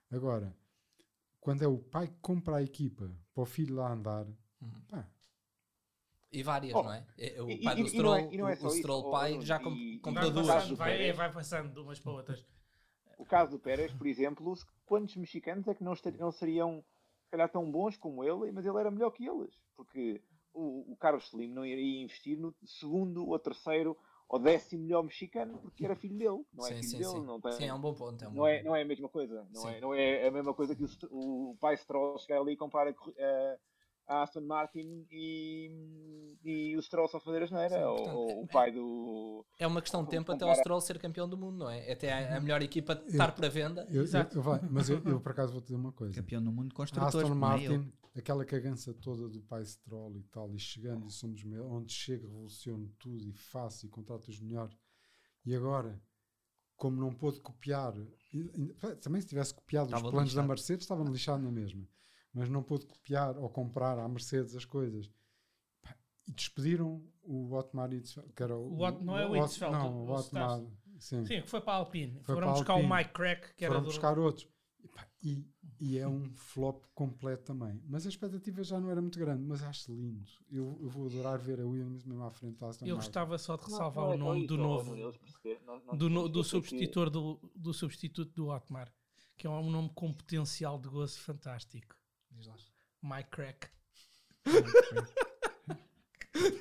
Agora, 0.09 0.55
quando 1.39 1.61
é 1.63 1.67
o 1.67 1.77
pai 1.77 2.07
que 2.07 2.17
compra 2.21 2.57
a 2.57 2.63
equipa 2.63 3.11
para 3.33 3.43
o 3.43 3.45
filho 3.45 3.75
lá 3.75 3.91
andar, 3.93 4.25
Uhum. 4.61 4.81
pá, 4.87 5.07
E 6.31 6.43
várias, 6.43 6.75
Oh, 6.75 6.83
não 6.83 6.93
é? 6.93 7.05
O 7.41 7.63
pai 7.63 7.79
e- 7.79 7.83
do 7.83 7.87
e 7.89 7.97
não 8.01 8.15
é- 8.15 8.19
Stroll, 8.21 8.33
e 8.33 8.37
não 8.37 8.47
é 8.47 8.51
o- 8.51 8.53
isso, 8.53 8.69
Stroll 8.71 9.03
oh, 9.07 9.11
pai 9.11 9.41
já 9.41 9.57
com- 9.59 9.75
comprou 10.01 10.31
Vai 10.31 10.31
duas. 10.31 10.47
passando, 10.47 10.75
vai, 10.75 10.91
Pérez. 10.91 11.17
vai 11.17 11.33
passando 11.33 11.73
de 11.73 11.79
umas 11.79 11.99
para 11.99 12.11
outras. 12.11 12.45
O 13.17 13.25
caso 13.25 13.51
do 13.51 13.59
Pérez, 13.59 13.91
por 13.93 14.05
exemplo, 14.07 14.53
quantos 14.85 15.15
mexicanos 15.15 15.67
é 15.67 15.73
que 15.73 15.83
não, 15.83 15.93
estar- 15.93 16.11
não 16.11 16.31
seriam, 16.31 16.83
se 17.23 17.31
calhar, 17.31 17.49
tão 17.49 17.69
bons 17.71 17.97
como 17.97 18.23
ele, 18.23 18.51
mas 18.51 18.65
ele 18.65 18.77
era 18.77 18.91
melhor 18.91 19.09
que 19.11 19.25
eles? 19.27 19.53
Porque 19.75 20.21
o, 20.53 20.93
o 20.93 20.97
Carlos 20.97 21.25
Slim 21.27 21.51
não 21.51 21.65
iria 21.65 22.03
investir 22.03 22.37
no 22.37 22.53
segundo 22.63 23.27
ou 23.27 23.39
terceiro 23.39 23.97
ou 24.27 24.37
décimo 24.39 24.83
melhor 24.83 25.03
mexicano 25.03 25.57
porque 25.57 25.83
era 25.83 25.95
filho 25.95 26.15
dele. 26.17 26.45
Não 26.53 26.65
é 26.67 26.69
sim, 26.69 26.75
filho 26.75 26.89
sim, 26.89 26.97
dele, 26.99 27.09
sim. 27.21 27.25
não 27.25 27.41
tem. 27.41 27.51
Sim, 27.53 27.65
é 27.65 27.73
um 27.73 27.81
bom 27.81 27.95
ponto. 27.95 28.23
É 28.23 28.27
um 28.27 28.31
não, 28.31 28.37
bom 28.37 28.47
é, 28.47 28.57
ponto. 28.57 28.65
não 28.67 28.75
é 28.75 28.81
a 28.83 28.85
mesma 28.85 29.09
coisa. 29.09 29.47
Não, 29.51 29.67
é, 29.67 29.81
não 29.81 29.93
é 29.95 30.27
a 30.27 30.31
mesma 30.31 30.53
coisa 30.53 30.75
que 30.75 30.83
o, 31.09 31.51
o 31.51 31.57
pai 31.59 31.75
Stroll 31.77 32.19
chegar 32.19 32.39
ali 32.39 32.53
e 32.53 32.57
comprar 32.57 32.87
a, 32.87 32.91
a- 32.91 33.57
a 34.09 34.23
Aston 34.23 34.41
Martin 34.41 35.05
e, 35.11 36.35
e 36.43 36.75
o 36.75 36.81
Stroll 36.81 37.07
só 37.07 37.19
fazer 37.19 37.43
a 37.43 37.45
geneira. 37.45 37.87
Ou, 37.89 37.95
portanto, 37.95 38.17
ou 38.17 38.29
é- 38.29 38.35
o 38.43 38.47
pai 38.47 38.71
do. 38.71 39.45
É 39.59 39.67
uma 39.67 39.81
questão 39.81 40.03
de 40.03 40.09
tempo 40.09 40.31
até 40.31 40.45
o 40.45 40.55
Stroll 40.55 40.81
ser 40.81 40.97
campeão 40.99 41.29
do 41.29 41.37
mundo, 41.37 41.59
não 41.59 41.69
é? 41.69 41.91
Até 41.91 42.11
a, 42.11 42.37
a 42.37 42.41
melhor 42.41 42.61
equipa 42.63 43.01
estar 43.05 43.31
para 43.33 43.47
venda. 43.47 43.85
eu, 43.89 43.97
eu, 43.97 44.03
Exato. 44.03 44.37
eu 44.37 44.41
vai, 44.41 44.59
mas 44.69 44.89
eu, 44.89 44.99
eu, 45.05 45.21
por 45.21 45.31
acaso 45.31 45.53
vou 45.53 45.61
te 45.61 45.65
dizer 45.65 45.75
uma 45.75 45.91
coisa. 45.91 46.15
Campeão 46.15 46.43
do 46.43 46.51
mundo 46.51 46.73
construtores. 46.73 47.15
Aston. 47.15 47.35
Martin, 47.35 47.93
aquela 48.15 48.43
cagança 48.43 48.93
toda 48.95 49.29
do 49.29 49.41
pai 49.41 49.63
Stroll 49.63 50.17
e 50.17 50.23
tal, 50.23 50.53
e 50.53 50.59
chegando 50.59 51.07
e 51.07 51.11
somos 51.11 51.41
onde 51.69 51.93
chega, 51.93 52.25
revoluciono 52.27 52.89
tudo 52.97 53.27
e 53.27 53.31
faço 53.33 53.85
e 53.85 53.89
contrato 53.89 54.27
os 54.29 54.39
melhores. 54.39 54.75
E 55.45 55.55
agora, 55.55 56.01
como 56.75 56.99
não 56.99 57.13
pôde 57.13 57.39
copiar, 57.41 57.93
também 59.01 59.21
se 59.21 59.27
tivesse 59.27 59.53
copiado 59.53 59.87
Estava 59.87 60.05
os 60.05 60.11
planos 60.11 60.33
da 60.33 60.41
lixado. 60.41 60.47
Mercedes, 60.47 60.83
estava 60.83 61.03
lixado 61.03 61.43
na 61.43 61.51
mesma. 61.51 61.87
Mas 62.33 62.49
não 62.49 62.61
pôde 62.63 62.85
copiar 62.85 63.37
ou 63.37 63.49
comprar 63.49 63.97
à 63.97 64.07
Mercedes 64.07 64.55
as 64.55 64.65
coisas. 64.65 65.09
E 66.27 66.31
despediram 66.31 67.03
o 67.23 67.53
Otmar 67.55 67.91
Hitzfeld, 67.91 68.31
que 68.33 68.43
era 68.43 68.55
o. 68.55 68.73
O 68.77 68.83
Ot- 68.87 69.03
não 69.03 69.17
é 69.17 69.25
o 69.25 69.35
Hitzfeld, 69.35 69.73
Não, 69.73 70.03
o 70.03 70.07
o 70.07 70.11
Otmar. 70.15 70.59
Sim. 70.99 71.25
Sim, 71.25 71.41
que 71.41 71.47
foi 71.49 71.61
para 71.61 71.73
a 71.73 71.77
Alpine. 71.77 72.19
Foi 72.23 72.35
Foram 72.35 72.51
buscar 72.53 72.73
Alpine. 72.73 72.91
o 72.91 72.95
Mike 72.95 73.13
Crack, 73.13 73.53
que 73.55 73.65
era 73.65 73.73
Foram 73.73 73.83
do... 73.83 73.87
buscar 73.87 74.19
outros. 74.19 74.47
E, 74.83 74.87
pá, 74.89 75.07
E, 75.23 75.47
e 75.79 75.97
é 75.97 76.07
um 76.07 76.29
flop 76.35 76.83
completo 76.93 77.43
também. 77.45 77.81
Mas 77.87 78.05
a 78.05 78.09
expectativa 78.09 78.61
já 78.63 78.79
não 78.79 78.89
era 78.91 79.01
muito 79.01 79.17
grande, 79.17 79.41
mas 79.43 79.63
acho 79.63 79.91
lindo. 79.93 80.29
Eu, 80.51 80.77
eu 80.81 80.89
vou 80.89 81.07
adorar 81.07 81.39
ver 81.39 81.59
a 81.61 81.65
Williams 81.65 82.03
mesmo 82.03 82.23
à 82.23 82.29
frente 82.31 82.57
da 82.59 82.67
Aston 82.67 82.85
Eu 82.85 82.95
gostava 82.97 83.37
só 83.37 83.55
de 83.55 83.63
Não, 83.63 83.69
ressalvar 83.69 84.05
não 84.05 84.11
é 84.11 84.15
o 84.15 84.17
só 84.19 84.23
nome 84.25 84.47
do 84.47 84.57
novo, 84.57 84.95
do, 85.97 86.09
no- 86.09 86.29
do 86.29 86.43
substitutor 86.43 87.09
do, 87.09 87.39
do 87.55 87.73
substituto 87.73 88.31
do 88.35 88.49
Otmar, 88.49 88.91
que 89.37 89.47
é 89.47 89.49
um 89.49 89.69
nome 89.71 89.89
com 89.95 90.13
potencial 90.13 90.77
de 90.77 90.89
gozo 90.89 91.19
fantástico. 91.19 91.95
Diz 92.31 92.47
lá. 92.47 92.55
Mike 93.01 93.29
Crack. 93.31 93.67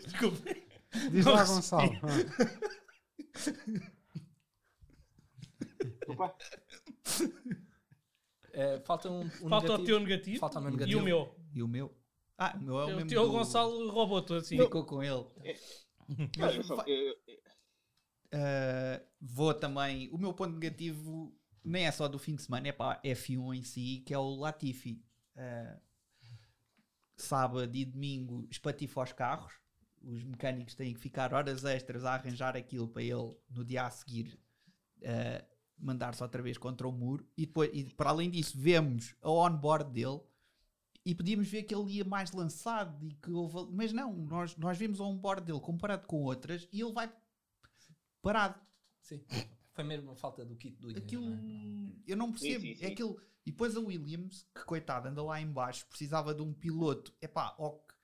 Desculpem. 0.04 0.66
Diz 1.10 1.26
lá. 1.26 1.44
Gonçalo. 1.44 1.90
Opa, 6.08 6.34
Eh, 8.52 8.80
falta 8.80 9.08
um, 9.10 9.20
um 9.20 9.28
Falta 9.48 9.54
o 9.56 9.60
negativo. 9.60 9.84
teu 9.86 10.00
negativo 10.00 10.38
Falta 10.40 10.58
o 10.58 10.62
meu 10.62 10.70
e 10.70 10.74
negativo. 10.74 11.00
o 11.00 11.04
meu. 11.04 11.36
E 11.54 11.62
o 11.62 11.68
meu? 11.68 11.96
Ah, 12.36 12.56
o 12.56 12.60
meu 12.60 12.78
é 12.80 12.84
o 12.84 12.88
o 12.88 12.94
mesmo 12.96 13.08
teu 13.10 13.22
do- 13.24 13.30
Gonçalo 13.32 13.90
roubou 13.90 14.20
tudo 14.22 14.40
assim. 14.40 14.56
Ficou 14.58 14.84
com 14.84 15.00
ele. 15.02 15.24
não, 16.38 16.50
eu 16.50 16.62
só- 16.64 16.82
eu- 16.86 17.16
eu- 17.26 17.38
Uh, 18.30 19.00
vou 19.22 19.54
também. 19.54 20.10
O 20.10 20.18
meu 20.18 20.34
ponto 20.34 20.52
negativo 20.58 21.34
nem 21.64 21.86
é 21.86 21.90
só 21.92 22.06
do 22.08 22.18
fim 22.18 22.34
de 22.36 22.42
semana, 22.42 22.68
é 22.68 22.72
para 22.72 22.98
a 22.98 23.02
F1 23.02 23.54
em 23.54 23.62
si, 23.62 24.02
que 24.06 24.12
é 24.12 24.18
o 24.18 24.34
Latifi. 24.34 25.02
Uh, 25.38 25.80
sábado 27.16 27.74
e 27.74 27.84
domingo 27.84 28.46
espatifa 28.50 29.02
os 29.02 29.12
carros. 29.12 29.52
Os 30.02 30.22
mecânicos 30.24 30.74
têm 30.74 30.94
que 30.94 31.00
ficar 31.00 31.32
horas 31.32 31.64
extras 31.64 32.04
a 32.04 32.14
arranjar 32.14 32.56
aquilo 32.56 32.88
para 32.88 33.02
ele 33.02 33.34
no 33.50 33.64
dia 33.64 33.86
a 33.86 33.90
seguir 33.90 34.38
uh, 35.02 35.44
mandar-se 35.78 36.22
outra 36.22 36.42
vez 36.42 36.58
contra 36.58 36.86
o 36.86 36.92
muro. 36.92 37.26
E, 37.36 37.46
depois, 37.46 37.70
e 37.72 37.84
para 37.84 38.10
além 38.10 38.30
disso, 38.30 38.58
vemos 38.58 39.14
a 39.22 39.30
on-board 39.30 39.92
dele 39.92 40.20
e 41.04 41.14
podíamos 41.14 41.48
ver 41.48 41.62
que 41.62 41.74
ele 41.74 41.92
ia 41.92 42.04
mais 42.04 42.32
lançado 42.32 43.06
e 43.06 43.14
que 43.14 43.30
houve, 43.30 43.72
mas 43.72 43.92
não, 43.92 44.12
nós, 44.12 44.56
nós 44.56 44.76
vimos 44.76 45.00
a 45.00 45.04
on-board 45.04 45.44
dele 45.44 45.60
comparado 45.60 46.06
com 46.06 46.22
outras 46.22 46.68
e 46.72 46.80
ele 46.80 46.92
vai 46.92 47.10
parado. 48.20 48.60
Sim. 49.00 49.24
Foi 49.72 49.84
mesmo 49.84 50.10
a 50.10 50.16
falta 50.16 50.44
do 50.44 50.56
kit 50.56 50.76
do 50.76 50.90
Aquilo 50.90 51.24
não 51.24 51.36
é? 51.36 51.92
eu 52.06 52.16
não 52.16 52.32
percebo. 52.32 52.60
sim, 52.60 52.74
sim. 52.74 52.84
É 52.84 52.88
aquilo. 52.88 53.20
E 53.48 53.50
depois 53.50 53.74
a 53.76 53.80
Williams, 53.80 54.46
que 54.54 54.62
coitado, 54.64 55.08
anda 55.08 55.22
lá 55.22 55.40
em 55.40 55.50
baixo, 55.50 55.86
precisava 55.88 56.34
de 56.34 56.42
um 56.42 56.52
piloto, 56.52 57.14
epá, 57.22 57.54
ou 57.58 57.78
que, 57.78 57.94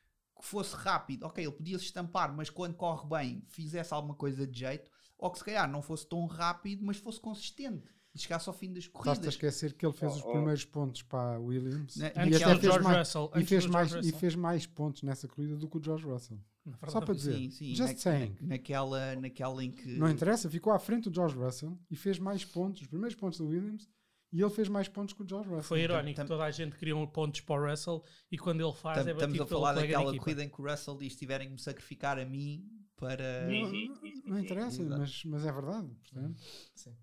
que 0.41 0.47
fosse 0.47 0.75
rápido, 0.75 1.25
ok, 1.27 1.45
ele 1.45 1.53
podia 1.53 1.79
se 1.79 1.85
estampar, 1.85 2.35
mas 2.35 2.49
quando 2.49 2.75
corre 2.75 3.07
bem, 3.09 3.43
fizesse 3.49 3.93
alguma 3.93 4.15
coisa 4.15 4.47
de 4.47 4.59
jeito, 4.59 4.91
ou 5.19 5.31
que 5.31 5.39
se 5.39 5.45
calhar 5.45 5.71
não 5.71 5.83
fosse 5.83 6.09
tão 6.09 6.25
rápido, 6.27 6.85
mas 6.85 6.97
fosse 6.97 7.21
consistente 7.21 7.85
e 8.15 8.19
chegasse 8.19 8.49
ao 8.49 8.55
fim 8.55 8.73
das 8.73 8.87
corridas. 8.89 9.27
esquecer 9.27 9.75
que 9.75 9.85
ele 9.85 9.93
fez 9.93 10.13
Oh, 10.13 10.17
os 10.17 10.23
oh. 10.25 10.31
primeiros 10.33 10.65
pontos 10.65 11.03
para 11.03 11.35
a 11.35 11.39
Williams 11.39 11.97
Né, 11.97 12.13
e 12.31 12.37
até 12.43 12.57
fez 12.59 12.79
mais, 12.81 12.99
Russell. 12.99 13.31
e 13.37 13.45
fez 13.45 13.67
mais, 13.67 13.93
e 13.93 14.13
fez 14.13 14.35
mais 14.35 14.67
pontos 14.67 15.03
nessa 15.03 15.29
corrida 15.29 15.57
do 15.57 15.69
que 15.69 15.77
o 15.77 15.83
George 15.83 16.07
Russell. 16.07 16.39
Na 16.65 16.79
Só 16.89 17.03
para 17.03 17.13
dizer. 17.13 17.35
Sim, 17.35 17.51
sim. 17.51 17.75
Just 17.75 17.93
na- 17.93 17.99
saying. 17.99 18.37
na- 18.41 18.49
naquela, 18.49 19.15
naquela 19.17 19.63
em 19.63 19.71
que. 19.71 19.99
Não 19.99 20.09
interessa, 20.09 20.49
ficou 20.49 20.73
à 20.73 20.79
frente 20.79 21.11
do 21.11 21.15
George 21.15 21.37
Russell 21.37 21.79
e 21.91 21.97
fez 21.97 22.19
mais 22.19 22.45
pontos, 22.47 22.81
os 22.81 22.87
primeiros 22.87 23.15
pontos 23.15 23.39
do 23.39 23.47
Williams, 23.49 23.87
e 24.35 24.41
ele 24.43 24.51
fez 24.51 24.69
mais 24.69 24.89
pontos 24.89 25.15
que 25.15 25.23
o 25.23 25.29
George 25.29 25.49
Russell. 25.49 25.63
Foi 25.63 25.81
irónico, 25.81 26.17
tam- 26.17 26.27
toda 26.27 26.45
a 26.45 26.51
gente 26.51 26.77
queria 26.77 26.97
um 26.97 27.07
pontos 27.07 27.41
para 27.43 27.63
o 27.63 27.71
Russell 27.71 28.03
e 28.31 28.37
quando 28.37 28.61
ele 28.61 28.73
faz 28.75 28.99
é 28.99 29.01
Estamos 29.13 29.23
batido 29.23 29.43
a 29.43 29.47
pelo 29.47 29.61
falar 29.61 29.73
daquela 29.75 30.13
da 30.13 30.19
corrida 30.19 30.43
em 30.45 30.49
que 30.49 30.61
o 30.61 30.69
Russell 30.69 30.97
diz: 30.99 31.15
tiverem 31.17 31.47
que 31.47 31.53
me 31.55 31.61
sacrificar 31.61 32.19
a 32.19 32.25
mim 32.25 32.63
para. 32.97 33.47
Não, 33.49 33.71
não- 33.73 34.23
não 34.27 34.39
interessa, 34.41 34.83
mas, 34.83 35.25
mas 35.25 35.47
é 35.47 35.53
verdade. 35.53 35.89
portanto. 35.89 36.37
Sim. 36.75 36.95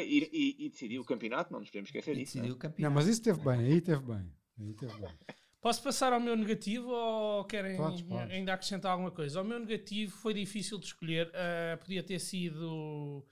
E, 0.00 0.28
e- 0.32 0.66
e 0.66 0.70
decidiu 0.70 1.02
o 1.02 1.04
campeonato, 1.04 1.52
não 1.52 1.60
nos 1.60 1.68
podemos 1.68 1.88
esquecer 1.90 2.16
disso. 2.16 2.32
decidiu 2.34 2.50
o 2.50 2.54
Não, 2.54 2.58
campeão. 2.58 2.90
mas 2.90 3.06
isso 3.06 3.22
teve 3.22 3.38
bem, 3.40 3.60
aí 3.60 3.80
teve 3.80 4.02
bem. 4.02 4.32
Aí 4.58 4.74
teve 4.74 4.92
bem. 4.98 5.10
Posso 5.60 5.82
passar 5.82 6.12
ao 6.12 6.20
meu 6.20 6.36
negativo 6.36 6.88
ou 6.88 7.44
querem 7.44 7.76
Podes, 7.76 8.02
podes. 8.02 8.30
ainda 8.32 8.54
acrescentar 8.54 8.92
alguma 8.92 9.10
coisa? 9.10 9.40
O 9.40 9.44
meu 9.44 9.58
negativo 9.58 10.16
foi 10.16 10.32
difícil 10.32 10.78
de 10.78 10.86
escolher. 10.86 11.30
Ah, 11.34 11.76
podia 11.76 12.02
ter 12.02 12.18
sido 12.20 13.24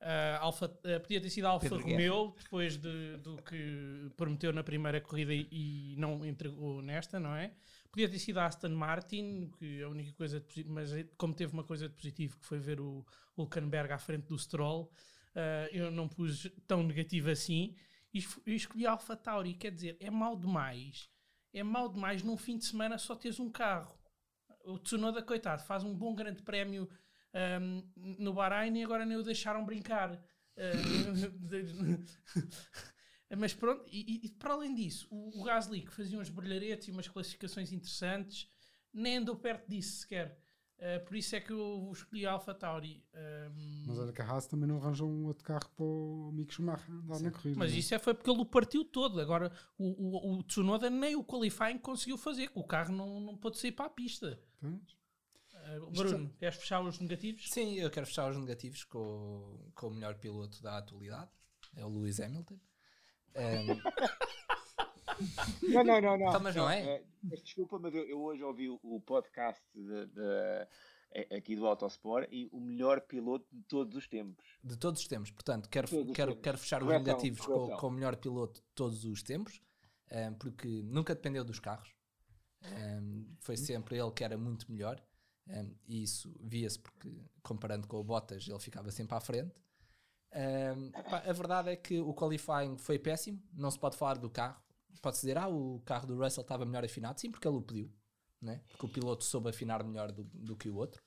ah, 0.00 0.38
Alfa, 0.40 0.66
ah, 0.84 1.00
podia 1.00 1.20
ter 1.20 1.30
sido 1.30 1.46
Alfa 1.46 1.68
Pedro 1.68 1.84
Romeo 1.84 2.34
depois 2.42 2.76
de, 2.76 3.16
do 3.18 3.36
que 3.42 4.10
prometeu 4.16 4.52
na 4.52 4.62
primeira 4.62 5.00
corrida 5.00 5.32
e, 5.34 5.48
e 5.50 5.96
não 5.96 6.24
entregou 6.24 6.80
nesta, 6.82 7.18
não 7.18 7.34
é? 7.34 7.52
Podia 7.90 8.08
ter 8.08 8.18
sido 8.18 8.38
Aston 8.38 8.70
Martin, 8.70 9.50
que 9.58 9.82
a 9.82 9.88
única 9.88 10.12
coisa 10.12 10.40
de 10.40 10.64
mas 10.64 10.90
como 11.16 11.34
teve 11.34 11.52
uma 11.52 11.64
coisa 11.64 11.88
de 11.88 11.94
positivo 11.94 12.38
que 12.38 12.46
foi 12.46 12.58
ver 12.58 12.80
o 12.80 13.04
Hulkenberg 13.36 13.92
à 13.92 13.98
frente 13.98 14.26
do 14.26 14.38
Stroll, 14.38 14.90
ah, 15.34 15.68
eu 15.72 15.90
não 15.90 16.08
pus 16.08 16.50
tão 16.66 16.82
negativo 16.82 17.30
assim 17.30 17.74
e 18.12 18.18
es- 18.18 18.40
escolhi 18.46 18.86
a 18.86 18.92
Alfa 18.92 19.16
Tauri. 19.16 19.54
Quer 19.54 19.72
dizer, 19.72 19.96
é 20.00 20.10
mau 20.10 20.36
demais 20.36 21.08
é 21.50 21.62
mau 21.62 21.88
demais 21.88 22.22
num 22.22 22.36
fim 22.36 22.58
de 22.58 22.66
semana 22.66 22.98
só 22.98 23.16
teres 23.16 23.40
um 23.40 23.50
carro. 23.50 23.98
O 24.66 24.78
Tsunoda, 24.78 25.22
coitado, 25.22 25.62
faz 25.64 25.82
um 25.82 25.94
bom 25.94 26.14
grande 26.14 26.42
prémio 26.42 26.86
ahm, 27.34 27.82
no 27.96 28.32
Bahrein 28.32 28.76
e 28.78 28.84
agora 28.84 29.04
nem 29.06 29.16
o 29.16 29.22
deixaram 29.22 29.64
brincar. 29.64 30.20
Mas 33.36 33.52
pronto, 33.54 33.84
e, 33.92 34.26
e- 34.26 34.30
para 34.30 34.54
além 34.54 34.74
disso, 34.74 35.06
o, 35.10 35.40
o 35.40 35.44
Gasly 35.44 35.82
que 35.82 35.92
fazia 35.92 36.18
uns 36.18 36.30
brilharetes 36.30 36.88
e 36.88 36.90
umas 36.90 37.06
classificações 37.08 37.72
interessantes, 37.72 38.50
nem 38.92 39.18
andou 39.18 39.36
perto 39.36 39.68
disso 39.68 40.00
sequer. 40.00 40.38
Ah, 40.80 41.00
por 41.00 41.16
isso 41.16 41.34
é 41.34 41.40
que 41.40 41.52
eu 41.52 41.90
escolhi 41.92 42.24
a 42.24 42.32
Alpha 42.32 42.54
Tauri. 42.54 43.04
Ahm, 43.12 43.84
Mas 43.86 43.98
olha 43.98 44.12
que 44.12 44.22
a 44.22 44.24
Haas 44.24 44.46
também 44.46 44.68
não 44.68 44.76
arranjou 44.78 45.08
um 45.10 45.26
outro 45.26 45.44
carro 45.44 45.68
para 45.76 45.84
o 45.84 46.30
Mick 46.32 46.54
Schumacher 46.54 46.90
andar 46.94 47.20
na 47.20 47.30
corrida. 47.32 47.58
Mas 47.58 47.70
não 47.70 47.76
é? 47.76 47.80
isso 47.80 47.94
é, 47.94 47.98
foi 47.98 48.14
porque 48.14 48.30
ele 48.30 48.40
o 48.40 48.46
partiu 48.46 48.84
todo. 48.84 49.20
Agora, 49.20 49.52
o, 49.76 49.88
o, 49.88 50.38
o 50.38 50.42
Tsunoda 50.44 50.88
nem 50.88 51.16
o 51.16 51.24
qualifying 51.24 51.78
conseguiu 51.78 52.16
fazer. 52.16 52.50
O 52.54 52.62
carro 52.64 52.94
não, 52.94 53.20
não 53.20 53.36
pôde 53.36 53.58
sair 53.58 53.72
para 53.72 53.86
a 53.86 53.90
pista. 53.90 54.40
Pois. 54.60 54.96
Bruno, 55.90 56.30
queres 56.38 56.56
fechar 56.56 56.80
os 56.80 56.98
negativos? 56.98 57.48
Sim, 57.50 57.74
eu 57.74 57.90
quero 57.90 58.06
fechar 58.06 58.30
os 58.30 58.36
negativos 58.38 58.84
com, 58.84 58.98
o- 58.98 59.72
com 59.74 59.88
o 59.88 59.90
melhor 59.90 60.14
piloto 60.16 60.62
da 60.62 60.78
atualidade, 60.78 61.30
é 61.76 61.84
o 61.84 61.88
Lewis 61.88 62.20
Hamilton. 62.20 62.58
Um, 63.36 63.80
Não, 65.72 65.82
não, 65.84 66.00
não, 66.00 66.16
não. 66.18 66.28
Então, 66.28 66.40
mas 66.40 66.54
não 66.54 66.70
é? 66.70 67.02
mas 67.22 67.42
desculpa, 67.42 67.78
mas 67.78 67.92
eu, 67.94 68.04
eu 68.08 68.20
hoje 68.22 68.42
ouvi 68.42 68.68
o, 68.68 68.78
o 68.82 69.00
podcast 69.00 69.60
de- 69.74 70.06
de- 70.06 70.68
eh, 71.10 71.36
aqui 71.36 71.56
do 71.56 71.66
Autosport 71.66 72.28
e 72.30 72.48
o 72.52 72.60
melhor 72.60 73.00
piloto 73.00 73.46
de 73.52 73.62
todos 73.64 73.96
os 73.96 74.06
tempos. 74.06 74.44
de 74.62 74.76
todos 74.76 75.00
os 75.00 75.08
tempos, 75.08 75.30
portanto, 75.30 75.68
quero, 75.68 75.88
Todos 75.88 76.14
quero, 76.14 76.30
tempos. 76.32 76.42
quero 76.44 76.58
fechar 76.58 76.82
os 76.82 76.86
Correção, 76.86 77.04
negativos 77.04 77.40
com, 77.46 77.68
com 77.76 77.86
o 77.88 77.90
melhor 77.90 78.16
piloto 78.16 78.60
de 78.60 78.66
todos 78.74 79.04
os 79.04 79.22
tempos, 79.22 79.60
um, 80.12 80.34
porque 80.34 80.68
nunca 80.84 81.14
dependeu 81.14 81.44
dos 81.44 81.58
carros. 81.58 81.92
Um, 82.64 83.26
foi 83.40 83.56
sempre 83.56 83.96
ele 83.98 84.10
que 84.12 84.22
era 84.22 84.36
muito 84.36 84.70
melhor. 84.70 85.02
Um, 85.48 85.74
e 85.86 86.02
isso 86.02 86.34
via-se 86.40 86.78
porque, 86.78 87.10
comparando 87.42 87.86
com 87.86 87.98
o 87.98 88.04
Bottas, 88.04 88.46
ele 88.48 88.58
ficava 88.58 88.90
sempre 88.90 89.16
à 89.16 89.20
frente. 89.20 89.54
Um, 90.30 90.90
pá, 90.90 91.22
a 91.26 91.32
verdade 91.32 91.70
é 91.70 91.76
que 91.76 91.98
o 91.98 92.12
qualifying 92.12 92.76
foi 92.76 92.98
péssimo, 92.98 93.42
não 93.52 93.70
se 93.70 93.78
pode 93.78 93.96
falar 93.96 94.18
do 94.18 94.28
carro. 94.28 94.60
Pode-se 95.00 95.22
dizer, 95.22 95.38
ah, 95.38 95.48
o 95.48 95.80
carro 95.84 96.06
do 96.06 96.18
Russell 96.18 96.42
estava 96.42 96.64
melhor 96.64 96.84
afinado. 96.84 97.20
Sim, 97.20 97.30
porque 97.30 97.46
ele 97.46 97.56
o 97.56 97.62
pediu, 97.62 97.90
né? 98.42 98.60
porque 98.68 98.84
o 98.84 98.88
piloto 98.88 99.24
soube 99.24 99.48
afinar 99.48 99.82
melhor 99.84 100.10
do, 100.12 100.24
do 100.24 100.56
que 100.56 100.68
o 100.68 100.76
outro. 100.76 101.02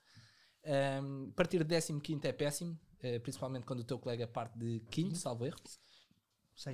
Um, 1.04 1.32
partir 1.32 1.64
de 1.64 1.82
15 1.82 2.28
é 2.28 2.32
péssimo, 2.32 2.80
eh, 3.02 3.20
principalmente 3.20 3.66
quando 3.66 3.80
o 3.80 3.84
teu 3.84 3.98
colega 4.00 4.28
parte 4.28 4.58
de 4.58 4.80
quinto, 4.92 5.18
salvo 5.18 5.46
erro. 5.46 5.58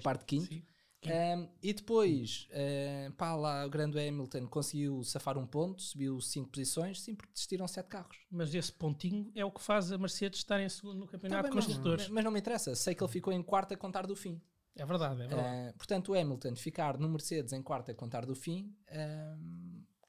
Parte 0.03 0.21
de 0.21 0.25
quinto. 0.25 0.53
Sim. 0.53 0.63
Um, 1.05 1.47
e 1.61 1.73
depois, 1.73 2.47
eh, 2.49 3.11
pá, 3.15 3.33
lá 3.35 3.65
o 3.65 3.69
grande 3.69 3.99
Hamilton 3.99 4.47
conseguiu 4.47 5.03
safar 5.03 5.37
um 5.37 5.45
ponto, 5.45 5.81
subiu 5.81 6.19
5 6.19 6.49
posições, 6.49 6.99
sim, 7.01 7.13
porque 7.15 7.31
desistiram 7.31 7.67
7 7.67 7.87
carros. 7.87 8.17
Mas 8.31 8.53
esse 8.53 8.73
pontinho 8.73 9.31
é 9.35 9.45
o 9.45 9.51
que 9.51 9.61
faz 9.61 9.91
a 9.91 9.97
Mercedes 9.97 10.39
estar 10.39 10.59
em 10.59 10.67
segundo 10.67 10.95
no 10.99 11.05
Tá 11.05 11.11
campeonato 11.13 11.43
bem, 11.43 11.51
de 11.51 11.55
mas, 11.55 11.65
construtores. 11.65 12.09
mas 12.09 12.23
não 12.23 12.31
me 12.31 12.39
interessa, 12.39 12.75
sei 12.75 12.95
que 12.95 13.03
ele 13.03 13.11
ficou 13.11 13.31
em 13.31 13.43
quarto 13.43 13.73
a 13.73 13.77
contar 13.77 14.07
do 14.07 14.15
fim. 14.15 14.41
É 14.75 14.85
verdade, 14.85 15.21
é 15.21 15.27
verdade. 15.27 15.47
Eh, 15.69 15.73
portanto, 15.77 16.11
o 16.11 16.19
Hamilton 16.19 16.55
ficar 16.55 16.97
no 16.97 17.07
Mercedes 17.09 17.53
em 17.53 17.61
quarto 17.61 17.91
a 17.91 17.95
contar 17.95 18.25
do 18.25 18.35
fim, 18.35 18.75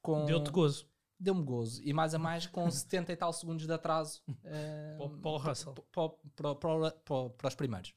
com 0.02 0.24
Deu-te 0.24 0.50
gozo. 0.50 0.88
deu-me 1.20 1.42
gozo. 1.42 1.82
E 1.84 1.92
mais 1.92 2.14
a 2.14 2.18
mais 2.18 2.46
com 2.46 2.68
70 2.70 3.12
e 3.12 3.16
tal 3.16 3.32
segundos 3.32 3.66
de 3.66 3.72
atraso 3.72 4.22
eh, 4.44 4.94
Para 4.96 5.06
o- 5.06 5.18
para 5.38 5.50
Russell. 5.50 5.74
para, 5.92 7.48
os 7.48 7.54
primeiros. 7.54 7.94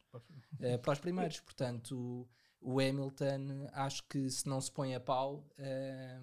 Eh, 0.60 0.78
para 0.78 0.94
os 0.94 1.00
primeiros, 1.00 1.40
portanto, 1.40 2.28
o 2.62 2.80
Hamilton 2.80 3.68
acho 3.74 4.04
que 4.08 4.30
se 4.30 4.48
não 4.48 4.62
se 4.62 4.72
põe 4.72 4.94
a 4.96 5.00
pau, 5.00 5.44
eh, 5.58 6.20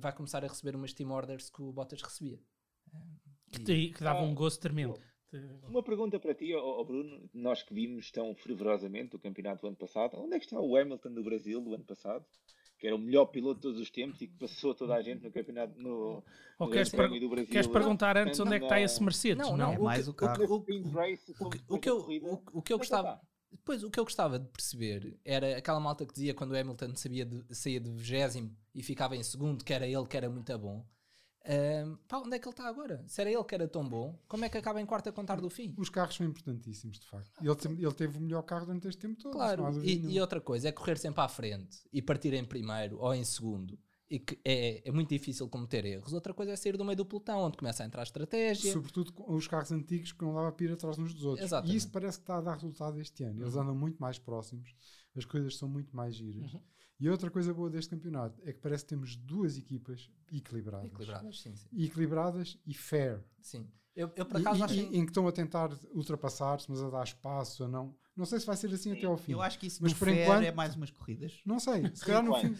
vai 0.00 0.12
começar 0.14 0.44
a 0.44 0.48
receber 0.48 0.76
umas 0.76 0.92
team 0.92 1.10
orders 1.10 1.50
que 1.50 1.60
o 1.62 1.72
Bottas 1.72 2.00
recebia. 2.02 2.38
Eh, 2.94 2.98
Que, 3.52 3.64
te- 3.64 3.90
que 3.92 4.04
dava 4.04 4.22
um 4.22 4.34
gozo 4.34 4.60
tremendo. 4.60 4.94
Te- 5.28 5.36
Uma 5.68 5.82
pergunta 5.82 6.18
para 6.20 6.34
ti, 6.34 6.54
ó, 6.54 6.80
ó 6.80 6.84
Bruno, 6.84 7.28
nós 7.34 7.62
que 7.62 7.74
vimos 7.74 8.10
tão 8.10 8.34
fervorosamente 8.34 9.16
o 9.16 9.18
campeonato 9.18 9.62
do 9.62 9.68
ano 9.68 9.76
passado, 9.76 10.16
onde 10.18 10.34
é 10.36 10.38
que 10.38 10.44
está 10.44 10.60
o 10.60 10.76
Hamilton 10.76 11.12
do 11.12 11.22
Brasil 11.24 11.60
do 11.60 11.74
ano 11.74 11.84
passado? 11.84 12.24
Que 12.78 12.86
era 12.86 12.96
o 12.96 12.98
melhor 12.98 13.26
piloto 13.26 13.56
de 13.56 13.62
todos 13.62 13.78
os 13.80 13.90
tempos 13.90 14.20
e 14.22 14.26
que 14.28 14.38
passou 14.38 14.74
toda 14.74 14.94
a 14.94 15.02
gente 15.02 15.22
no 15.22 15.30
campeonato 15.30 15.78
no, 15.78 16.24
Ou 16.58 16.66
no 16.66 16.70
queres, 16.72 16.90
do 16.90 17.28
Brasil. 17.28 17.50
queres 17.50 17.66
perguntar 17.66 18.16
antes 18.16 18.40
onde 18.40 18.54
é 18.54 18.58
que 18.58 18.64
está 18.64 18.80
esse 18.80 19.02
Mercedes? 19.02 19.36
Não, 19.46 19.56
Não, 19.56 19.66
não, 19.66 19.72
É 19.74 19.78
o 19.78 19.82
mais 19.84 20.04
que- 20.04 20.10
o 20.10 20.14
carro. 20.14 20.32
o 20.54 20.62
que- 20.64 20.72
o 21.68 21.74
o 21.74 21.78
eu, 21.88 22.42
o, 22.54 22.62
que 22.62 22.72
eu 22.72 22.78
gostava? 22.78 23.20
Depois 23.50 23.82
o 23.82 23.90
que 23.90 23.98
eu 23.98 24.04
gostava 24.04 24.38
de 24.38 24.48
perceber 24.48 25.18
era 25.24 25.56
aquela 25.56 25.80
malta 25.80 26.06
que 26.06 26.12
dizia 26.14 26.34
quando 26.34 26.52
o 26.52 26.56
Hamilton 26.56 26.94
sabia 26.94 27.24
de, 27.24 27.44
saía 27.54 27.80
de 27.80 27.90
20 27.90 28.52
e 28.74 28.82
ficava 28.82 29.16
em 29.16 29.22
segundo 29.22 29.64
que 29.64 29.72
era 29.72 29.86
ele 29.86 30.06
que 30.06 30.16
era 30.16 30.28
muito 30.30 30.56
bom 30.58 30.84
Ahm, 31.42 31.96
pá, 32.06 32.18
onde 32.18 32.36
é 32.36 32.38
que 32.38 32.46
ele 32.46 32.52
está 32.52 32.68
agora? 32.68 33.02
Se 33.06 33.18
era 33.18 33.30
ele 33.30 33.42
que 33.44 33.54
era 33.54 33.66
tão 33.66 33.82
bom 33.88 34.18
como 34.28 34.44
é 34.44 34.48
que 34.50 34.58
acaba 34.58 34.78
em 34.78 34.84
quarto 34.84 35.08
a 35.08 35.12
contar 35.12 35.40
do 35.40 35.48
fim? 35.48 35.74
Os 35.78 35.88
carros 35.88 36.14
são 36.14 36.26
importantíssimos, 36.26 37.00
de 37.00 37.06
facto. 37.06 37.32
Ele, 37.42 37.54
tem- 37.56 37.72
ele 37.72 37.94
teve 37.94 38.18
o 38.18 38.20
melhor 38.20 38.42
carro 38.42 38.66
durante 38.66 38.86
este 38.86 39.00
tempo 39.00 39.18
todo. 39.18 39.32
Claro, 39.32 39.82
e, 39.82 39.94
e 40.16 40.20
outra 40.20 40.38
coisa 40.38 40.68
é 40.68 40.72
correr 40.72 40.98
sempre 40.98 41.22
à 41.22 41.28
frente 41.28 41.78
e 41.90 42.02
partir 42.02 42.34
em 42.34 42.44
primeiro 42.44 42.98
ou 42.98 43.14
em 43.14 43.24
segundo 43.24 43.78
e 44.10 44.18
que 44.18 44.38
é, 44.44 44.88
é 44.88 44.90
muito 44.90 45.08
difícil 45.08 45.48
cometer 45.48 45.84
erros. 45.84 46.12
Outra 46.12 46.34
coisa 46.34 46.50
é 46.50 46.56
sair 46.56 46.76
do 46.76 46.84
meio 46.84 46.96
do 46.96 47.06
pelotão, 47.06 47.38
onde 47.42 47.56
começa 47.56 47.84
a 47.84 47.86
entrar 47.86 48.00
a 48.00 48.02
estratégia. 48.02 48.72
Sobretudo 48.72 49.12
com 49.12 49.32
os 49.34 49.46
carros 49.46 49.70
antigos 49.70 50.10
que 50.10 50.24
não 50.24 50.34
dava 50.34 50.50
para 50.50 50.66
ir 50.66 50.72
atrás 50.72 50.98
uns 50.98 51.14
dos 51.14 51.24
outros. 51.24 51.46
Exatamente. 51.46 51.74
E 51.74 51.76
isso 51.76 51.90
parece 51.90 52.18
que 52.18 52.24
está 52.24 52.38
a 52.38 52.40
dar 52.40 52.54
resultado 52.54 53.00
este 53.00 53.22
ano. 53.22 53.40
Eles 53.40 53.54
andam 53.54 53.74
muito 53.74 53.98
mais 53.98 54.18
próximos, 54.18 54.74
as 55.14 55.24
coisas 55.24 55.56
são 55.56 55.68
muito 55.68 55.94
mais 55.94 56.16
giras. 56.16 56.56
E 56.98 57.08
outra 57.08 57.30
coisa 57.30 57.54
boa 57.54 57.70
deste 57.70 57.90
campeonato 57.90 58.42
é 58.44 58.52
que 58.52 58.58
parece 58.58 58.84
que 58.84 58.90
temos 58.90 59.14
duas 59.16 59.56
equipas 59.56 60.10
equilibradas. 60.30 60.90
Equilibradas, 60.90 61.40
sim, 61.40 61.54
sim. 61.54 61.68
Equilibradas 61.72 62.58
e 62.66 62.74
fair. 62.74 63.24
sim. 63.40 63.70
Eu, 63.94 64.10
eu 64.16 64.24
por 64.24 64.40
acaso 64.40 64.60
e- 64.60 64.62
acho. 64.62 64.74
em 64.80 65.04
que 65.04 65.10
estão 65.10 65.26
a 65.26 65.32
tentar 65.32 65.70
ultrapassar-se, 65.92 66.70
mas 66.70 66.80
a 66.80 66.88
dar 66.90 67.02
espaço 67.02 67.64
ou 67.64 67.68
não. 67.68 67.96
Não 68.20 68.26
sei 68.26 68.38
se 68.38 68.46
vai 68.46 68.54
ser 68.56 68.72
assim 68.72 68.92
até 68.92 69.06
ao 69.06 69.16
fim. 69.16 69.32
Eu 69.32 69.40
acho 69.40 69.58
que 69.58 69.66
isso 69.66 69.82
Mas 69.82 69.94
por 69.94 70.04
fair 70.08 70.24
enquanto- 70.24 70.44
é 70.44 70.52
mais 70.52 70.76
umas 70.76 70.90
corridas. 70.90 71.40
Não 71.46 71.58
sei. 71.58 71.82
Se 71.94 72.04
calhar 72.04 72.22
no 72.22 72.34
fim. 72.38 72.54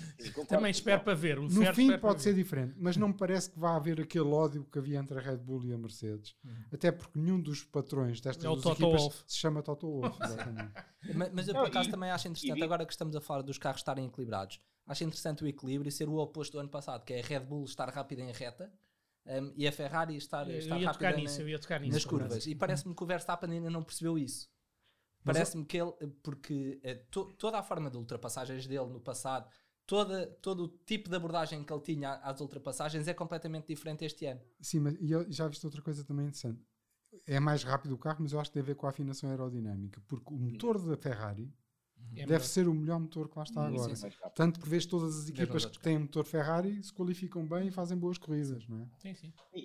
Também 0.49 0.71
espero 0.71 1.03
para 1.03 1.15
ver. 1.15 1.39
O 1.39 1.43
no 1.43 1.51
Fer 1.51 1.75
fim 1.75 1.99
pode 1.99 2.23
ser 2.23 2.35
diferente, 2.35 2.75
mas 2.79 2.97
não 2.97 3.09
me 3.09 3.15
parece 3.15 3.51
que 3.51 3.59
vá 3.59 3.77
haver 3.77 4.01
aquele 4.01 4.25
ódio 4.31 4.65
que 4.65 4.79
havia 4.79 4.99
entre 4.99 5.19
a 5.19 5.21
Red 5.21 5.37
Bull 5.37 5.65
e 5.67 5.73
a 5.73 5.77
Mercedes. 5.79 6.35
Até 6.73 6.91
porque 6.91 7.19
nenhum 7.19 7.41
dos 7.41 7.63
patrões 7.63 8.21
destas 8.21 8.43
É 8.45 8.49
duas 8.49 8.65
equipas 8.65 9.03
Wolff. 9.03 9.23
se 9.27 9.37
chama 9.39 9.63
Toto 9.63 9.87
Wolff. 9.87 10.19
exatamente. 10.25 10.73
Ma- 11.15 11.31
Mas 11.33 11.47
eu 11.49 11.55
por 11.55 11.67
acaso 11.67 11.91
também 11.91 12.11
acho 12.11 12.27
interessante, 12.27 12.63
agora 12.63 12.87
que 12.87 12.93
estamos 12.93 13.15
a 13.15 13.21
falar 13.21 13.43
dos 13.43 13.59
carros 13.59 13.81
estarem 13.81 14.07
equilibrados, 14.07 14.61
acho 14.87 15.05
interessante 15.05 15.45
o 15.45 15.47
equilíbrio 15.47 15.89
e 15.89 15.93
ser 15.93 16.09
o 16.09 16.17
oposto 16.17 16.53
do 16.53 16.59
ano 16.61 16.69
passado, 16.71 17.05
que 17.05 17.13
é 17.13 17.21
a 17.21 17.23
Red 17.23 17.41
Bull 17.41 17.65
estar 17.65 17.89
rápida 17.91 18.23
em 18.23 18.33
reta 18.33 18.73
um, 19.27 19.53
e 19.55 19.69
a 19.69 19.73
Ferrari 19.73 20.17
estar, 20.17 20.49
Eu 20.51 20.57
estar 20.59 20.75
rápida 20.77 20.93
tocar 20.95 21.11
na- 21.13 21.17
nisso, 21.19 21.43
eu 21.43 21.49
ia 21.49 21.59
tocar 21.59 21.79
nisso. 21.81 21.93
nas 21.93 22.05
curvas. 22.07 22.47
E 22.47 22.55
parece-me 22.55 22.95
que 22.95 23.03
o 23.03 23.07
Verstappen 23.07 23.51
ainda 23.51 23.69
não 23.71 23.83
percebeu 23.83 24.19
isso. 24.19 24.49
Parece-me 25.25 25.65
que 25.65 25.77
ele, 25.77 25.93
porque 26.23 26.81
eh, 26.83 26.95
to- 27.11 27.33
toda 27.39 27.59
a 27.59 27.63
forma 27.63 27.91
de 27.91 27.97
ultrapassagens 27.97 28.67
dele 28.67 28.87
no 28.87 29.01
passado, 29.01 29.49
toda, 29.87 30.27
todo 30.43 30.65
o 30.65 30.69
tipo 30.69 31.09
de 31.09 31.17
abordagem 31.17 31.63
que 31.65 31.73
ele 31.73 31.83
tinha 31.83 32.15
às 32.15 32.41
ultrapassagens 32.41 33.07
é 33.09 33.15
completamente 33.15 33.67
diferente 33.69 34.05
este 34.05 34.27
ano. 34.27 34.41
Sim, 34.61 34.81
mas 34.81 34.95
e 35.01 35.11
eu 35.11 35.31
já 35.31 35.49
viste 35.49 35.65
outra 35.67 35.83
coisa 35.83 36.05
também 36.05 36.27
interessante. 36.27 36.61
É 37.27 37.41
mais 37.41 37.65
rápido 37.65 37.93
o 37.95 37.99
carro, 37.99 38.19
mas 38.21 38.33
eu 38.33 38.41
acho 38.41 38.51
que 38.51 38.55
tem 38.55 38.63
a 38.63 38.67
ver 38.67 38.77
com 38.77 38.87
a 38.87 38.91
afinação 38.91 39.31
aerodinâmica, 39.31 40.01
porque 40.07 40.33
o 40.33 40.39
motor 40.39 40.79
da 40.79 40.97
Ferrari 40.97 41.53
É 42.17 42.25
deve 42.25 42.27
melhor. 42.27 42.49
ser 42.49 42.69
o 42.69 42.75
melhor 42.75 43.01
motor 43.01 43.29
que 43.29 43.37
lá 43.39 43.45
está 43.45 43.67
Sim, 43.67 43.79
agora. 43.79 43.95
sim, 43.97 44.09
rápido. 44.23 44.37
Tanto 44.37 44.61
que 44.61 44.69
vês 44.69 44.87
todas 44.87 45.17
as 45.19 45.29
equipas 45.29 45.65
que 45.65 45.81
têm 45.81 45.99
motor 45.99 46.25
Ferrari 46.25 46.83
se 46.83 46.93
qualificam 46.93 47.47
bem 47.47 47.69
e 47.69 47.71
fazem 47.71 47.99
boas 47.99 48.19
corridas, 48.19 48.67
não 48.69 48.83
é? 48.83 48.87
Sim, 48.99 49.15
sim. 49.15 49.33
E, 49.55 49.61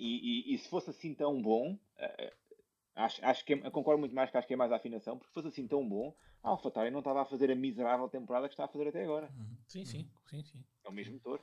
e- 0.50 0.54
e 0.54 0.58
se 0.58 0.68
fosse 0.68 0.90
assim 0.90 1.14
tão 1.14 1.40
bom, 1.40 1.78
eh, 1.98 2.32
acho, 2.96 3.24
acho 3.24 3.44
que 3.44 3.52
é, 3.54 3.70
concordo 3.70 4.00
muito 4.00 4.14
mais 4.14 4.30
que 4.30 4.36
acho 4.36 4.46
que 4.48 4.54
é 4.54 4.56
mais 4.56 4.72
a 4.72 4.76
afinação, 4.76 5.16
porque 5.16 5.28
se 5.28 5.34
fosse 5.34 5.48
assim 5.48 5.66
tão 5.68 5.86
bom, 5.88 6.14
a 6.42 6.48
AlphaTauri 6.50 6.90
não 6.90 6.98
estava 7.00 7.22
a 7.22 7.24
fazer 7.24 7.50
a 7.50 7.54
miserável 7.54 8.08
temporada 8.08 8.48
que 8.48 8.54
está 8.54 8.64
a 8.64 8.68
fazer 8.68 8.88
até 8.88 9.04
agora. 9.04 9.30
Sim, 9.68 9.84
sim, 9.84 10.10
sim, 10.28 10.42
sim. 10.42 10.64
É 10.84 10.88
o 10.88 10.92
mesmo 10.92 11.14
motor. 11.14 11.40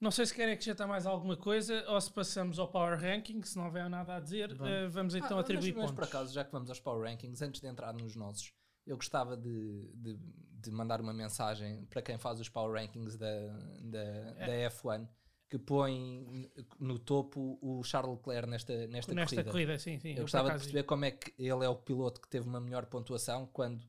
Não 0.00 0.10
sei 0.10 0.26
se 0.26 0.34
querem 0.34 0.52
acrescentar 0.52 0.86
mais 0.86 1.06
alguma 1.06 1.36
coisa 1.36 1.82
ou 1.88 1.98
se 2.00 2.12
passamos 2.12 2.58
ao 2.58 2.68
Power 2.68 3.00
Ranking, 3.00 3.42
se 3.42 3.56
não 3.56 3.64
houver 3.64 3.88
nada 3.88 4.16
a 4.16 4.20
dizer, 4.20 4.54
Vamos. 4.54 4.72
eh, 4.74 4.88
vamos 4.88 5.14
então 5.14 5.38
Ah, 5.38 5.40
atribuir 5.40 5.72
mas, 5.74 5.82
mas 5.84 5.90
por 5.92 5.96
pontos. 6.00 6.08
acaso, 6.14 6.34
já 6.34 6.44
que 6.44 6.52
vamos 6.52 6.68
aos 6.68 6.80
Power 6.80 7.08
Rankings, 7.08 7.42
antes 7.42 7.60
de 7.62 7.66
entrar 7.66 7.94
nos 7.94 8.14
nossos, 8.14 8.52
eu 8.86 8.96
gostava 8.96 9.36
de, 9.36 9.90
de, 9.94 10.18
de 10.60 10.70
mandar 10.70 11.00
uma 11.00 11.14
mensagem 11.14 11.86
para 11.86 12.02
quem 12.02 12.18
faz 12.18 12.38
os 12.40 12.48
power 12.48 12.72
rankings 12.74 13.16
da, 13.16 13.48
da, 13.82 14.32
da 14.34 14.52
F1 14.70 15.08
que 15.48 15.58
põe 15.58 16.50
no 16.80 16.98
topo 16.98 17.58
o 17.62 17.82
Charles 17.84 18.16
Leclerc 18.16 18.48
nesta, 18.48 18.86
nesta, 18.88 19.14
Nesta 19.14 19.36
corrida. 19.36 19.50
corrida, 19.52 19.78
sim, 19.78 19.98
sim. 20.00 20.10
Eu 20.10 20.14
por 20.16 20.22
gostava 20.22 20.48
de 20.50 20.54
perceber 20.56 20.82
como 20.84 21.04
é 21.04 21.10
que 21.12 21.32
ele 21.38 21.64
é 21.64 21.68
o 21.68 21.76
piloto 21.76 22.20
que 22.20 22.28
teve 22.28 22.48
uma 22.48 22.60
melhor 22.60 22.86
pontuação 22.86 23.46
quando 23.52 23.84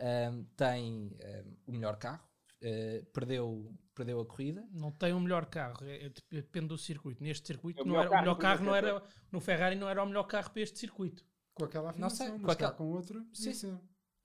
ahm, 0.00 0.44
tem 0.56 1.16
ahm, 1.22 1.54
o 1.66 1.72
melhor 1.72 1.96
carro, 1.96 2.26
eh, 2.60 3.04
perdeu, 3.12 3.72
perdeu 3.94 4.20
a 4.20 4.26
corrida. 4.26 4.66
Não 4.72 4.90
tem 4.90 5.12
o 5.12 5.20
melhor 5.20 5.46
carro, 5.46 5.84
é- 5.84 6.06
é- 6.06 6.12
depende 6.30 6.66
do 6.68 6.78
circuito. 6.78 7.22
Neste 7.22 7.46
circuito, 7.46 7.80
É 7.80 7.82
o 7.82 7.86
não 7.86 7.92
melhor 7.94 8.06
era, 8.06 8.10
o 8.10 8.12
carro 8.12 8.22
melhor 8.24 8.34
do 8.34 8.40
carro 8.40 8.64
não 8.64 8.72
primeiro 8.72 8.96
era, 8.96 9.06
no 9.30 9.40
Ferrari 9.40 9.76
não 9.76 9.88
era 9.88 10.02
o 10.02 10.06
melhor 10.06 10.24
carro 10.24 10.50
para 10.50 10.62
este 10.62 10.78
circuito. 10.78 11.24
Com 11.54 11.64
aquela 11.64 11.92
Não 11.92 12.10
sei, 12.10 12.26
afinação, 12.26 12.44
com 12.44 12.50
aquela- 12.50 12.72
com 12.72 12.84
outra, 12.90 13.20
podia 13.20 13.54
Sim. 13.54 13.54
ser. 13.54 13.78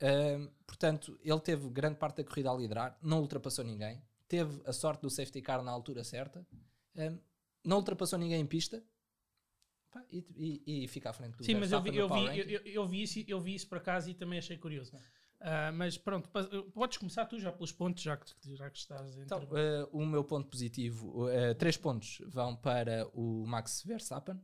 Ahm, 0.03 0.49
portanto, 0.65 1.19
ele 1.23 1.39
teve 1.41 1.69
grande 1.69 1.97
parte 1.97 2.17
da 2.17 2.23
corrida 2.23 2.49
a 2.49 2.55
liderar, 2.55 2.97
não 3.03 3.21
ultrapassou 3.21 3.63
ninguém, 3.63 4.01
teve 4.27 4.61
a 4.65 4.73
sorte 4.73 5.01
do 5.01 5.09
safety 5.11 5.41
car 5.43 5.61
na 5.61 5.69
altura 5.71 6.03
certa, 6.03 6.45
ahm, 6.95 7.17
não 7.63 7.77
ultrapassou 7.77 8.17
ninguém 8.19 8.41
em 8.41 8.45
pista 8.47 8.83
pá, 9.91 10.03
e, 10.11 10.25
e- 10.65 10.83
e 10.83 10.87
fica 10.87 11.09
à 11.09 11.13
frente 11.13 11.37
do 11.37 11.43
Sim, 11.43 11.55
mas 11.55 11.71
eu 11.71 11.81
vi, 11.81 11.95
eu, 11.95 12.09
vi, 12.09 12.25
eu, 12.39 12.45
eu- 12.49 12.61
eu 12.65 12.87
vi 12.87 13.03
isso, 13.03 13.19
eu 13.27 13.39
vi 13.39 13.55
isso 13.55 13.67
por 13.67 13.77
acaso 13.77 14.09
e 14.09 14.13
também 14.13 14.39
achei 14.39 14.57
curioso. 14.57 14.91
Ah, 15.43 15.71
mas 15.71 15.97
pronto, 15.97 16.29
podes 16.73 16.97
começar 16.97 17.25
tu 17.25 17.39
já 17.39 17.51
pelos 17.51 17.71
pontos, 17.71 18.03
já 18.03 18.15
que, 18.15 18.31
já 18.55 18.69
que 18.69 18.77
estás 18.77 19.07
entre... 19.17 19.23
Então, 19.23 19.47
eh, 19.57 19.87
o 19.91 20.05
meu 20.05 20.23
ponto 20.23 20.47
positivo, 20.47 21.27
eh, 21.29 21.55
três 21.55 21.75
pontos 21.77 22.21
vão 22.27 22.55
para 22.55 23.07
o 23.13 23.43
Max 23.47 23.81
Verstappen. 23.83 24.39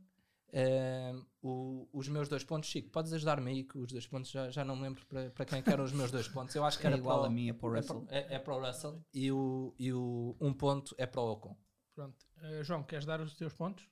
O- 1.40 1.88
os 1.92 2.08
meus 2.08 2.28
dois 2.28 2.42
pontos, 2.42 2.68
Chico, 2.68 2.90
podes 2.90 3.12
ajudar-me 3.12 3.50
aí, 3.50 3.64
que 3.64 3.78
os 3.78 3.92
dois 3.92 4.06
pontos 4.06 4.30
já, 4.30 4.50
já 4.50 4.64
não 4.64 4.74
me 4.74 4.82
lembro 4.82 5.06
para, 5.06 5.30
para 5.30 5.44
quem 5.44 5.58
é 5.60 5.62
que 5.62 5.70
eram 5.70 5.84
os 5.84 5.92
meus 5.92 6.10
dois 6.10 6.26
pontos. 6.28 6.54
Eu 6.54 6.64
acho 6.64 6.78
que 6.78 6.84
É 6.86 6.88
era 6.88 6.96
igual 6.98 7.18
para 7.18 7.28
o, 7.28 7.30
a 7.30 7.30
mim, 7.34 7.48
é 7.48 7.52
para 7.52 7.68
o 7.68 7.74
é 7.74 7.78
Russell. 7.78 8.00
para- 8.02 8.16
é- 8.16 8.34
é 8.34 8.38
para 8.40 8.54
o 8.56 8.66
Russell 8.66 9.04
e 9.14 9.30
o, 9.30 9.74
e 9.78 9.92
o 9.92 10.36
um 10.40 10.52
ponto 10.52 10.94
é 10.98 11.06
para 11.06 11.20
o 11.20 11.30
Ocon. 11.32 11.56
Pronto. 11.94 12.26
Ah, 12.40 12.62
João, 12.62 12.82
queres 12.82 13.04
dar 13.04 13.20
os 13.20 13.34
teus 13.34 13.52
pontos? 13.52 13.84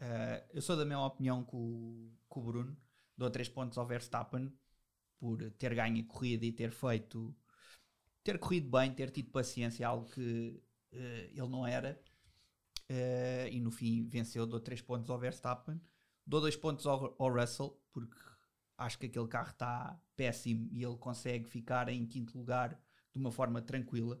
Uh, 0.00 0.44
eu 0.52 0.62
sou 0.62 0.76
da 0.76 0.84
mesma 0.84 1.06
opinião 1.06 1.44
que 1.44 1.56
o, 1.56 2.10
o 2.28 2.40
Bruno. 2.40 2.76
Dou 3.16 3.30
3 3.30 3.48
pontos 3.48 3.76
ao 3.78 3.86
Verstappen 3.86 4.52
por 5.18 5.50
ter 5.52 5.74
ganho 5.74 6.04
a 6.04 6.06
corrida 6.06 6.46
e 6.46 6.52
ter 6.52 6.70
feito. 6.70 7.34
ter 8.22 8.38
corrido 8.38 8.70
bem, 8.70 8.92
ter 8.94 9.10
tido 9.10 9.30
paciência, 9.30 9.86
algo 9.88 10.08
que 10.10 10.62
uh, 10.92 10.96
ele 10.96 11.48
não 11.48 11.66
era. 11.66 12.00
Uh, 12.90 13.48
e 13.50 13.60
no 13.60 13.70
fim 13.70 14.06
venceu. 14.08 14.46
Dou 14.46 14.60
3 14.60 14.82
pontos 14.82 15.10
ao 15.10 15.18
Verstappen. 15.18 15.80
Dou 16.26 16.40
2 16.40 16.56
pontos 16.56 16.86
ao, 16.86 17.16
ao 17.18 17.32
Russell, 17.32 17.80
porque 17.92 18.16
acho 18.76 18.98
que 18.98 19.06
aquele 19.06 19.28
carro 19.28 19.50
está 19.50 20.00
péssimo 20.14 20.68
e 20.70 20.84
ele 20.84 20.96
consegue 20.98 21.48
ficar 21.48 21.88
em 21.88 22.06
quinto 22.06 22.38
lugar 22.38 22.80
de 23.12 23.18
uma 23.18 23.32
forma 23.32 23.60
tranquila. 23.62 24.20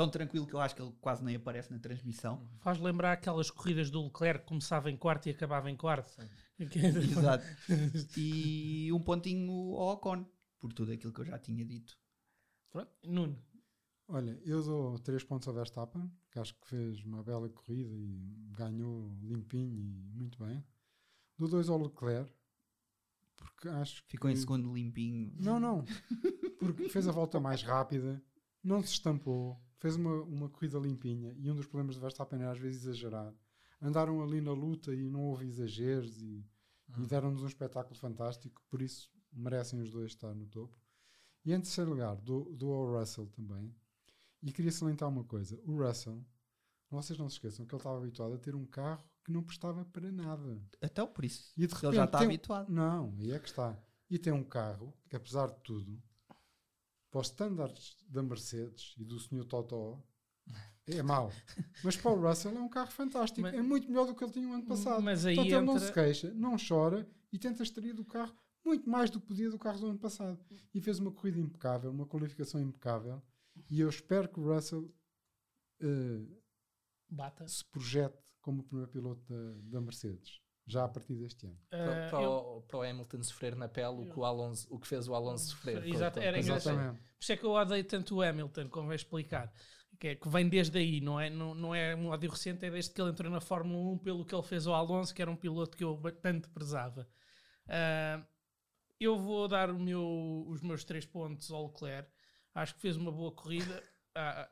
Tão 0.00 0.08
tranquilo 0.08 0.46
que 0.46 0.54
eu 0.54 0.60
acho 0.60 0.74
que 0.74 0.80
ele 0.80 0.94
quase 0.98 1.22
nem 1.22 1.36
aparece 1.36 1.70
na 1.70 1.78
transmissão. 1.78 2.48
Faz 2.60 2.80
lembrar 2.80 3.12
aquelas 3.12 3.50
corridas 3.50 3.90
do 3.90 4.02
Leclerc 4.02 4.40
que 4.40 4.48
começava 4.48 4.90
em 4.90 4.96
quarto 4.96 5.26
e 5.26 5.30
acabava 5.30 5.70
em 5.70 5.76
quarto. 5.76 6.16
Exato. 6.58 7.44
E 8.16 8.90
um 8.94 9.00
pontinho 9.02 9.52
ao 9.74 9.92
Ocon, 9.92 10.24
por 10.58 10.72
tudo 10.72 10.92
aquilo 10.92 11.12
que 11.12 11.20
eu 11.20 11.26
já 11.26 11.38
tinha 11.38 11.66
dito. 11.66 11.98
Pronto. 12.70 12.90
Nuno, 13.04 13.38
Olha, 14.08 14.40
eu 14.42 14.62
dou 14.62 14.98
3 15.00 15.22
pontos 15.24 15.46
ao 15.46 15.52
Verstappen, 15.52 16.10
que 16.30 16.38
acho 16.38 16.54
que 16.54 16.66
fez 16.66 17.04
uma 17.04 17.22
bela 17.22 17.50
corrida 17.50 17.94
e 17.94 18.48
ganhou 18.56 19.14
limpinho 19.20 19.78
e 19.78 20.10
muito 20.14 20.42
bem. 20.42 20.64
Dou 21.36 21.46
2 21.46 21.68
ao 21.68 21.78
Leclerc, 21.78 22.32
porque 23.36 23.68
acho 23.68 24.02
que. 24.04 24.12
Ficou 24.12 24.30
em 24.30 24.36
segundo 24.36 24.72
limpinho. 24.72 25.30
Não, 25.38 25.60
não. 25.60 25.84
Porque 26.58 26.88
fez 26.88 27.06
a 27.06 27.12
volta 27.12 27.38
mais 27.38 27.62
rápida, 27.62 28.24
não 28.64 28.80
se 28.82 28.92
estampou, 28.92 29.62
fez 29.80 29.96
uma, 29.96 30.22
uma 30.22 30.48
corrida 30.48 30.78
limpinha. 30.78 31.34
E 31.38 31.50
um 31.50 31.54
dos 31.54 31.66
problemas 31.66 31.96
do 31.96 32.02
Verstappen 32.02 32.40
era 32.40 32.52
às 32.52 32.58
vezes 32.58 32.82
exagerar. 32.82 33.34
Andaram 33.82 34.22
ali 34.22 34.40
na 34.40 34.52
luta 34.52 34.94
e 34.94 35.08
não 35.08 35.24
houve 35.24 35.46
exageros 35.46 36.20
e, 36.20 36.46
e 36.98 37.06
deram-nos 37.06 37.42
um 37.42 37.46
espetáculo 37.46 37.98
fantástico. 37.98 38.62
Por 38.68 38.82
isso 38.82 39.10
merecem 39.32 39.80
os 39.80 39.90
dois 39.90 40.12
estar 40.12 40.34
no 40.34 40.46
topo. 40.46 40.78
E 41.44 41.52
em 41.52 41.60
terceiro 41.60 41.90
lugar, 41.90 42.14
dou, 42.16 42.54
dou 42.54 42.74
ao 42.74 43.00
Russell 43.00 43.26
também. 43.28 43.74
E 44.42 44.52
queria 44.52 44.70
salientar 44.70 45.08
uma 45.08 45.24
coisa: 45.24 45.58
o 45.64 45.82
Russell, 45.82 46.22
vocês 46.90 47.18
não 47.18 47.28
se 47.28 47.36
esqueçam 47.36 47.64
que 47.64 47.74
ele 47.74 47.80
estava 47.80 47.96
habituado 47.98 48.34
a 48.34 48.38
ter 48.38 48.54
um 48.54 48.66
carro 48.66 49.08
que 49.24 49.32
não 49.32 49.42
prestava 49.42 49.84
para 49.86 50.12
nada. 50.12 50.62
Então, 50.82 51.06
por 51.06 51.24
isso. 51.24 51.52
E 51.56 51.66
de 51.66 51.74
ele 51.74 51.80
já 51.80 51.88
repente 51.90 52.04
está 52.04 52.20
habituado. 52.20 52.68
Não, 52.70 53.14
aí 53.18 53.32
é 53.32 53.38
que 53.38 53.48
está. 53.48 53.78
E 54.10 54.18
tem 54.18 54.32
um 54.32 54.44
carro 54.44 54.92
que, 55.08 55.16
apesar 55.16 55.48
de 55.48 55.60
tudo, 55.62 56.02
para 57.10 57.20
os 57.20 57.26
standards 57.28 57.96
da 58.08 58.22
Mercedes 58.22 58.94
e 58.98 59.04
do 59.04 59.18
Sr. 59.18 59.44
Totó, 59.44 60.02
é 60.86 61.02
mau. 61.02 61.30
Mas 61.84 61.96
para 61.96 62.10
o 62.12 62.20
Russell 62.20 62.56
é 62.56 62.60
um 62.60 62.68
carro 62.68 62.90
fantástico. 62.90 63.40
Mas- 63.42 63.54
é 63.54 63.62
muito 63.62 63.88
melhor 63.88 64.06
do 64.06 64.14
que 64.14 64.24
ele 64.24 64.32
tinha 64.32 64.48
o 64.48 64.52
ano 64.52 64.64
passado. 64.64 65.02
mas 65.02 65.24
aí 65.26 65.34
Portanto, 65.36 65.52
ele 65.54 65.66
não 65.66 65.74
entra- 65.76 65.86
se 65.86 65.92
queixa, 65.92 66.34
não 66.34 66.56
chora 66.56 67.08
e 67.32 67.38
tenta 67.38 67.62
extrair 67.62 67.92
do 67.92 68.04
carro 68.04 68.34
muito 68.64 68.88
mais 68.90 69.08
do 69.10 69.20
que 69.20 69.26
podia 69.26 69.50
do 69.50 69.58
carro 69.58 69.78
do 69.80 69.86
ano 69.86 69.98
passado. 69.98 70.38
E 70.74 70.80
fez 70.80 70.98
uma 70.98 71.10
corrida 71.12 71.38
impecável, 71.40 71.90
uma 71.90 72.06
qualificação 72.06 72.60
impecável. 72.60 73.22
E 73.70 73.80
eu 73.80 73.88
espero 73.88 74.28
que 74.28 74.38
o 74.40 74.52
Russell 74.52 74.92
eh, 75.80 76.26
bata. 77.08 77.46
se 77.48 77.64
projete 77.64 78.18
como 78.40 78.60
o 78.60 78.64
primeiro 78.64 78.90
piloto 78.90 79.22
da, 79.28 79.60
da 79.62 79.80
Mercedes, 79.80 80.40
já 80.70 80.84
a 80.84 80.88
partir 80.88 81.14
deste 81.14 81.46
ano. 81.46 81.58
Para, 81.68 82.06
Ah, 82.06 82.10
para 82.10 82.22
eu- 82.22 82.30
o, 82.30 82.62
para 82.62 82.78
o 82.78 82.82
Hamilton 82.82 83.22
sofrer 83.22 83.56
na 83.56 83.68
pele 83.68 83.88
o 83.88 84.06
que, 84.06 84.18
o 84.18 84.24
Alonso, 84.24 84.66
o 84.70 84.78
que 84.78 84.86
fez 84.86 85.06
o 85.08 85.14
Alonso 85.14 85.48
sofrer. 85.50 85.86
Exato, 85.86 86.18
era 86.20 86.38
engraçado. 86.38 86.74
Exatamente. 86.74 87.00
Por 87.00 87.22
isso 87.22 87.32
é 87.32 87.36
que 87.36 87.44
eu 87.44 87.50
odeio 87.52 87.84
tanto 87.84 88.16
o 88.16 88.22
Hamilton, 88.22 88.68
como 88.68 88.86
vai 88.86 88.96
explicar. 88.96 89.52
Que, 89.98 90.08
é, 90.08 90.14
que 90.14 90.28
vem 90.30 90.48
desde 90.48 90.78
aí, 90.78 91.00
não 91.00 91.20
é, 91.20 91.28
não, 91.28 91.54
não 91.54 91.74
é 91.74 91.94
um 91.94 92.06
ódio 92.08 92.30
recente, 92.30 92.64
é 92.64 92.70
desde 92.70 92.90
que 92.92 93.00
ele 93.02 93.10
entrou 93.10 93.30
na 93.30 93.40
Fórmula 93.40 93.92
1 93.92 93.98
pelo 93.98 94.24
que 94.24 94.34
ele 94.34 94.42
fez 94.42 94.66
ao 94.66 94.74
Alonso, 94.74 95.14
que 95.14 95.20
era 95.20 95.30
um 95.30 95.36
piloto 95.36 95.76
que 95.76 95.84
eu 95.84 96.00
tanto 96.22 96.48
prezava. 96.50 97.06
Ah, 97.68 98.24
eu 98.98 99.18
vou 99.18 99.46
dar 99.48 99.70
o 99.70 99.78
meu- 99.78 100.44
os 100.48 100.62
meus 100.62 100.84
três 100.84 101.04
pontos 101.04 101.50
ao 101.50 101.66
Leclerc. 101.66 102.08
Acho 102.54 102.74
que 102.74 102.80
fez 102.80 102.96
uma 102.96 103.12
boa 103.12 103.30
corrida. 103.32 103.82
Ah, 104.20 104.48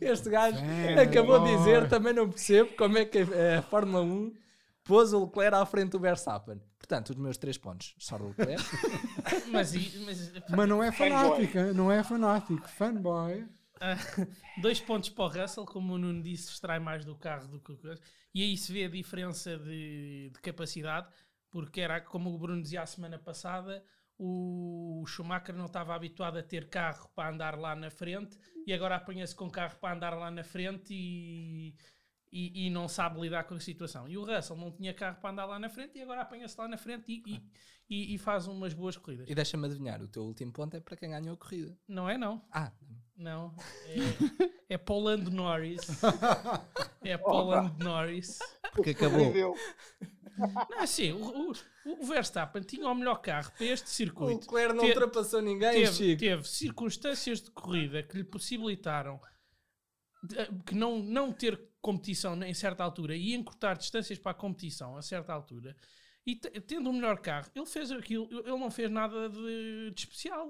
Este 0.00 0.30
gajo 0.30 0.58
É, 0.58 1.00
acabou 1.02 1.44
de 1.44 1.56
dizer, 1.56 1.88
também 1.88 2.12
não 2.12 2.28
percebo 2.28 2.74
como 2.76 2.98
é 2.98 3.04
que 3.04 3.18
a, 3.18 3.58
a 3.58 3.62
Fórmula 3.62 4.02
1 4.02 4.32
pôs 4.84 5.12
o 5.12 5.24
Leclerc 5.24 5.54
à 5.56 5.64
frente 5.66 5.90
do 5.90 6.00
Verstappen. 6.00 6.60
Portanto, 6.78 7.10
os 7.10 7.16
meus 7.16 7.36
três 7.36 7.56
pontos. 7.56 7.94
Charles 7.98 8.36
Leclerc. 8.36 8.62
mas, 9.52 9.72
mas, 10.04 10.32
Mas 10.50 10.68
não 10.68 10.82
é 10.82 10.90
Fanboy. 10.90 11.10
fanático, 11.20 11.58
hein? 11.58 11.72
não 11.74 11.92
é 11.92 12.02
fanático. 12.02 12.68
Fanboy. 12.68 13.46
Ah, 13.80 13.96
dois 14.60 14.80
pontos 14.80 15.08
para 15.08 15.24
o 15.24 15.28
Russell, 15.28 15.64
como 15.64 15.94
o 15.94 15.98
Nuno 15.98 16.22
disse, 16.22 16.50
extrai 16.50 16.78
mais 16.78 17.04
do 17.04 17.16
carro 17.16 17.48
do 17.48 17.60
que 17.60 17.72
o 17.72 17.76
coisa. 17.76 18.00
E 18.34 18.42
aí 18.42 18.56
se 18.56 18.72
vê 18.72 18.84
a 18.84 18.88
diferença 18.88 19.58
de, 19.58 20.30
de 20.32 20.40
capacidade, 20.40 21.08
porque 21.50 21.80
era 21.80 22.00
como 22.00 22.32
o 22.32 22.38
Bruno 22.38 22.62
dizia 22.62 22.82
a 22.82 22.86
semana 22.86 23.18
passada, 23.18 23.82
o 24.24 25.04
Schumacher 25.06 25.54
não 25.56 25.66
estava 25.66 25.94
habituado 25.94 26.38
a 26.38 26.42
ter 26.42 26.68
carro 26.68 27.10
para 27.14 27.30
andar 27.34 27.58
lá 27.58 27.74
na 27.74 27.90
frente 27.90 28.38
e 28.66 28.72
agora 28.72 28.94
apanha-se 28.96 29.34
com 29.34 29.50
carro 29.50 29.76
para 29.80 29.94
andar 29.96 30.14
lá 30.14 30.30
na 30.30 30.44
frente 30.44 30.94
e, 30.94 31.74
e, 32.30 32.66
e 32.66 32.70
não 32.70 32.86
sabe 32.88 33.20
lidar 33.20 33.42
com 33.44 33.54
a 33.54 33.60
situação. 33.60 34.08
E 34.08 34.16
o 34.16 34.24
Russell 34.24 34.56
não 34.56 34.70
tinha 34.70 34.94
carro 34.94 35.20
para 35.20 35.30
andar 35.30 35.44
lá 35.46 35.58
na 35.58 35.68
frente 35.68 35.98
e 35.98 36.02
agora 36.02 36.20
apanha-se 36.22 36.56
lá 36.60 36.68
na 36.68 36.78
frente 36.78 37.10
e, 37.12 37.22
e, 37.26 37.42
e- 37.90 38.14
e 38.14 38.18
faz 38.18 38.46
umas 38.46 38.72
boas 38.72 38.96
corridas. 38.96 39.28
e 39.28 39.34
deixa-me 39.34 39.66
adivinhar, 39.66 40.00
o 40.00 40.06
teu 40.06 40.22
último 40.22 40.52
ponto 40.52 40.76
é 40.76 40.80
para 40.80 40.96
quem 40.96 41.10
ganhou 41.10 41.34
a 41.34 41.36
corrida. 41.36 41.76
Não 41.88 42.08
é 42.08 42.16
não. 42.16 42.40
Ah, 42.52 42.70
Não, 43.16 43.54
é, 44.68 44.74
é 44.74 44.78
Poland 44.78 45.28
Norris. 45.30 45.80
É 47.04 47.18
Poland 47.18 47.74
Norris. 47.82 48.38
Porque 48.72 48.90
acabou. 48.90 49.32
Não, 50.38 50.78
assim, 50.80 51.12
o, 51.12 51.50
o, 51.50 51.52
o 52.02 52.04
Verstappen 52.06 52.62
tinha 52.62 52.88
o 52.88 52.94
melhor 52.94 53.16
carro 53.16 53.52
para 53.56 53.66
este 53.66 53.86
o 53.86 53.90
circuito. 53.90 54.40
Leclerc 54.46 54.74
não 54.74 54.84
Te- 54.84 54.90
ultrapassou 54.90 55.42
ninguém, 55.42 55.72
Teve, 55.72 55.92
Chico. 55.92 56.20
teve 56.20 56.48
circunstâncias 56.48 57.40
de 57.42 57.50
corrida 57.50 58.02
que 58.02 58.16
lhe 58.16 58.24
possibilitaram 58.24 59.20
de- 60.22 60.46
que 60.66 60.74
não, 60.74 60.98
não 61.00 61.32
ter 61.32 61.60
competição 61.80 62.40
em 62.42 62.54
certa 62.54 62.82
altura 62.84 63.16
e 63.16 63.34
encurtar 63.34 63.74
distâncias 63.74 64.18
para 64.18 64.30
a 64.32 64.34
competição 64.34 64.96
a 64.96 65.02
certa 65.02 65.32
altura. 65.32 65.76
E 66.24 66.36
te- 66.36 66.60
tendo 66.60 66.88
o 66.88 66.92
melhor 66.92 67.18
carro, 67.18 67.50
ele 67.54 67.66
fez 67.66 67.90
aquilo, 67.90 68.28
ele 68.30 68.56
não 68.58 68.70
fez 68.70 68.88
nada 68.90 69.28
de, 69.28 69.90
de 69.90 70.00
especial. 70.00 70.48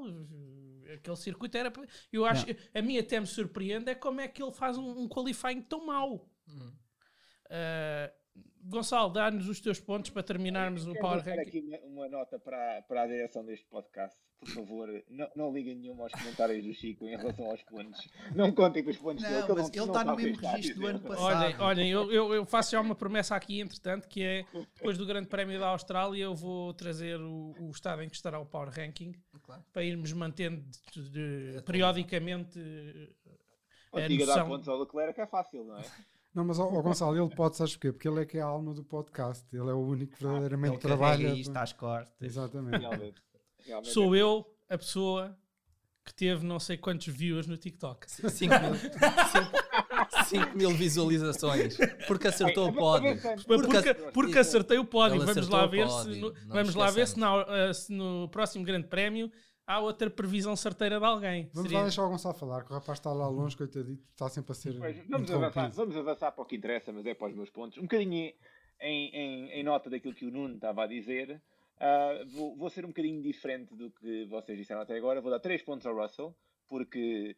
Aquele 0.94 1.16
circuito 1.16 1.56
era. 1.56 1.72
Eu 2.12 2.26
acho, 2.26 2.44
a 2.74 2.82
mim 2.82 2.98
até 2.98 3.18
me 3.18 3.26
surpreende 3.26 3.90
é 3.90 3.94
como 3.94 4.20
é 4.20 4.28
que 4.28 4.42
ele 4.42 4.52
faz 4.52 4.76
um, 4.76 4.90
um 5.00 5.08
qualifying 5.08 5.62
tão 5.62 5.86
mau. 5.86 6.28
Hum. 6.46 6.72
Uh, 7.46 8.21
Gonçalo, 8.64 9.10
dá-nos 9.12 9.48
os 9.48 9.60
teus 9.60 9.80
pontos 9.80 10.10
para 10.10 10.22
terminarmos 10.22 10.86
o 10.86 10.94
Power 10.94 11.22
Ranking. 11.22 11.40
aqui 11.40 11.60
uma, 11.60 11.78
uma 11.78 12.08
nota 12.08 12.38
para, 12.38 12.80
para 12.82 13.02
a 13.02 13.06
direção 13.08 13.44
deste 13.44 13.66
podcast. 13.66 14.16
Por 14.38 14.48
favor, 14.48 14.88
não, 15.10 15.28
não 15.36 15.52
liguem 15.52 15.74
nenhuma 15.76 16.04
aos 16.04 16.12
comentários 16.12 16.64
do 16.64 16.72
Chico 16.72 17.04
em 17.06 17.16
relação 17.16 17.44
aos 17.50 17.60
pontos. 17.64 18.08
Não 18.34 18.52
contem 18.52 18.82
com 18.84 18.90
os 18.90 18.96
pontos 18.96 19.22
dele. 19.22 19.34
Não, 19.40 19.46
que 19.46 19.52
mas 19.52 19.68
ele 19.68 19.84
está 19.86 20.04
no 20.04 20.16
mesmo 20.16 20.36
registro 20.46 20.80
do 20.80 20.86
ano 20.86 21.00
passado. 21.00 21.44
Olhem, 21.44 21.56
olhem 21.60 21.90
eu, 21.90 22.12
eu, 22.12 22.34
eu 22.34 22.46
faço 22.46 22.70
já 22.72 22.80
uma 22.80 22.94
promessa 22.94 23.34
aqui, 23.36 23.60
entretanto, 23.60 24.08
que 24.08 24.22
é 24.22 24.44
depois 24.76 24.96
do 24.96 25.04
Grande 25.06 25.26
Prémio 25.28 25.58
da 25.58 25.66
Austrália, 25.68 26.22
eu 26.22 26.34
vou 26.34 26.72
trazer 26.72 27.20
o, 27.20 27.54
o 27.60 27.70
estado 27.70 28.00
em 28.02 28.08
que 28.08 28.14
estará 28.16 28.38
o 28.38 28.46
Power 28.46 28.70
Ranking 28.70 29.12
Claro. 29.42 29.62
para 29.72 29.82
irmos 29.84 30.12
mantendo 30.12 30.64
de- 30.92 31.10
de- 31.56 31.62
periodicamente. 31.62 32.58
Ou 33.92 34.00
a 34.00 34.06
diga 34.08 34.24
dar 34.24 34.34
noção. 34.36 34.48
pontos 34.48 34.68
ao 34.68 34.78
Leclerc 34.80 35.20
é 35.20 35.26
fácil, 35.26 35.64
não 35.64 35.78
é? 35.78 35.82
Não, 36.34 36.44
mas 36.44 36.58
o 36.58 36.82
Gonçalo, 36.82 37.16
ele 37.16 37.34
pode, 37.34 37.56
sabes 37.56 37.74
porquê? 37.74 37.92
Porque 37.92 38.08
ele 38.08 38.22
é 38.22 38.24
que 38.24 38.38
é 38.38 38.40
a 38.40 38.46
alma 38.46 38.72
do 38.72 38.82
podcast. 38.82 39.44
Ele 39.52 39.68
é 39.68 39.74
o 39.74 39.80
único 39.80 40.16
que 40.16 40.22
verdadeiramente 40.22 40.74
Ele 40.74 40.80
carrega 40.82 40.98
trabalha. 40.98 41.34
isto 41.34 41.56
às 41.56 41.72
costas. 41.74 42.14
Exatamente. 42.20 42.80
Realmente. 42.80 43.22
Realmente 43.66 43.88
é 43.90 43.92
Sou 43.92 44.16
eu 44.16 44.46
a 44.68 44.78
pessoa 44.78 45.36
que 46.04 46.14
teve 46.14 46.44
não 46.44 46.58
sei 46.58 46.76
quantos 46.78 47.06
views 47.06 47.46
no 47.46 47.56
TikTok. 47.56 48.10
5 48.10 48.28
mil, 48.32 48.74
cinco- 48.74 50.26
cinco 50.26 50.56
mil 50.56 50.70
visualizações. 50.70 51.76
Porque 52.08 52.28
acertou 52.28 52.68
o 52.70 52.72
pódio. 52.72 53.16
Porque, 53.46 53.94
porque 54.12 54.38
acertei 54.38 54.78
o 54.78 54.84
pódio. 54.84 55.16
Ele 55.22 55.26
Vamos 55.26 55.48
lá 55.48 55.66
ver, 55.66 55.86
pódio, 55.86 56.14
se, 56.14 56.20
no, 56.20 56.34
vamos 56.48 56.74
lá 56.74 56.90
ver 56.90 57.06
se, 57.06 57.18
na- 57.18 57.44
eh, 57.48 57.72
se 57.72 57.92
no 57.92 58.28
próximo 58.30 58.64
Grande 58.64 58.88
Prémio 58.88 59.30
há 59.66 59.80
outra 59.80 60.10
previsão 60.10 60.54
certeira 60.56 60.98
de 60.98 61.04
alguém. 61.04 61.44
Vamos 61.52 61.62
Seria- 61.62 61.78
lá 61.78 61.84
deixar 61.84 62.04
o 62.04 62.08
Gonçalo 62.10 62.34
falar, 62.34 62.64
que 62.64 62.70
o 62.72 62.74
rapaz 62.74 62.98
está 62.98 63.12
lá 63.12 63.28
longe, 63.28 63.56
coitadito, 63.56 64.02
está 64.10 64.28
sempre 64.28 64.52
a 64.52 64.54
ser. 64.54 64.78
Pois, 64.78 64.98
vamos, 65.08 65.30
avançar, 65.30 65.70
vamos 65.70 65.96
avançar 65.96 66.32
para 66.32 66.42
o 66.42 66.46
que 66.46 66.56
interessa, 66.56 66.92
mas 66.92 67.06
é 67.06 67.14
para 67.14 67.28
os 67.28 67.34
meus 67.34 67.50
pontos. 67.50 67.78
Um 67.78 67.82
bocadinho 67.82 68.32
em, 68.80 69.08
em, 69.14 69.50
em 69.50 69.62
nota 69.62 69.88
daquilo 69.90 70.14
que 70.14 70.26
o 70.26 70.30
Nuno 70.30 70.54
estava 70.56 70.84
a 70.84 70.86
dizer, 70.86 71.40
ah, 71.78 72.24
vou, 72.32 72.56
vou 72.56 72.68
ser 72.70 72.84
um 72.84 72.88
bocadinho 72.88 73.22
diferente 73.22 73.74
do 73.74 73.90
que 73.90 74.24
vocês 74.26 74.58
disseram 74.58 74.80
até 74.82 74.96
agora. 74.96 75.20
Vou 75.20 75.30
dar 75.30 75.40
3 75.40 75.62
pontos 75.62 75.86
ao 75.86 75.94
Russell, 75.96 76.34
porque, 76.68 77.36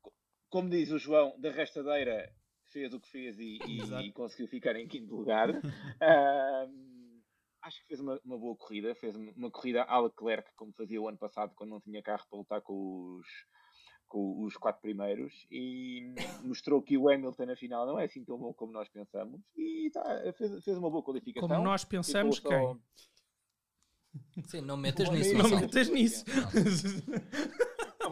co- 0.00 0.12
como 0.50 0.68
diz 0.68 0.90
o 0.90 0.98
João, 0.98 1.34
da 1.38 1.50
rastadeira 1.50 2.30
fez 2.66 2.92
o 2.94 3.00
que 3.00 3.08
fez 3.08 3.38
e, 3.38 3.58
e- 3.66 4.06
e 4.06 4.12
conseguiu 4.12 4.48
ficar 4.48 4.76
em 4.76 4.86
quinto 4.86 5.14
lugar. 5.14 5.48
Ah, 6.00 6.66
acho 7.62 7.80
que 7.80 7.86
fez 7.88 8.00
uma, 8.00 8.20
uma 8.24 8.38
boa 8.38 8.56
corrida. 8.56 8.94
Fez 8.94 9.16
uma 9.16 9.50
corrida 9.50 9.82
à 9.84 9.98
Leclerc, 10.00 10.50
como 10.56 10.72
fazia 10.72 11.00
o 11.00 11.08
ano 11.08 11.18
passado, 11.18 11.52
quando 11.54 11.70
não 11.70 11.80
tinha 11.80 12.02
carro 12.02 12.24
para 12.28 12.38
lutar 12.38 12.60
com 12.60 13.18
os, 13.18 13.26
com 14.08 14.42
os 14.44 14.56
quatro 14.56 14.82
primeiros 14.82 15.46
e 15.50 16.14
mostrou 16.42 16.82
que 16.82 16.98
o 16.98 17.08
Hamilton 17.10 17.46
na 17.46 17.56
final 17.56 17.86
não 17.86 17.98
é 17.98 18.04
assim 18.04 18.24
tão 18.24 18.36
bom 18.38 18.52
como 18.52 18.72
nós 18.72 18.88
pensamos 18.88 19.40
e 19.56 19.90
tá, 19.92 20.02
fez, 20.36 20.62
fez 20.64 20.76
uma 20.76 20.90
boa 20.90 21.02
qualificação. 21.02 21.48
Como 21.48 21.62
nós 21.64 21.84
pensamos, 21.84 22.36
Ficou 22.36 22.50
quem? 22.52 22.60
só- 22.60 22.78
Sim, 24.48 24.60
não 24.60 24.76
metas 24.76 25.08
nisso. 25.08 25.32
Não 25.32 25.42
Gonçalo. 25.44 25.60
metas 25.62 25.88
nisso. 25.88 26.24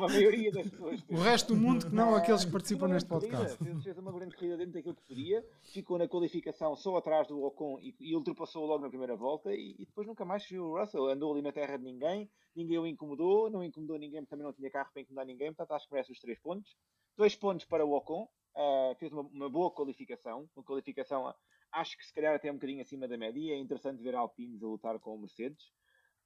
A 0.05 0.09
maioria 0.09 0.51
das 0.53 0.69
pessoas. 0.69 1.05
O 1.09 1.17
resto 1.17 1.55
do 1.55 1.61
mundo 1.61 1.87
que 1.87 1.95
não 1.95 2.15
Ah, 2.15 2.19
aqueles 2.19 2.45
que 2.45 2.51
fez 2.51 2.53
participam 2.53 2.89
neste 2.89 3.09
grande 3.09 3.27
corrida, 3.27 3.39
podcast. 3.39 3.65
Fez, 3.65 3.85
fez 3.85 3.99
uma 3.99 4.13
grande 4.13 4.37
corrida 4.37 4.57
dentro 4.57 4.73
daquilo 4.73 4.95
que 4.95 5.03
podia, 5.03 5.45
ficou 5.63 5.99
na 5.99 6.09
qualificação 6.09 6.77
só 6.77 6.97
atrás 6.97 7.29
do 7.29 7.43
Ocon 7.43 7.79
e, 7.81 7.95
e 8.01 8.17
ultrapassou 8.17 8.67
logo 8.67 8.83
na 8.83 8.89
primeira 8.89 9.17
volta 9.17 9.53
e, 9.53 9.77
e 9.79 9.87
depois 9.87 10.07
nunca 10.07 10.25
mais 10.25 10.47
viu 10.47 10.65
o 10.65 10.79
Russell. 10.79 11.09
Andou 11.09 11.33
ali 11.33 11.43
na 11.43 11.53
terra 11.53 11.77
de 11.77 11.85
ninguém, 11.85 12.31
ninguém 12.55 12.79
o 12.79 12.87
incomodou, 12.87 13.51
não 13.51 13.63
incomodou 13.63 13.99
ninguém, 13.99 14.25
também 14.25 14.45
não 14.45 14.53
tinha 14.53 14.71
carro 14.71 14.91
para 14.93 15.03
incomodar 15.03 15.27
ninguém, 15.27 15.53
portanto 15.53 15.77
acho 15.77 15.87
que 15.87 15.93
merece 15.95 16.13
os 16.13 16.21
três 16.21 16.39
pontos. 16.39 16.77
Dois 17.17 17.37
pontos 17.37 17.67
para 17.67 17.85
o 17.85 17.93
Ocon, 17.93 18.29
ah, 18.57 18.95
fez 18.99 19.13
uma, 19.13 19.23
uma 19.23 19.49
boa 19.49 19.71
qualificação, 19.71 20.49
uma 20.57 20.65
qualificação 20.65 21.33
acho 21.73 21.97
que 21.97 22.05
se 22.05 22.13
calhar 22.13 22.35
até 22.35 22.51
um 22.51 22.55
bocadinho 22.55 22.83
acima 22.83 23.07
da 23.07 23.17
média, 23.17 23.53
é 23.53 23.59
interessante 23.59 24.03
ver 24.03 24.15
Alpines 24.15 24.63
a 24.63 24.67
lutar 24.67 24.99
com 24.99 25.15
o 25.15 25.19
Mercedes. 25.19 25.71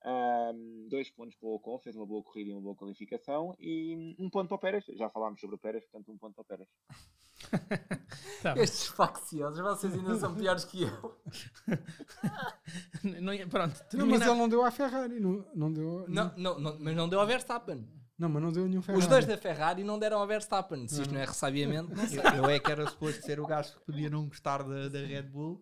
Um, 0.06 0.86
dois 0.90 1.10
pontos 1.10 1.34
para 1.36 1.48
o 1.48 1.54
Ocon, 1.54 1.78
fez 1.78 1.96
uma 1.96 2.04
boa 2.04 2.22
corrida 2.22 2.50
e 2.50 2.52
uma 2.52 2.60
boa 2.60 2.74
qualificação. 2.74 3.54
E 3.58 4.14
um 4.18 4.28
ponto 4.28 4.48
para 4.48 4.56
o 4.56 4.58
Pérez. 4.58 4.84
Já 4.96 5.08
falámos 5.08 5.40
sobre 5.40 5.56
o 5.56 5.58
Pérez, 5.58 5.84
portanto, 5.84 6.12
um 6.12 6.18
ponto 6.18 6.34
para 6.34 6.42
o 6.42 6.44
Pérez. 6.44 6.68
Tá. 8.42 8.54
Estes 8.58 8.88
facciosos, 8.88 9.58
vocês 9.58 9.94
ainda 9.94 10.14
são 10.16 10.34
piores 10.34 10.64
que 10.64 10.82
eu. 10.82 11.18
Não 13.20 13.48
pronto, 13.48 13.74
Não, 13.94 14.06
mas 14.06 14.20
ele 14.20 14.34
não 14.34 14.48
deu 14.48 14.64
à 14.64 14.70
Ferrari. 14.70 15.18
Não, 15.18 15.44
não 15.54 15.72
deu. 15.72 16.04
Não, 16.08 16.32
não, 16.36 16.58
não, 16.58 16.78
mas 16.78 16.94
não 16.94 17.08
deu 17.08 17.20
ao 17.20 17.26
Verstappen. 17.26 17.88
não, 18.18 18.28
mas 18.28 18.42
não 18.42 18.52
deu 18.52 18.68
nenhum 18.68 18.82
Ferrari. 18.82 19.02
Os 19.02 19.08
dois 19.08 19.24
da 19.26 19.36
Ferrari 19.36 19.82
não 19.82 19.98
deram 19.98 20.18
ao 20.18 20.26
Verstappen. 20.26 20.86
Se 20.88 21.00
isto 21.02 21.12
não 21.12 21.20
é 21.20 21.24
ressabiamento, 21.24 21.94
não 21.94 22.06
sei. 22.06 22.18
Eu, 22.20 22.44
eu 22.44 22.50
é 22.50 22.60
que 22.60 22.70
era 22.70 22.86
suposto 22.86 23.22
ser 23.24 23.40
o 23.40 23.46
gajo 23.46 23.72
que 23.74 23.80
podia 23.80 24.10
não 24.10 24.26
gostar 24.28 24.62
da, 24.62 24.88
da 24.88 24.98
Red 25.00 25.22
Bull. 25.24 25.60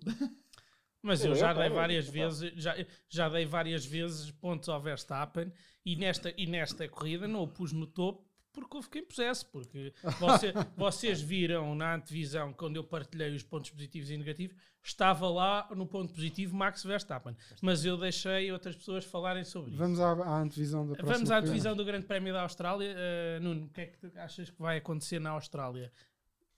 Mas 1.03 1.24
eu 1.24 1.32
Eu 1.32 1.36
já 1.36 1.53
dei 1.53 1.68
várias 1.68 2.09
vezes, 2.09 2.53
já, 2.55 2.76
já 3.09 3.28
dei 3.28 3.44
várias 3.44 3.84
vezes 3.84 4.30
pontos 4.30 4.68
ao 4.68 4.80
Verstappen 4.80 5.53
e 5.84 5.96
nesta, 5.96 6.32
e 6.36 6.46
nesta 6.46 6.88
corrida 6.88 7.26
não 7.26 7.42
o 7.42 7.48
pus 7.48 7.72
no 7.72 7.86
topo 7.86 8.30
porque 8.53 8.76
houve 8.76 8.90
quem 8.90 9.03
pusesse, 9.03 9.46
porque 9.46 9.92
você- 10.20 10.53
vocês 10.76 11.20
viram 11.22 11.74
na 11.74 11.94
antevisão, 11.94 12.53
quando 12.53 12.76
eu 12.76 12.84
partilhei 12.84 13.34
os 13.34 13.42
pontos 13.42 13.70
positivos 13.70 14.11
e 14.11 14.16
negativos, 14.16 14.55
estava 14.82 15.28
lá 15.30 15.68
no 15.74 15.86
ponto 15.86 16.12
positivo 16.12 16.55
Max 16.55 16.82
Verstappen, 16.84 17.34
mas 17.62 17.84
eu 17.84 17.96
deixei 17.96 18.53
outras 18.53 18.76
pessoas 18.76 19.05
falarem 19.05 19.42
sobre 19.44 19.70
isso. 19.70 19.78
Vamos 19.78 19.98
à, 20.00 20.11
à 20.11 20.40
antevisão 20.40 20.86
da 20.86 20.94
próxima 20.94 21.14
Vamos 21.14 21.30
à 21.30 21.40
divisão 21.40 21.74
do 21.74 21.84
Grande 21.84 22.05
Prémio 22.07 22.32
da 22.32 22.42
Austrália. 22.42 22.94
Uh, 22.94 23.42
Nuno, 23.42 23.66
o 23.66 23.68
que 23.70 23.80
é 23.80 23.86
que 23.86 24.18
achas 24.18 24.50
que 24.50 24.61
vai 24.61 24.76
acontecer 24.76 25.18
na 25.18 25.30
Austrália? 25.30 25.90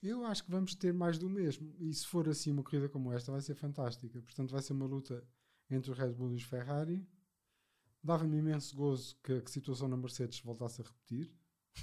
Eu 0.07 0.25
acho 0.25 0.43
que 0.43 0.51
vamos 0.51 0.75
ter 0.75 0.93
mais 0.93 1.17
do 1.17 1.29
mesmo. 1.29 1.73
E 1.79 1.93
se 1.93 2.05
for 2.05 2.27
assim 2.29 2.51
uma 2.51 2.63
corrida 2.63 2.87
como 2.89 3.11
esta, 3.11 3.31
vai 3.31 3.41
ser 3.41 3.55
fantástica. 3.55 4.21
Portanto, 4.21 4.51
vai 4.51 4.61
ser 4.61 4.73
uma 4.73 4.85
luta 4.85 5.23
entre 5.69 5.91
os 5.91 5.97
Red 5.97 6.13
Bull 6.13 6.31
e 6.31 6.35
os 6.35 6.43
Ferrari. 6.43 7.05
Dava-me 8.03 8.37
imenso 8.37 8.75
gozo 8.75 9.15
que 9.23 9.33
a 9.33 9.47
situação 9.47 9.87
na 9.87 9.97
Mercedes 9.97 10.39
voltasse 10.41 10.81
a 10.81 10.85
repetir. 10.85 11.31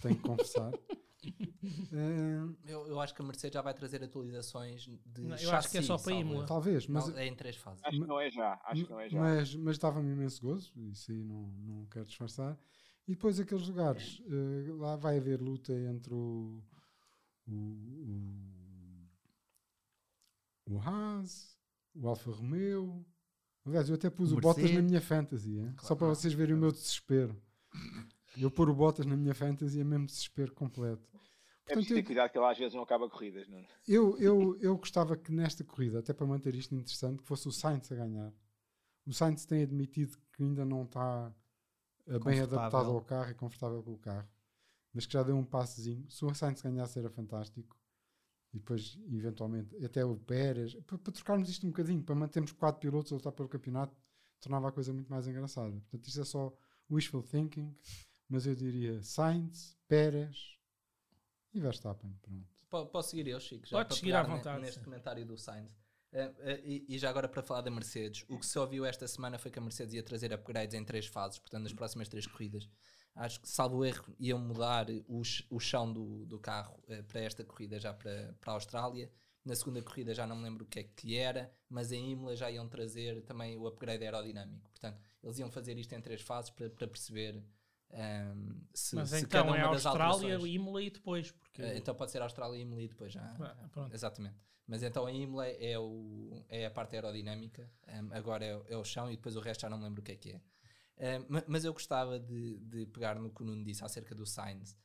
Tenho 0.01 0.17
que 0.17 0.23
confessar. 0.23 0.73
Eh, 1.93 2.73
Eu, 2.73 2.89
eu 2.89 3.01
acho 3.01 3.15
que 3.15 3.23
a 3.23 3.25
Mercedes 3.25 3.55
já 3.55 3.63
vai 3.63 3.73
trazer 3.73 4.03
atualizações 4.03 4.89
de 5.07 5.23
Não, 5.23 5.37
eu 5.37 5.53
acho 5.53 5.71
que 5.71 5.79
é 5.79 5.83
só 5.83 5.97
para 5.97 6.13
Imola. 6.13 6.45
talvez, 6.47 6.87
mas, 6.89 7.07
Não, 7.07 7.17
é 7.17 7.27
em 7.29 7.35
três 7.37 7.55
fases. 7.55 7.81
Acho 7.85 8.01
que 8.01 8.07
não 8.09 8.19
é 8.21 8.29
já. 8.29 8.61
Acho 8.65 8.85
que 8.85 8.91
não 8.91 8.99
é 8.99 9.09
já. 9.09 9.21
mas, 9.21 9.55
mas 9.55 9.79
dava-me 9.79 10.11
imenso 10.13 10.43
gozo. 10.43 10.73
Isso 10.91 11.13
aí 11.13 11.23
não, 11.23 11.47
não 11.63 11.87
quero 11.87 12.07
disfarçar. 12.07 12.59
E 13.07 13.13
depois 13.13 13.39
aqueles 13.39 13.69
lugares. 13.69 14.21
eh, 14.27 14.73
lá 14.73 14.97
vai 14.97 15.19
haver 15.19 15.41
luta 15.41 15.73
entre 15.73 16.13
o. 16.13 16.61
O, 17.47 17.53
o, 20.67 20.75
o 20.75 20.79
Haas, 20.81 21.57
o 21.95 22.09
Alfa 22.09 22.31
Romeo. 22.31 23.05
Aliás, 23.65 23.89
eu 23.89 23.95
até 23.95 24.11
pus 24.11 24.33
O 24.33 24.39
o 24.39 24.41
Bottas 24.41 24.71
na 24.71 24.83
minha 24.83 25.01
fantasy, 25.01 25.59
hein? 25.59 25.75
só 25.81 25.95
para 25.95 26.07
Claro. 26.07 26.15
vocês 26.15 26.33
verem 26.35 26.55
o 26.55 26.59
meu 26.59 26.73
desespero. 26.73 27.41
Eu 28.37 28.51
pôr 28.51 28.69
o 28.69 28.75
Bottas 28.75 29.07
na 29.07 29.17
minha 29.17 29.35
fantasy 29.35 29.81
é 29.81 29.85
mesmo 29.85 30.07
desespero 30.07 30.53
completo. 30.53 31.03
é 31.13 31.19
Portanto, 31.19 31.75
preciso 31.75 31.95
ter 31.95 32.03
cuidado 32.03 32.31
que 32.31 32.39
ele 32.39 32.47
às 32.47 32.59
vezes 32.59 32.75
não 32.75 32.83
acaba 32.83 33.09
corridas. 33.09 33.47
Não? 33.49 33.59
é? 33.59 33.67
eu, 33.87 34.19
eu, 34.19 34.57
eu 34.61 34.77
gostava 34.77 35.17
que 35.17 35.31
nesta 35.33 35.63
corrida, 35.63 36.01
até 36.01 36.13
para 36.13 36.27
manter 36.27 36.55
isto 36.55 36.75
interessante, 36.75 37.23
que 37.23 37.29
fosse 37.29 37.47
o 37.47 37.53
Sainz 37.53 37.91
a 37.93 37.95
ganhar. 37.95 38.33
O 39.07 39.13
Sainz 39.13 39.45
tem 39.45 39.63
admitido 39.63 40.17
que 40.33 40.43
ainda 40.43 40.65
não 40.65 40.85
está 40.85 41.33
eh, 42.07 42.19
bem 42.19 42.41
adaptado 42.41 42.91
ao 42.91 43.01
carro 43.03 43.31
e 43.31 43.35
confortável 43.35 43.83
com 43.83 43.93
o 43.93 43.99
carro, 43.99 44.29
mas 44.93 45.07
que 45.07 45.13
já 45.13 45.23
deu 45.23 45.37
um 45.37 45.45
passezinho. 45.45 46.09
Se 46.11 46.25
o 46.25 46.35
Sainz 46.35 46.61
ganhasse 46.63 46.99
era 46.99 47.11
fantástico. 47.11 47.77
E 48.55 48.59
depois, 48.59 48.99
eventualmente, 49.11 49.75
até 49.83 50.05
o 50.05 50.15
Pérez, 50.17 50.75
para, 50.87 50.99
para 50.99 51.13
trocarmos 51.13 51.49
isto 51.49 51.67
um 51.67 51.71
bocadinho, 51.71 52.03
para 52.03 52.15
mantermos 52.15 52.53
quatro 52.53 52.81
pilotos 52.83 53.11
a 53.11 53.15
lutar 53.17 53.33
pelo 53.33 53.49
campeonato, 53.49 53.97
tornava 54.41 54.69
a 54.69 54.73
coisa 54.73 54.93
muito 54.93 55.09
mais 55.09 55.27
engraçada. 55.27 55.71
Portanto, 55.73 56.07
isto 56.07 56.21
é 56.21 56.25
só 56.25 56.55
wishful 56.91 57.23
thinking, 57.23 57.75
mas 58.29 58.47
eu 58.47 58.55
diria 58.55 59.03
Sainz, 59.03 59.75
Pérez 59.89 60.59
e 61.55 61.61
Verstappen. 61.61 62.13
Pronto. 62.21 62.47
Po- 62.69 62.87
Posso 62.87 63.11
seguir 63.11 63.27
eu, 63.29 63.41
Chico? 63.41 63.67
Já 63.67 63.85
para 63.87 63.97
seguir 63.97 64.13
à 64.15 64.23
vontade, 64.23 64.61
Neste 64.61 64.79
sim. 64.81 64.85
comentário 64.85 65.25
do 65.27 65.39
Sainz. 65.39 65.71
Eh, 66.13 66.33
eh, 66.41 66.61
e, 66.65 66.85
e 66.95 66.99
já 66.99 67.09
agora 67.09 67.27
para 67.29 67.43
falar 67.43 67.63
da 67.63 67.71
Mercedes, 67.71 68.25
o 68.29 68.39
que 68.39 68.45
se 68.47 68.59
ouviu 68.59 68.85
esta 68.85 69.09
semana 69.09 69.39
foi 69.39 69.51
que 69.51 69.59
a 69.59 69.63
Mercedes 69.63 69.95
ia 69.95 70.03
trazer 70.03 70.33
upgrades 70.33 70.75
em 70.75 70.85
três 70.85 71.07
fases, 71.07 71.39
portanto, 71.39 71.63
nas 71.63 71.73
próximas 71.73 72.09
três 72.09 72.27
corridas. 72.27 72.69
Acho 73.15 73.41
que, 73.41 73.49
salvo 73.49 73.85
erro, 73.85 74.15
iam 74.19 74.39
mudar 74.39 74.87
o, 75.07 75.23
o 75.51 75.61
chão 75.61 75.93
do, 75.93 76.25
do 76.27 76.39
carro 76.39 76.83
eh, 76.89 77.03
para 77.03 77.21
esta 77.21 77.45
corrida, 77.45 77.79
já 77.79 77.93
para, 77.93 78.35
para 78.41 78.53
a 78.53 78.55
Austrália. 78.55 79.11
Na 79.45 79.57
segunda 79.57 79.83
corrida 79.83 80.15
já 80.15 80.27
não 80.27 80.37
me 80.37 80.45
lembro 80.45 80.65
o 80.65 80.69
que 80.69 80.79
é 80.81 80.85
que 80.85 81.17
era, 81.17 81.53
mas 81.69 81.91
em 81.93 82.11
Imola 82.13 82.37
já 82.37 82.51
iam 82.51 82.69
trazer 82.69 83.23
também 83.23 83.57
o 83.57 83.67
upgrade 83.67 84.05
aerodinâmico. 84.05 84.71
Portanto, 84.71 85.01
eles 85.23 85.39
iam 85.39 85.51
fazer 85.51 85.77
isto 85.79 85.93
em 85.95 86.01
três 86.01 86.21
fases 86.21 86.51
para, 86.51 86.71
para 86.71 86.87
perceber 86.87 87.43
ehm, 87.91 88.61
se, 88.73 88.95
Mas 88.97 89.11
se 89.11 89.17
então 89.25 89.45
cada 89.47 89.59
é 89.59 89.65
uma 89.65 89.75
das 89.75 89.85
Austrália, 89.87 90.15
alterações- 90.15 90.55
Imola 90.55 90.83
e 90.83 90.91
depois, 90.91 91.31
porque 91.33 91.61
eh, 91.63 91.77
Então 91.77 91.95
pode 91.95 92.13
ser 92.13 92.23
Austrália 92.23 92.57
e 92.57 92.61
Imola 92.63 92.83
e 92.83 92.89
depois 92.89 93.13
já. 93.13 93.35
Ah, 93.41 93.69
pronto. 93.71 93.93
Exatamente. 93.95 94.37
Mas 94.67 94.83
então 94.83 95.07
a 95.07 95.13
Imola 95.13 95.47
é, 95.49 95.79
o, 95.79 96.45
é 96.49 96.67
a 96.67 96.71
parte 96.71 96.95
aerodinâmica, 96.95 97.69
um, 97.89 98.15
agora 98.15 98.45
é, 98.45 98.57
o- 98.57 98.65
é 98.69 98.77
o 98.77 98.85
chão 98.85 99.11
e 99.11 99.17
depois 99.17 99.37
o 99.37 99.41
resto 99.41 99.63
já 99.63 99.69
não 99.71 99.79
me 99.79 99.85
lembro 99.85 100.01
o 100.01 100.05
que 100.05 100.13
é 100.13 100.17
que 100.17 100.31
é. 100.33 100.41
Um, 101.19 101.27
ma- 101.29 101.45
mas 101.49 101.65
eu 101.65 101.73
gostava 101.73 102.19
de, 102.21 102.59
de 102.59 102.87
pegar 102.87 103.17
no 103.19 103.31
que 103.31 103.43
o 103.43 103.45
Nuno 103.45 103.65
disse 103.65 103.85
acerca 103.85 104.15
do 104.15 104.25
Sainz. 104.25 104.77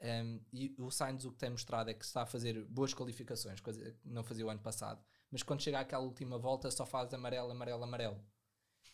Um, 0.00 0.40
e 0.52 0.74
o 0.78 0.90
Sainz 0.90 1.24
o 1.24 1.32
que 1.32 1.38
tem 1.38 1.50
mostrado 1.50 1.90
é 1.90 1.94
que 1.94 2.04
está 2.04 2.22
a 2.22 2.26
fazer 2.26 2.64
boas 2.66 2.92
qualificações, 2.94 3.60
coisa 3.60 3.92
que 3.92 4.08
não 4.08 4.22
fazia 4.24 4.44
o 4.46 4.50
ano 4.50 4.60
passado. 4.60 5.02
mas 5.30 5.42
quando 5.42 5.60
chega 5.62 5.80
àquela 5.80 6.02
última 6.04 6.38
volta 6.38 6.70
só 6.70 6.84
faz 6.86 7.12
amarelo, 7.12 7.50
amarelo, 7.50 7.82
amarelo. 7.84 8.20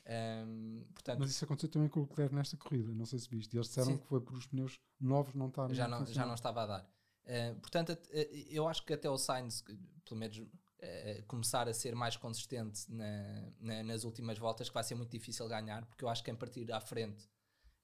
Um, 0.04 0.84
portanto, 0.94 1.20
Mas 1.20 1.30
isso 1.30 1.44
aconteceu 1.44 1.68
também 1.68 1.88
com 1.88 2.00
o 2.00 2.02
Leclerc 2.02 2.34
nesta 2.34 2.56
corrida, 2.56 2.92
não 2.92 3.06
sei 3.06 3.18
se 3.20 3.28
viste. 3.28 3.56
Eles 3.56 3.68
disseram 3.68 3.92
Sim. 3.92 3.98
que 3.98 4.06
foi 4.06 4.20
por 4.20 4.34
os 4.36 4.46
pneus 4.46 4.80
novos 5.00 5.34
não 5.34 5.48
estarem 5.48 5.74
já 5.74 5.84
a 5.84 5.88
não, 5.88 6.06
já 6.06 6.26
não 6.26 6.34
estava 6.34 6.62
a 6.62 6.66
dar. 6.66 6.90
Uh, 7.24 7.54
portanto, 7.60 7.90
uh, 7.92 8.16
eu 8.50 8.66
acho 8.68 8.84
que 8.84 8.92
até 8.92 9.08
o 9.08 9.16
Sainz, 9.16 9.62
pelo 10.04 10.18
menos, 10.18 10.38
uh, 10.38 11.22
começar 11.26 11.68
a 11.68 11.74
ser 11.74 11.94
mais 11.94 12.16
consistente 12.16 12.90
na- 12.92 13.52
na- 13.60 13.82
nas 13.84 14.04
últimas 14.04 14.38
voltas, 14.38 14.68
que 14.68 14.74
vai 14.74 14.82
ser 14.84 14.94
muito 14.96 15.10
difícil 15.10 15.46
ganhar, 15.48 15.84
porque 15.86 16.04
eu 16.04 16.08
acho 16.08 16.22
que 16.22 16.30
em 16.30 16.34
partir 16.36 16.70
à 16.72 16.80
frente 16.80 17.28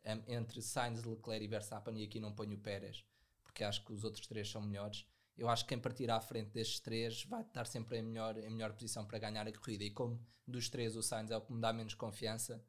um, 0.05 0.33
entre 0.33 0.61
Sainz, 0.63 1.05
Leclerc 1.05 1.45
e 1.45 1.49
Verstappen, 1.49 1.97
e 2.01 2.05
aqui 2.05 2.19
não 2.21 2.33
ponho 2.33 2.55
o 2.57 2.59
Pérez, 2.61 3.05
porque 3.45 3.63
acho 3.65 3.85
que 3.85 3.93
os 3.93 4.05
outros 4.05 4.27
três 4.27 4.51
são 4.51 4.63
melhores. 4.63 5.05
Eu 5.37 5.49
acho 5.49 5.65
que 5.65 5.69
quem 5.69 5.79
partir 5.79 6.11
à 6.11 6.21
frente 6.21 6.51
destes 6.51 6.81
três 6.81 7.25
vai 7.25 7.43
estar 7.43 7.65
sempre 7.67 7.99
em 7.99 8.03
melhor, 8.03 8.37
em 8.39 8.51
melhor 8.51 8.73
posição 8.73 9.05
para 9.07 9.19
ganhar 9.21 9.47
a 9.47 9.53
corrida. 9.53 9.85
E 9.85 9.91
como 9.91 10.21
dos 10.47 10.69
três 10.69 10.97
o 10.97 11.03
Sainz 11.03 11.31
é 11.31 11.37
o 11.37 11.41
que 11.41 11.53
me 11.53 11.61
dá 11.61 11.73
menos 11.73 11.95
confiança, 11.95 12.61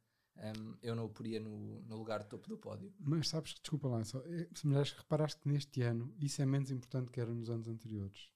um, 0.42 0.76
eu 0.82 0.96
não 0.96 1.06
o 1.06 1.10
poria 1.10 1.40
no, 1.40 1.82
no 1.82 1.98
lugar 1.98 2.20
de 2.24 2.28
topo 2.30 2.48
do 2.48 2.58
pódio. 2.58 2.94
Mas 3.00 3.28
sabes 3.28 3.54
que, 3.54 3.62
desculpa 3.62 3.88
lá, 3.88 4.04
só, 4.04 4.20
é, 4.26 4.48
mas 4.64 4.78
acho 4.78 4.94
que 4.96 5.02
reparaste 5.02 5.40
que 5.42 5.50
neste 5.50 5.82
ano 5.82 6.14
isso 6.20 6.42
é 6.42 6.46
menos 6.46 6.72
importante 6.72 7.12
que 7.12 7.20
era 7.20 7.34
nos 7.34 7.50
anos 7.50 7.68
anteriores. 7.68 8.32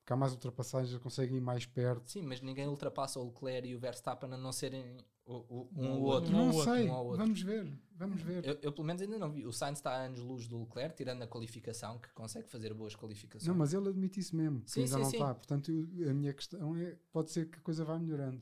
Porque 0.00 0.12
há 0.12 0.16
mais 0.16 0.32
ultrapassagens, 0.32 0.96
conseguem 1.02 1.36
ir 1.36 1.40
mais 1.40 1.66
perto. 1.66 2.08
Sim, 2.10 2.22
mas 2.22 2.40
ninguém 2.40 2.66
ultrapassa 2.66 3.20
o 3.20 3.26
Leclerc 3.26 3.68
e 3.68 3.74
o 3.74 3.78
Verstappen 3.78 4.32
a 4.32 4.38
não 4.38 4.52
serem 4.52 4.96
o, 5.26 5.34
o- 5.34 5.70
um 5.76 5.86
Um 5.86 5.90
ou 6.00 6.02
outro. 6.04 6.32
não 6.32 6.48
ao 6.48 6.54
outro, 6.54 6.74
sei, 6.74 6.88
um 6.88 6.92
ao 6.94 7.04
outro. 7.04 7.18
vamos 7.22 7.42
ver, 7.42 7.78
vamos 7.94 8.22
ver. 8.22 8.42
Eu, 8.46 8.58
eu, 8.62 8.72
pelo 8.72 8.86
menos 8.86 9.02
ainda 9.02 9.18
não 9.18 9.30
vi. 9.30 9.46
O 9.46 9.52
Sainz 9.52 9.78
está 9.80 9.90
a 9.90 10.04
anos 10.06 10.20
luz 10.20 10.48
do 10.48 10.58
Leclerc, 10.60 10.96
tirando 10.96 11.22
a 11.22 11.26
qualificação, 11.26 11.98
que 11.98 12.08
consegue 12.14 12.48
fazer 12.48 12.72
boas 12.72 12.96
qualificações. 12.96 13.46
Não, 13.46 13.54
mas 13.54 13.74
ele 13.74 13.86
admite 13.86 14.18
isso 14.18 14.34
mesmo, 14.34 14.62
que 14.62 14.70
Sim, 14.70 14.80
ainda 14.84 14.94
sim, 14.94 15.02
não 15.02 15.10
sim. 15.10 15.16
está. 15.18 15.34
Portanto, 15.34 15.70
eu- 15.70 16.10
a 16.10 16.14
minha 16.14 16.32
questão 16.32 16.74
é: 16.74 16.96
pode 17.12 17.30
ser 17.30 17.50
que 17.50 17.58
a 17.58 17.62
coisa 17.62 17.84
vá 17.84 17.98
melhorando. 17.98 18.40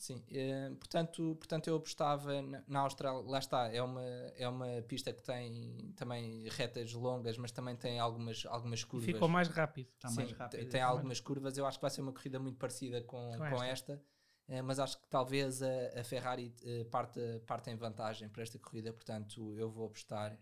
Sim, 0.00 0.24
eh, 0.30 0.70
portanto, 0.78 1.36
portanto 1.36 1.66
eu 1.68 1.76
apostava 1.76 2.40
na, 2.40 2.64
na 2.66 2.80
Austrália, 2.80 3.20
lá 3.28 3.38
está, 3.38 3.68
é 3.70 3.82
uma, 3.82 4.02
é 4.02 4.48
uma 4.48 4.80
pista 4.88 5.12
que 5.12 5.22
tem 5.22 5.92
também 5.94 6.48
retas 6.48 6.94
longas, 6.94 7.36
mas 7.36 7.52
também 7.52 7.76
tem 7.76 7.98
algumas, 7.98 8.46
algumas 8.46 8.80
E 8.80 8.86
curvas. 8.86 9.12
ficou 9.12 9.28
mais 9.28 9.48
rápido. 9.48 9.90
Está 9.96 10.08
Sim, 10.08 10.16
mais 10.16 10.28
tem- 10.30 10.38
rápido. 10.38 10.68
tem 10.70 10.80
algumas 10.80 11.20
curvas. 11.20 11.58
Eu 11.58 11.66
acho 11.66 11.76
que 11.78 11.82
vai 11.82 11.90
ser 11.90 12.00
uma 12.00 12.14
corrida 12.14 12.38
muito 12.38 12.56
parecida 12.56 13.02
com, 13.02 13.30
Com 13.32 13.36
com, 13.36 13.44
esta. 13.62 13.92
esta, 13.92 14.02
eh, 14.48 14.62
mas 14.62 14.78
acho 14.78 14.98
que 14.98 15.06
talvez 15.10 15.62
a, 15.62 16.00
a 16.00 16.02
Ferrari 16.02 16.54
eh, 16.62 16.84
parte, 16.84 17.20
parte 17.46 17.68
em 17.68 17.76
vantagem 17.76 18.26
para 18.30 18.42
esta 18.42 18.58
corrida. 18.58 18.94
Portanto, 18.94 19.54
eu 19.58 19.70
vou 19.70 19.86
apostar 19.86 20.38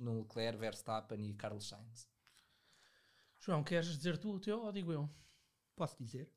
no 0.00 0.22
Leclerc, 0.22 0.58
Verstappen 0.58 1.24
e 1.28 1.34
Carlos 1.34 1.68
Sainz. 1.68 2.08
João, 3.38 3.62
queres 3.62 3.86
dizer 3.96 4.18
tu 4.18 4.32
o 4.34 4.40
teu 4.40 4.62
ou 4.64 4.72
digo 4.72 4.92
eu? 4.92 5.08
Posso 5.76 5.96
dizer? 6.02 6.28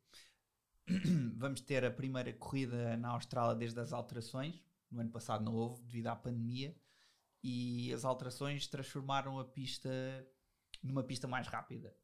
Vamos 1.37 1.61
ter 1.61 1.83
a 1.85 1.91
primeira 1.91 2.33
corrida 2.33 2.97
na 2.97 3.09
Austrália 3.09 3.55
desde 3.55 3.79
as 3.79 3.93
alterações. 3.93 4.61
No 4.91 4.99
ano 5.01 5.09
passado 5.11 5.43
não 5.43 5.53
houve, 5.55 5.81
devido 5.83 6.07
à 6.07 6.15
pandemia. 6.15 6.75
E 7.43 7.91
as 7.93 8.05
alterações 8.05 8.67
transformaram 8.67 9.39
a 9.39 9.45
pista 9.45 9.89
numa 10.81 11.03
pista 11.03 11.27
mais 11.27 11.47
rápida. 11.47 11.95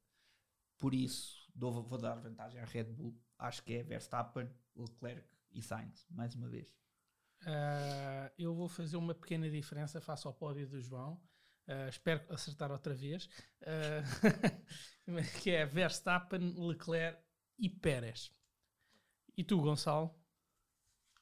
Por 0.78 0.94
isso, 0.94 1.50
dou- 1.54 1.84
vou 1.84 1.98
dar 1.98 2.16
vantagem 2.16 2.60
à 2.62 2.66
Red 2.66 2.86
Bull. 2.86 3.18
Acho 3.38 3.64
que 3.64 3.74
é 3.74 3.84
Verstappen, 3.84 4.50
Leclerc 4.76 5.28
e 5.52 5.62
Sainz, 5.62 6.06
mais 6.10 6.36
uma 6.36 6.48
vez. 6.50 6.74
Ah, 7.46 8.32
eu 8.38 8.54
vou 8.54 8.68
fazer 8.68 8.98
uma 8.98 9.16
pequena 9.16 9.50
diferença 9.50 10.02
face 10.02 10.28
ao 10.28 10.34
pódio 10.34 10.68
do 10.68 10.82
João. 10.82 11.22
Ah, 11.68 11.88
espero 11.90 12.22
acertar 12.34 12.72
outra 12.72 12.94
vez. 12.94 13.30
Ah, 13.62 14.02
que 15.42 15.52
é 15.52 15.66
Verstappen, 15.66 16.54
Leclerc 16.58 17.22
e 17.58 17.70
Pérez. 17.70 18.32
E 19.40 19.44
tu, 19.46 19.62
Gonçalo? 19.62 20.14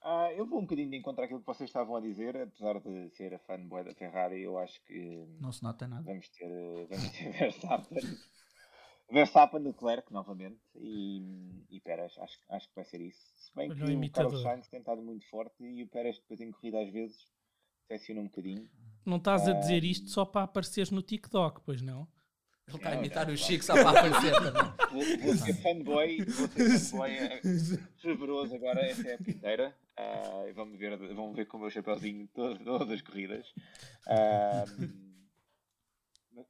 Ah, 0.02 0.34
eu 0.34 0.48
vou 0.48 0.58
um 0.58 0.62
bocadinho 0.64 0.90
de 0.90 0.98
encontro 0.98 1.24
àquilo 1.24 1.40
que 1.40 1.46
vocês 1.46 1.70
estavam 1.70 1.96
a 1.96 2.02
dizer, 2.02 2.36
apesar 2.36 2.80
de 2.80 3.12
ser 3.12 3.32
a 3.36 3.38
fanboy 3.38 3.84
da 3.84 3.94
Ferrari, 3.94 4.42
eu 4.42 4.58
acho 4.58 4.84
que 4.86 5.28
Não 5.40 5.52
se 5.52 5.62
nota 5.62 5.88
nada. 5.88 6.02
vamos 6.04 6.28
ter, 6.30 6.46
eh, 6.50 6.88
vamos 6.90 7.10
ter 7.12 7.32
Verstappen, 7.38 8.18
Verstappen, 9.12 9.60
Leclerc 9.62 10.12
novamente 10.12 10.60
e, 10.74 11.64
e 11.70 11.80
Pérez, 11.82 12.18
acho, 12.18 12.40
acho 12.50 12.68
que 12.70 12.76
vai 12.76 12.86
ser 12.86 13.02
isso. 13.02 13.22
Se 13.36 13.54
bem 13.56 13.70
Olha 13.70 13.76
que 13.78 13.84
o 13.84 13.88
o 13.88 13.92
imitador. 13.92 14.32
Carlos 14.32 14.44
Sainz 14.44 14.68
tem 14.68 14.80
estado 14.80 15.04
muito 15.04 15.30
forte 15.30 15.64
e 15.64 15.84
o 15.84 15.88
Pérez 15.88 16.18
depois 16.18 16.42
em 16.42 16.52
corrida 16.52 16.82
às 16.82 16.90
vezes 16.92 17.18
decepciona 17.88 18.22
um 18.22 18.26
bocadinho. 18.26 18.68
Não 19.06 19.18
estás 19.18 19.48
a 19.48 19.54
dizer 19.54 19.84
Ah. 19.84 19.86
isto 19.86 20.10
só 20.10 20.26
para 20.26 20.42
apareceres 20.44 20.90
no 20.90 21.04
TikTok, 21.04 21.62
pois 21.64 21.84
não? 21.84 22.08
Ele 22.68 22.76
está 22.78 22.90
a 22.90 22.92
Não, 22.96 23.00
imitar 23.00 23.28
não, 23.28 23.34
o. 23.34 23.38
Chico 23.38 23.64
só 23.64 23.74
para 23.74 23.90
aparecer 23.92 24.34
também. 24.34 24.64
Vou, 24.92 25.20
vou 25.20 25.36
ser 25.36 25.54
fanboy, 25.62 26.18
vou 26.26 26.48
ser 26.50 26.80
fanboy 26.80 27.12
eh, 27.12 27.42
fervoroso 28.02 28.56
agora 28.56 28.82
esta 28.86 29.08
época 29.08 29.32
inteira. 29.32 29.78
Ah, 29.96 30.46
e 30.48 30.52
vamos 30.52 30.78
ver, 30.78 30.98
vamos 30.98 31.36
ver 31.36 31.46
com 31.48 31.58
o 31.58 31.62
meu 31.62 31.70
chapéuzinho 31.70 32.28
todas, 32.34 32.58
todas 32.64 32.92
as 32.92 33.02
corridas. 33.02 33.54
Ah, 34.06 34.66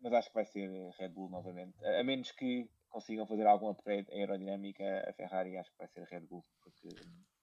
mas- 0.01 0.13
acho 0.13 0.27
que 0.29 0.33
vai 0.35 0.45
ser 0.45 0.69
Red 0.97 1.09
Bull 1.09 1.29
novamente. 1.29 1.73
A 1.85 1.99
a 2.01 2.03
menos 2.03 2.31
que 2.31 2.67
consigam 2.89 3.27
fazer 3.27 3.45
algum 3.45 3.69
upgrade 3.69 4.11
aerodinâmica, 4.11 4.83
a 5.07 5.13
Ferrari 5.13 5.55
acho 5.57 5.71
que 5.71 5.77
vai 5.77 5.87
ser 5.87 6.03
Red 6.05 6.21
Bull, 6.21 6.43
porque 6.63 6.89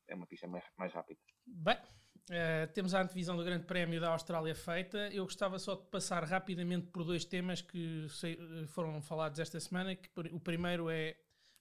é 0.08 0.14
uma 0.14 0.26
pista 0.26 0.46
mais, 0.48 0.64
mais 0.76 0.92
rápida. 0.92 1.20
Bem, 1.46 1.76
eh, 2.30 2.66
temos 2.68 2.94
a 2.94 3.02
antevisão 3.02 3.36
do 3.36 3.44
Grande 3.44 3.66
Prémio 3.66 4.00
da 4.00 4.10
Austrália 4.10 4.54
feita. 4.54 5.08
Eu 5.12 5.24
gostava 5.24 5.58
só 5.58 5.74
de 5.74 5.86
passar 5.86 6.24
rapidamente 6.24 6.86
por 6.86 7.04
dois 7.04 7.24
temas 7.24 7.60
que 7.60 8.06
eh, 8.24 8.66
foram 8.68 9.00
falados 9.02 9.38
esta 9.38 9.60
semana. 9.60 9.94
Que 9.94 10.08
o 10.32 10.40
primeiro 10.40 10.88
é, 10.88 11.16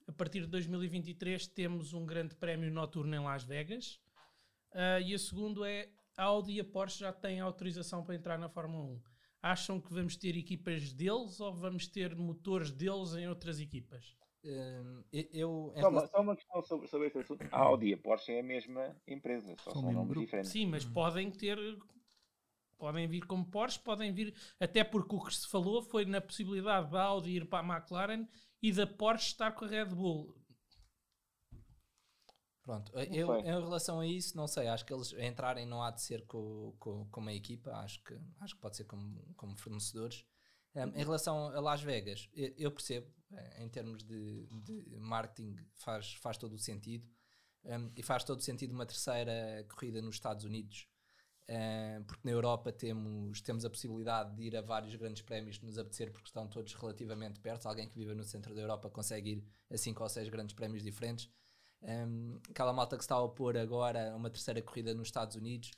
a 0.06 0.12
partir 0.12 0.40
de 0.40 0.46
2023, 0.46 1.46
temos 1.48 1.92
um 1.92 2.06
Grande 2.06 2.34
Prémio 2.34 2.70
noturno 2.70 3.14
em 3.14 3.20
Las 3.20 3.44
Vegas. 3.44 4.00
Ah, 4.72 5.00
e 5.00 5.14
o 5.14 5.18
segundo 5.18 5.64
é, 5.64 5.88
a 6.16 6.24
Audi 6.24 6.54
e 6.54 6.60
a 6.60 6.64
Porsche 6.64 7.00
já 7.00 7.12
têm 7.12 7.40
autorização 7.40 8.04
para 8.04 8.14
entrar 8.14 8.38
na 8.38 8.48
Fórmula 8.48 8.84
1. 8.84 9.02
Acham 9.42 9.80
que 9.80 9.92
vamos 9.92 10.16
ter 10.16 10.36
equipas 10.36 10.92
deles 10.92 11.38
ou 11.40 11.52
vamos 11.52 11.86
ter 11.86 12.16
motores 12.16 12.72
deles 12.72 13.14
em 13.14 13.28
outras 13.28 13.60
equipas? 13.60 14.16
Um, 14.44 15.02
eu- 15.12 15.72
Só 15.80 15.88
uma, 15.88 16.06
só 16.06 16.20
uma 16.20 16.36
questão 16.36 16.62
sobre, 16.62 16.86
sobre 16.88 17.06
este 17.06 17.18
assunto. 17.18 17.46
A 17.50 17.58
Audi 17.58 17.88
e 17.88 17.94
a 17.94 17.98
Porsche 17.98 18.32
é 18.32 18.40
a 18.40 18.42
mesma 18.42 18.94
empresa, 19.06 19.54
só 19.58 19.70
São 19.72 19.82
nomes 19.82 20.08
grupo. 20.08 20.20
diferentes. 20.20 20.50
Sim, 20.52 20.66
mas 20.66 20.84
podem 20.84 21.30
ter. 21.30 21.58
Podem 22.76 23.06
vir 23.08 23.24
como 23.26 23.50
Porsche, 23.50 23.78
podem 23.80 24.12
vir. 24.12 24.34
Até 24.60 24.84
porque 24.84 25.14
o 25.16 25.24
que 25.24 25.34
se 25.34 25.48
falou 25.48 25.82
foi 25.82 26.04
na 26.04 26.20
possibilidade 26.20 26.90
da 26.90 27.02
Audi 27.04 27.30
ir 27.36 27.48
para 27.48 27.66
a 27.66 27.76
McLaren 27.78 28.26
e 28.60 28.70
da 28.72 28.86
Porsche 28.86 29.28
estar 29.28 29.52
com 29.52 29.64
a 29.64 29.68
Red 29.68 29.86
Bull. 29.86 30.36
Pronto, 32.62 32.92
eu 32.98 33.38
em 33.40 33.44
relação 33.44 34.00
a 34.00 34.06
isso, 34.06 34.34
não 34.36 34.46
sei, 34.46 34.68
acho 34.68 34.86
que 34.86 34.92
eles 34.92 35.12
entrarem 35.14 35.66
não 35.66 35.82
há 35.82 35.90
de 35.90 36.00
ser 36.00 36.24
com, 36.26 36.74
com, 36.78 37.06
com 37.10 37.20
uma 37.20 37.32
equipa, 37.32 37.70
acho 37.72 38.02
que, 38.02 38.18
acho 38.40 38.54
que 38.54 38.60
pode 38.60 38.76
ser 38.76 38.84
como, 38.84 39.22
como 39.36 39.54
fornecedores. 39.56 40.24
Um, 40.74 40.88
em 40.98 41.04
relação 41.04 41.48
a 41.48 41.60
Las 41.60 41.82
Vegas, 41.82 42.28
eu, 42.34 42.70
percebo, 42.72 43.06
eh, 43.32 43.62
em 43.62 43.68
termos 43.68 44.02
de, 44.02 44.44
de 44.46 44.96
marketing, 44.96 45.56
faz, 45.76 46.14
faz 46.14 46.36
todo 46.36 46.54
o 46.54 46.58
sentido, 46.58 47.08
um, 47.64 47.90
e 47.96 48.02
faz 48.02 48.24
todo 48.24 48.40
o 48.40 48.42
sentido 48.42 48.72
uma 48.72 48.84
terceira 48.84 49.64
corrida 49.68 50.02
nos 50.02 50.16
Estados 50.16 50.44
Unidos, 50.44 50.88
um, 51.48 52.02
porque 52.04 52.22
na 52.24 52.32
Europa 52.32 52.72
temos, 52.72 53.40
temos 53.40 53.64
a 53.64 53.70
possibilidade 53.70 54.34
de 54.34 54.42
ir 54.42 54.56
a 54.56 54.62
vários 54.62 54.94
grandes 54.96 55.22
prémios 55.22 55.58
que 55.58 55.66
nos 55.66 55.78
apetecer, 55.78 56.10
porque 56.10 56.28
estão 56.28 56.48
todos 56.48 56.72
relativamente 56.74 57.38
perto. 57.38 57.66
Alguém 57.66 57.88
que 57.88 57.98
vive 57.98 58.14
no 58.14 58.24
centro 58.24 58.54
da 58.54 58.60
Europa 58.60 58.90
consegue 58.90 59.30
ir 59.30 59.44
a 59.70 59.76
cinco 59.76 60.02
ou 60.02 60.08
seis 60.08 60.28
grandes 60.28 60.54
prémios 60.54 60.82
diferentes. 60.82 61.30
Um, 61.82 62.40
aquela 62.50 62.72
malta 62.72 62.96
que 62.96 63.04
está 63.04 63.14
a 63.14 63.22
opor 63.22 63.58
agora 63.58 64.16
uma 64.16 64.30
terceira 64.30 64.62
corrida 64.62 64.94
nos 64.94 65.08
Estados 65.08 65.36
Unidos, 65.36 65.70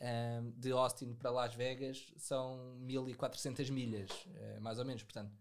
um, 0.00 0.50
de 0.52 0.72
Austin 0.72 1.14
para 1.14 1.30
Las 1.30 1.54
Vegas, 1.54 2.12
são 2.16 2.76
1400 2.80 3.70
milhas, 3.70 4.10
eh, 4.34 4.58
mais 4.60 4.78
ou 4.78 4.84
menos. 4.84 5.02
Portanto, 5.02 5.32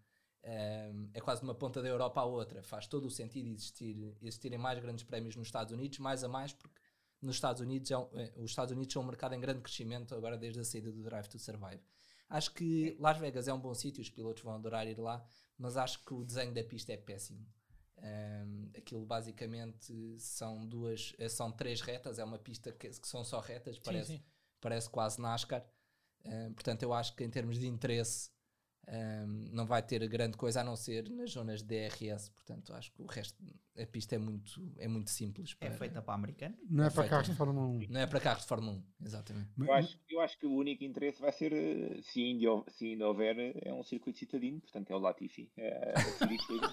um, 0.45 1.09
é 1.13 1.19
quase 1.21 1.41
de 1.41 1.47
uma 1.47 1.55
ponta 1.55 1.81
da 1.81 1.87
Europa 1.87 2.21
à 2.21 2.25
outra. 2.25 2.61
Faz 2.63 2.87
todo 2.87 3.05
o 3.05 3.11
sentido 3.11 3.47
existir, 3.49 4.15
existirem 4.21 4.57
mais 4.59 4.79
grandes 4.79 5.03
prémios 5.03 5.35
nos 5.35 5.47
Estados 5.47 5.73
Unidos, 5.73 5.99
mais 5.99 6.23
a 6.23 6.27
mais, 6.27 6.53
porque 6.53 6.79
nos 7.21 7.35
Estados 7.35 7.61
Unidos, 7.61 7.89
é 7.91 7.97
um- 7.97 8.09
eh, 8.13 8.33
os 8.37 8.51
Estados 8.51 8.71
Unidos 8.73 8.93
são 8.93 9.01
um 9.01 9.05
mercado 9.05 9.33
em 9.33 9.39
grande 9.39 9.61
crescimento 9.61 10.13
agora 10.15 10.37
desde 10.37 10.59
a 10.59 10.63
saída 10.63 10.91
do 10.91 11.01
Drive 11.03 11.27
to 11.27 11.39
Survive. 11.39 11.81
Acho 12.29 12.53
que 12.53 12.95
Las 12.99 13.17
Vegas 13.17 13.47
é 13.47 13.53
um 13.53 13.59
bom 13.59 13.73
sítio, 13.73 14.01
os 14.01 14.09
pilotos 14.09 14.43
vão 14.43 14.53
adorar 14.55 14.87
ir 14.87 14.99
lá, 14.99 15.23
mas 15.57 15.77
acho 15.77 16.03
que 16.03 16.13
o 16.13 16.23
desenho 16.23 16.53
da 16.53 16.63
pista 16.63 16.91
é 16.93 16.97
péssimo. 16.97 17.45
Um, 17.97 18.69
aquilo 18.75 19.05
basicamente 19.05 19.93
são 20.19 20.65
duas, 20.67 21.13
eh, 21.19 21.29
são 21.29 21.51
três 21.51 21.79
retas, 21.79 22.19
é 22.19 22.23
uma 22.23 22.37
pista 22.37 22.71
que, 22.71 22.89
que 22.89 23.07
são 23.07 23.23
só 23.23 23.39
retas, 23.39 23.79
parece, 23.79 24.13
sim, 24.13 24.17
sim. 24.17 24.23
Parece 24.63 24.89
quase 24.89 25.21
NASCAR. 25.21 25.63
Um, 26.25 26.53
portanto, 26.53 26.83
eu 26.83 26.93
acho 26.93 27.15
que 27.15 27.23
em 27.23 27.29
termos 27.29 27.59
de 27.59 27.67
interesse 27.67 28.31
Um, 28.85 29.47
não 29.53 29.65
vai 29.65 29.81
ter 29.81 30.05
grande 30.09 30.35
coisa 30.35 30.59
a 30.59 30.63
não 30.63 30.75
ser 30.75 31.09
nas 31.09 31.31
zonas 31.31 31.63
de 31.63 31.67
DRS, 31.89 32.29
portanto 32.29 32.73
acho 32.73 32.91
que 32.91 33.01
o 33.01 33.05
resto, 33.05 33.41
a 33.81 33.85
pista 33.85 34.15
é 34.15 34.17
muito, 34.17 34.61
é 34.77 34.89
muito 34.89 35.09
simples. 35.09 35.55
É 35.61 35.69
para- 35.69 35.77
feita 35.77 36.01
para 36.01 36.13
americano. 36.13 36.57
Não 36.69 36.83
é, 36.83 36.87
É 36.87 36.89
para 36.89 37.07
carros 37.07 37.29
de 37.29 37.35
Fórmula 37.35 37.65
1. 37.65 37.87
Não 37.89 37.99
é 38.01 38.05
para 38.07 38.19
carros 38.19 38.43
de 38.43 38.49
Fórmula 38.49 38.73
1, 38.73 38.83
exatamente. 39.05 39.49
Eu 39.57 39.71
acho, 39.73 39.99
eu 40.09 40.19
acho 40.19 40.37
que 40.37 40.45
o 40.45 40.53
único 40.53 40.83
interesse 40.83 41.21
vai 41.21 41.31
ser, 41.31 41.53
eh, 41.53 42.01
se 42.01 42.21
ainda, 42.21 42.51
hou- 42.51 42.65
se 42.69 42.85
ainda 42.91 43.07
houver, 43.07 43.39
eh, 43.39 43.53
é 43.61 43.73
um 43.73 43.83
circuito 43.83 44.19
citadino, 44.19 44.59
portanto 44.59 44.91
é 44.91 44.95
o 44.95 44.99
Latifi. 44.99 45.49
É, 45.55 45.93
tudo. 46.45 46.67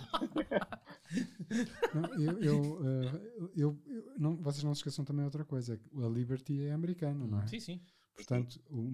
Não, 1.94 2.14
eu, 2.20 2.38
eu, 2.42 2.80
eh, 2.84 3.50
eu- 3.56 3.78
eu- 3.86 4.12
não, 4.18 4.36
vocês 4.36 4.64
não 4.64 4.74
se 4.74 4.80
esqueçam 4.80 5.04
também 5.04 5.24
outra 5.24 5.44
coisa, 5.44 5.74
é 5.74 6.04
a 6.04 6.08
Liberty 6.08 6.60
é 6.64 6.72
americana, 6.72 7.26
não 7.26 7.40
é? 7.40 7.46
Sim, 7.46 7.60
sim. 7.60 7.80
Portanto, 8.14 8.60
o 8.68 8.90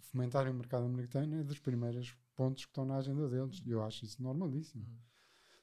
fomentarem 0.00 0.52
o 0.52 0.56
mercado 0.56 0.84
americano 0.84 1.36
é 1.40 1.42
dos 1.44 1.58
primeiros 1.58 2.14
pontos 2.36 2.64
que 2.64 2.70
estão 2.70 2.84
na 2.84 2.96
agenda 2.96 3.28
deles. 3.28 3.62
E 3.64 3.70
eu 3.70 3.82
acho 3.82 4.04
isso 4.04 4.22
normalíssimo. 4.22 4.84
Hum. 4.84 4.98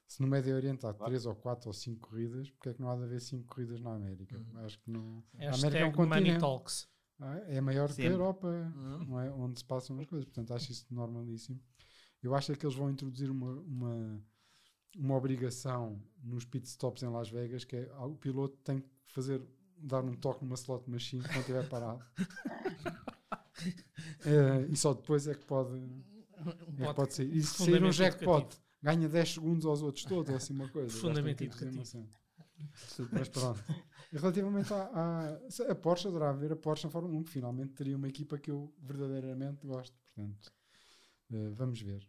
Se 0.06 0.20
no 0.22 0.28
Médio 0.28 0.54
Oriente 0.54 0.86
há 0.86 0.92
Claro. 0.94 1.10
3 1.10 1.26
ou 1.26 1.34
4 1.34 1.68
ou 1.68 1.72
5 1.72 2.08
corridas, 2.08 2.48
porque 2.50 2.68
é 2.68 2.74
que 2.74 2.80
não 2.80 2.90
há 2.90 2.96
de 2.96 3.02
haver 3.04 3.20
5 3.20 3.44
corridas 3.46 3.80
na 3.80 3.94
América? 3.94 4.38
Uhum. 4.38 4.64
Acho 4.64 4.78
que 4.80 4.90
não. 4.90 5.22
A 5.38 5.54
América 5.54 5.78
é 5.78 5.84
um 5.84 5.92
Money 5.92 6.08
continente. 6.08 6.40
Talks. 6.40 6.88
Ah, 7.18 7.38
É 7.46 7.60
maior 7.60 7.86
que 7.86 7.92
a 7.92 7.96
Sempre. 7.96 8.12
Europa, 8.12 8.46
Uhum. 8.48 9.04
não 9.04 9.20
é? 9.20 9.30
Onde 9.32 9.58
se 9.58 9.64
passam 9.64 9.98
as 9.98 10.06
coisas. 10.06 10.24
Portanto, 10.26 10.52
acho 10.54 10.70
isso 10.70 10.86
normalíssimo. 10.90 11.60
Eu 12.22 12.34
acho 12.34 12.52
é 12.52 12.56
que 12.56 12.64
eles 12.66 12.76
vão 12.76 12.90
introduzir 12.90 13.30
uma, 13.30 13.52
uma, 13.62 14.24
uma 14.96 15.14
obrigação 15.16 16.00
nos 16.22 16.44
pit 16.44 16.66
stops 16.68 17.02
em 17.02 17.08
Las 17.08 17.28
Vegas, 17.28 17.64
que 17.64 17.76
é 17.76 17.90
ah, 17.94 18.06
o 18.06 18.14
piloto 18.16 18.56
tem 18.58 18.78
que 18.80 18.88
fazer, 19.06 19.42
dar 19.78 20.04
um 20.04 20.14
toque 20.14 20.44
numa 20.44 20.54
slot 20.56 20.88
machine 20.90 21.22
quando 21.22 21.38
estiver 21.40 21.68
parado. 21.68 22.04
Eh, 24.24 24.66
e 24.70 24.76
só 24.76 24.92
depois 24.92 25.26
é 25.28 25.34
que 25.34 25.44
pode, 25.44 25.76
é 26.78 26.86
que 26.88 26.94
pode 26.94 27.14
sair. 27.14 27.34
E 27.34 27.42
se 27.42 27.64
sair 27.64 27.82
um 27.82 27.92
jackpot, 27.92 28.38
educativo. 28.42 28.62
ganha 28.82 29.08
10 29.08 29.34
segundos 29.34 29.64
aos 29.66 29.82
outros 29.82 30.04
todos, 30.04 30.32
é 30.32 30.36
assim 30.36 30.52
uma 30.52 30.68
coisa. 30.68 30.94
Uma 31.08 31.30
educativo. 31.30 31.82
Mas 33.12 33.28
pronto. 33.28 33.64
E 34.12 34.16
relativamente 34.18 34.72
à, 34.72 34.82
à- 34.92 35.70
a 35.70 35.74
Porsche, 35.74 36.08
adorava 36.08 36.36
ver 36.38 36.52
a 36.52 36.56
Porsche 36.56 36.84
na 36.84 36.90
Fórmula 36.90 37.14
1, 37.20 37.24
que 37.24 37.30
finalmente 37.30 37.72
teria 37.74 37.96
uma 37.96 38.08
equipa 38.08 38.38
que 38.38 38.50
eu 38.50 38.72
verdadeiramente 38.78 39.66
gosto. 39.66 39.96
Portanto, 40.00 40.52
eh, 41.32 41.48
vamos 41.50 41.80
ver. 41.80 42.08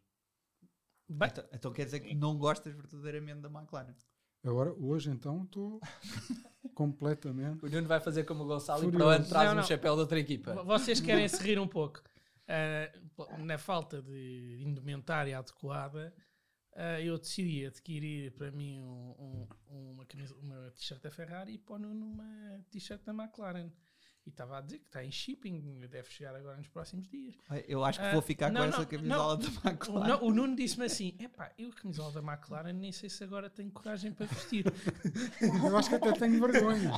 Bem, 1.09 1.30
Então, 1.30 1.45
então 1.53 1.72
quer 1.72 1.86
dizer 1.86 1.99
que 2.01 2.13
não 2.15 2.38
gostas 2.38 2.74
verdadeiramente 2.74 3.41
da 3.41 3.49
McLaren. 3.49 3.93
Agora, 4.48 4.74
hoje 4.74 5.10
então, 5.10 5.43
estou 5.43 5.80
completamente. 6.74 7.66
O 7.66 7.70
Nuno 7.70 7.88
vai 7.88 8.00
fazer 8.00 8.24
como 8.24 8.43
o 8.43 8.48
Gonçalo 8.48 8.84
e 8.84 8.88
para 8.88 8.89
o 8.89 8.91
Furioso. 9.00 9.16
ano 9.18 9.26
traz 9.30 9.45
Não, 9.48 9.54
um 9.54 9.56
não. 9.58 9.64
chapéu 9.64 9.93
de 9.95 10.00
outra 10.02 10.20
equipa. 10.20 10.54
vo- 10.54 10.64
vocês 10.64 11.00
querem 11.02 11.28
se 11.28 11.41
rir 11.43 11.60
um 11.60 11.68
pouco. 11.68 12.02
Ah, 12.50 12.89
na 13.39 13.58
falta 13.58 14.02
de 14.02 14.64
indumentária 14.66 15.38
adequada, 15.38 16.14
ah, 16.78 17.02
eu 17.02 17.18
decidi 17.18 17.66
adquirir 17.66 18.32
para 18.36 18.50
mim 18.54 18.82
um- 18.82 19.48
um- 19.70 19.91
uma, 19.91 20.06
camisa- 20.06 20.34
uma 20.41 20.72
t-shirt 20.72 21.02
da 21.02 21.12
Ferrari 21.12 21.56
e 21.56 21.58
pôr 21.58 21.78
numa 21.78 22.24
t-shirt 22.72 23.04
da 23.04 23.12
McLaren. 23.14 23.70
E 24.28 24.30
estava 24.30 24.57
a 24.57 24.61
dizer 24.61 24.80
que 24.80 24.88
está 24.88 25.01
em 25.05 25.09
shipping, 25.09 25.80
deve 25.88 26.09
chegar 26.11 26.36
agora 26.36 26.57
nos 26.57 26.67
próximos 26.67 27.07
dias. 27.07 27.34
Eu 27.65 27.82
acho 27.86 27.97
que 27.97 28.05
Ah, 28.07 28.11
vou 28.11 28.21
ficar 28.21 28.51
não, 28.51 28.59
com 28.63 28.67
essa 28.67 28.80
não, 28.80 28.86
camisola 28.86 29.38
da 29.38 29.47
O, 29.47 29.69
McLaren. 29.69 30.07
Nu- 30.19 30.28
o 30.28 30.34
Nuno 30.34 30.53
disse-me 30.53 30.86
assim: 30.86 31.15
epá, 31.17 31.49
eu 31.57 31.69
a 31.69 31.73
camisola 31.73 32.11
da 32.11 32.34
McLaren 32.34 32.73
nem 32.73 32.91
sei 32.91 33.09
se 33.09 33.23
agora 33.23 33.49
tenho 33.49 33.71
coragem 33.71 34.11
para 34.11 34.25
vestir. 34.25 34.65
Eu 35.65 35.78
acho 35.78 35.88
que 35.88 35.95
até 35.95 36.11
tenho 36.11 36.45
vergonha. 36.45 36.91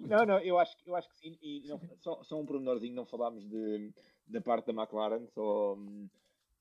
Não, 0.00 0.24
não, 0.24 0.38
eu 0.40 0.58
acho, 0.58 0.74
que- 0.78 0.88
eu 0.88 0.96
acho 0.96 1.08
que 1.10 1.16
sim. 1.18 1.38
E 1.42 1.68
não, 1.68 1.78
só, 1.98 2.22
só 2.24 2.40
um 2.40 2.46
pormenorzinho, 2.46 2.94
não 2.94 3.04
falámos 3.04 3.46
de, 3.46 3.92
da 4.26 4.40
parte 4.40 4.72
da 4.72 4.82
McLaren, 4.82 5.26
só, 5.34 5.76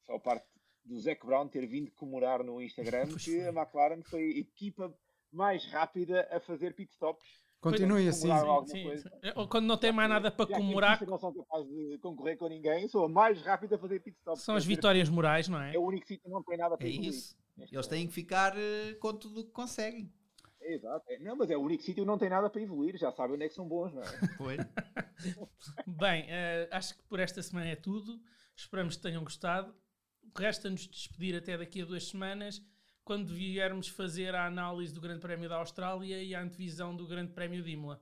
só 0.06 0.16
a 0.16 0.20
parte 0.20 0.46
do 0.84 1.00
Zac 1.00 1.26
Brown 1.26 1.48
ter 1.48 1.66
vindo 1.66 1.92
comemorar 1.92 2.44
no 2.44 2.62
Instagram 2.62 3.08
Pois 3.10 3.24
que 3.24 3.40
a 3.42 3.54
McLaren 3.54 4.02
foi 4.04 4.22
a 4.34 4.38
equipa 4.40 4.94
mais 5.32 5.66
rápida 5.72 6.28
a 6.32 6.40
fazer 6.42 6.74
pit 6.76 6.92
stops. 6.92 7.26
Continue 7.62 8.08
assim. 8.08 8.30
Sim, 8.68 8.98
sim. 8.98 9.10
Quando 9.50 9.66
não 9.66 9.78
tem 9.78 9.92
mais 9.92 10.10
nada 10.10 10.32
para 10.32 10.46
comemorar, 10.48 11.06
não 11.06 11.18
são 11.18 11.34
capazes 11.34 11.70
de 11.70 11.98
concorrer 11.98 12.38
com 12.38 12.48
ninguém, 12.48 12.88
sou 12.88 13.06
a 13.06 13.10
mais 13.10 13.42
rápida 13.42 13.76
a 13.76 13.80
fazer 13.80 14.00
pit 14.00 14.18
stops. 14.18 14.42
são 14.44 14.56
as 14.56 14.66
vitórias 14.66 15.10
morais, 15.10 15.48
não 15.50 15.62
é? 15.62 15.76
É 15.76 15.78
o 15.78 15.84
único 15.84 16.08
sítio 16.08 16.24
que 16.24 16.30
não 16.30 16.42
tem 16.44 16.58
nada 16.58 16.78
para 16.78 16.88
É 16.88 16.90
evoluir. 16.90 17.10
isso. 17.10 17.38
Neste 17.58 17.76
Eles 17.76 17.88
têm 17.88 18.08
que 18.08 18.14
ficar 18.14 18.54
eh, 18.58 18.94
com 19.02 19.14
tudo 19.14 19.42
o 19.42 19.44
que 19.44 19.52
conseguem. 19.52 20.10
É, 20.62 20.74
Exato. 20.76 21.06
É, 21.10 21.20
Não, 21.20 21.36
mas 21.36 21.50
é 21.50 21.58
o 21.58 21.62
único 21.62 21.84
sítio 21.84 22.04
que 22.04 22.08
não 22.08 22.18
tem 22.18 22.30
nada 22.30 22.50
para 22.50 22.62
evoluir. 22.62 22.98
Já 22.98 23.12
sabem 23.12 23.36
onde 23.36 23.44
é 23.46 23.50
que 23.50 23.54
são 23.56 23.68
bons, 23.68 23.94
não 23.94 24.02
é? 24.02 24.06
Pois. 24.38 24.58
Bem, 25.86 26.26
eh, 26.30 26.70
acho 26.72 26.96
que 26.96 27.04
por 27.04 27.20
esta 27.20 27.42
semana 27.42 27.68
é 27.68 27.76
tudo. 27.76 28.22
Esperamos 28.56 28.96
que 28.96 29.02
tenham 29.02 29.24
gostado. 29.24 29.74
Resta-nos 30.38 30.88
despedir 30.88 31.36
até 31.36 31.58
daqui 31.58 31.82
a 31.82 31.86
duas 31.86 32.08
semanas, 32.08 32.62
quando 33.10 33.34
viermos 33.34 33.88
fazer 33.88 34.36
a 34.36 34.46
análise 34.46 34.94
do 34.94 35.02
Grande 35.02 35.20
Prémio 35.20 35.50
da 35.50 35.56
Austrália 35.56 36.22
e 36.22 36.36
a 36.36 36.44
antevisão 36.44 36.96
do 36.96 37.08
Grande 37.08 37.32
Prémio 37.34 37.64
de 37.64 37.72
Imola. 37.72 38.00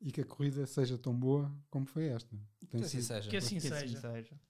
E 0.00 0.10
que 0.10 0.22
a 0.22 0.24
corrida 0.24 0.64
seja 0.64 0.96
tão 0.96 1.14
boa 1.14 1.54
como 1.68 1.84
foi 1.84 2.06
esta. 2.06 2.34
Tem 2.70 2.80
Que 2.80 2.86
assim 2.86 3.02
sido. 3.02 3.06
seja. 3.08 3.28
Que 3.28 3.36
assim 3.36 3.60
Que 3.60 3.66
assim 3.68 3.86
seja. 3.88 4.00
seja. 4.00 4.40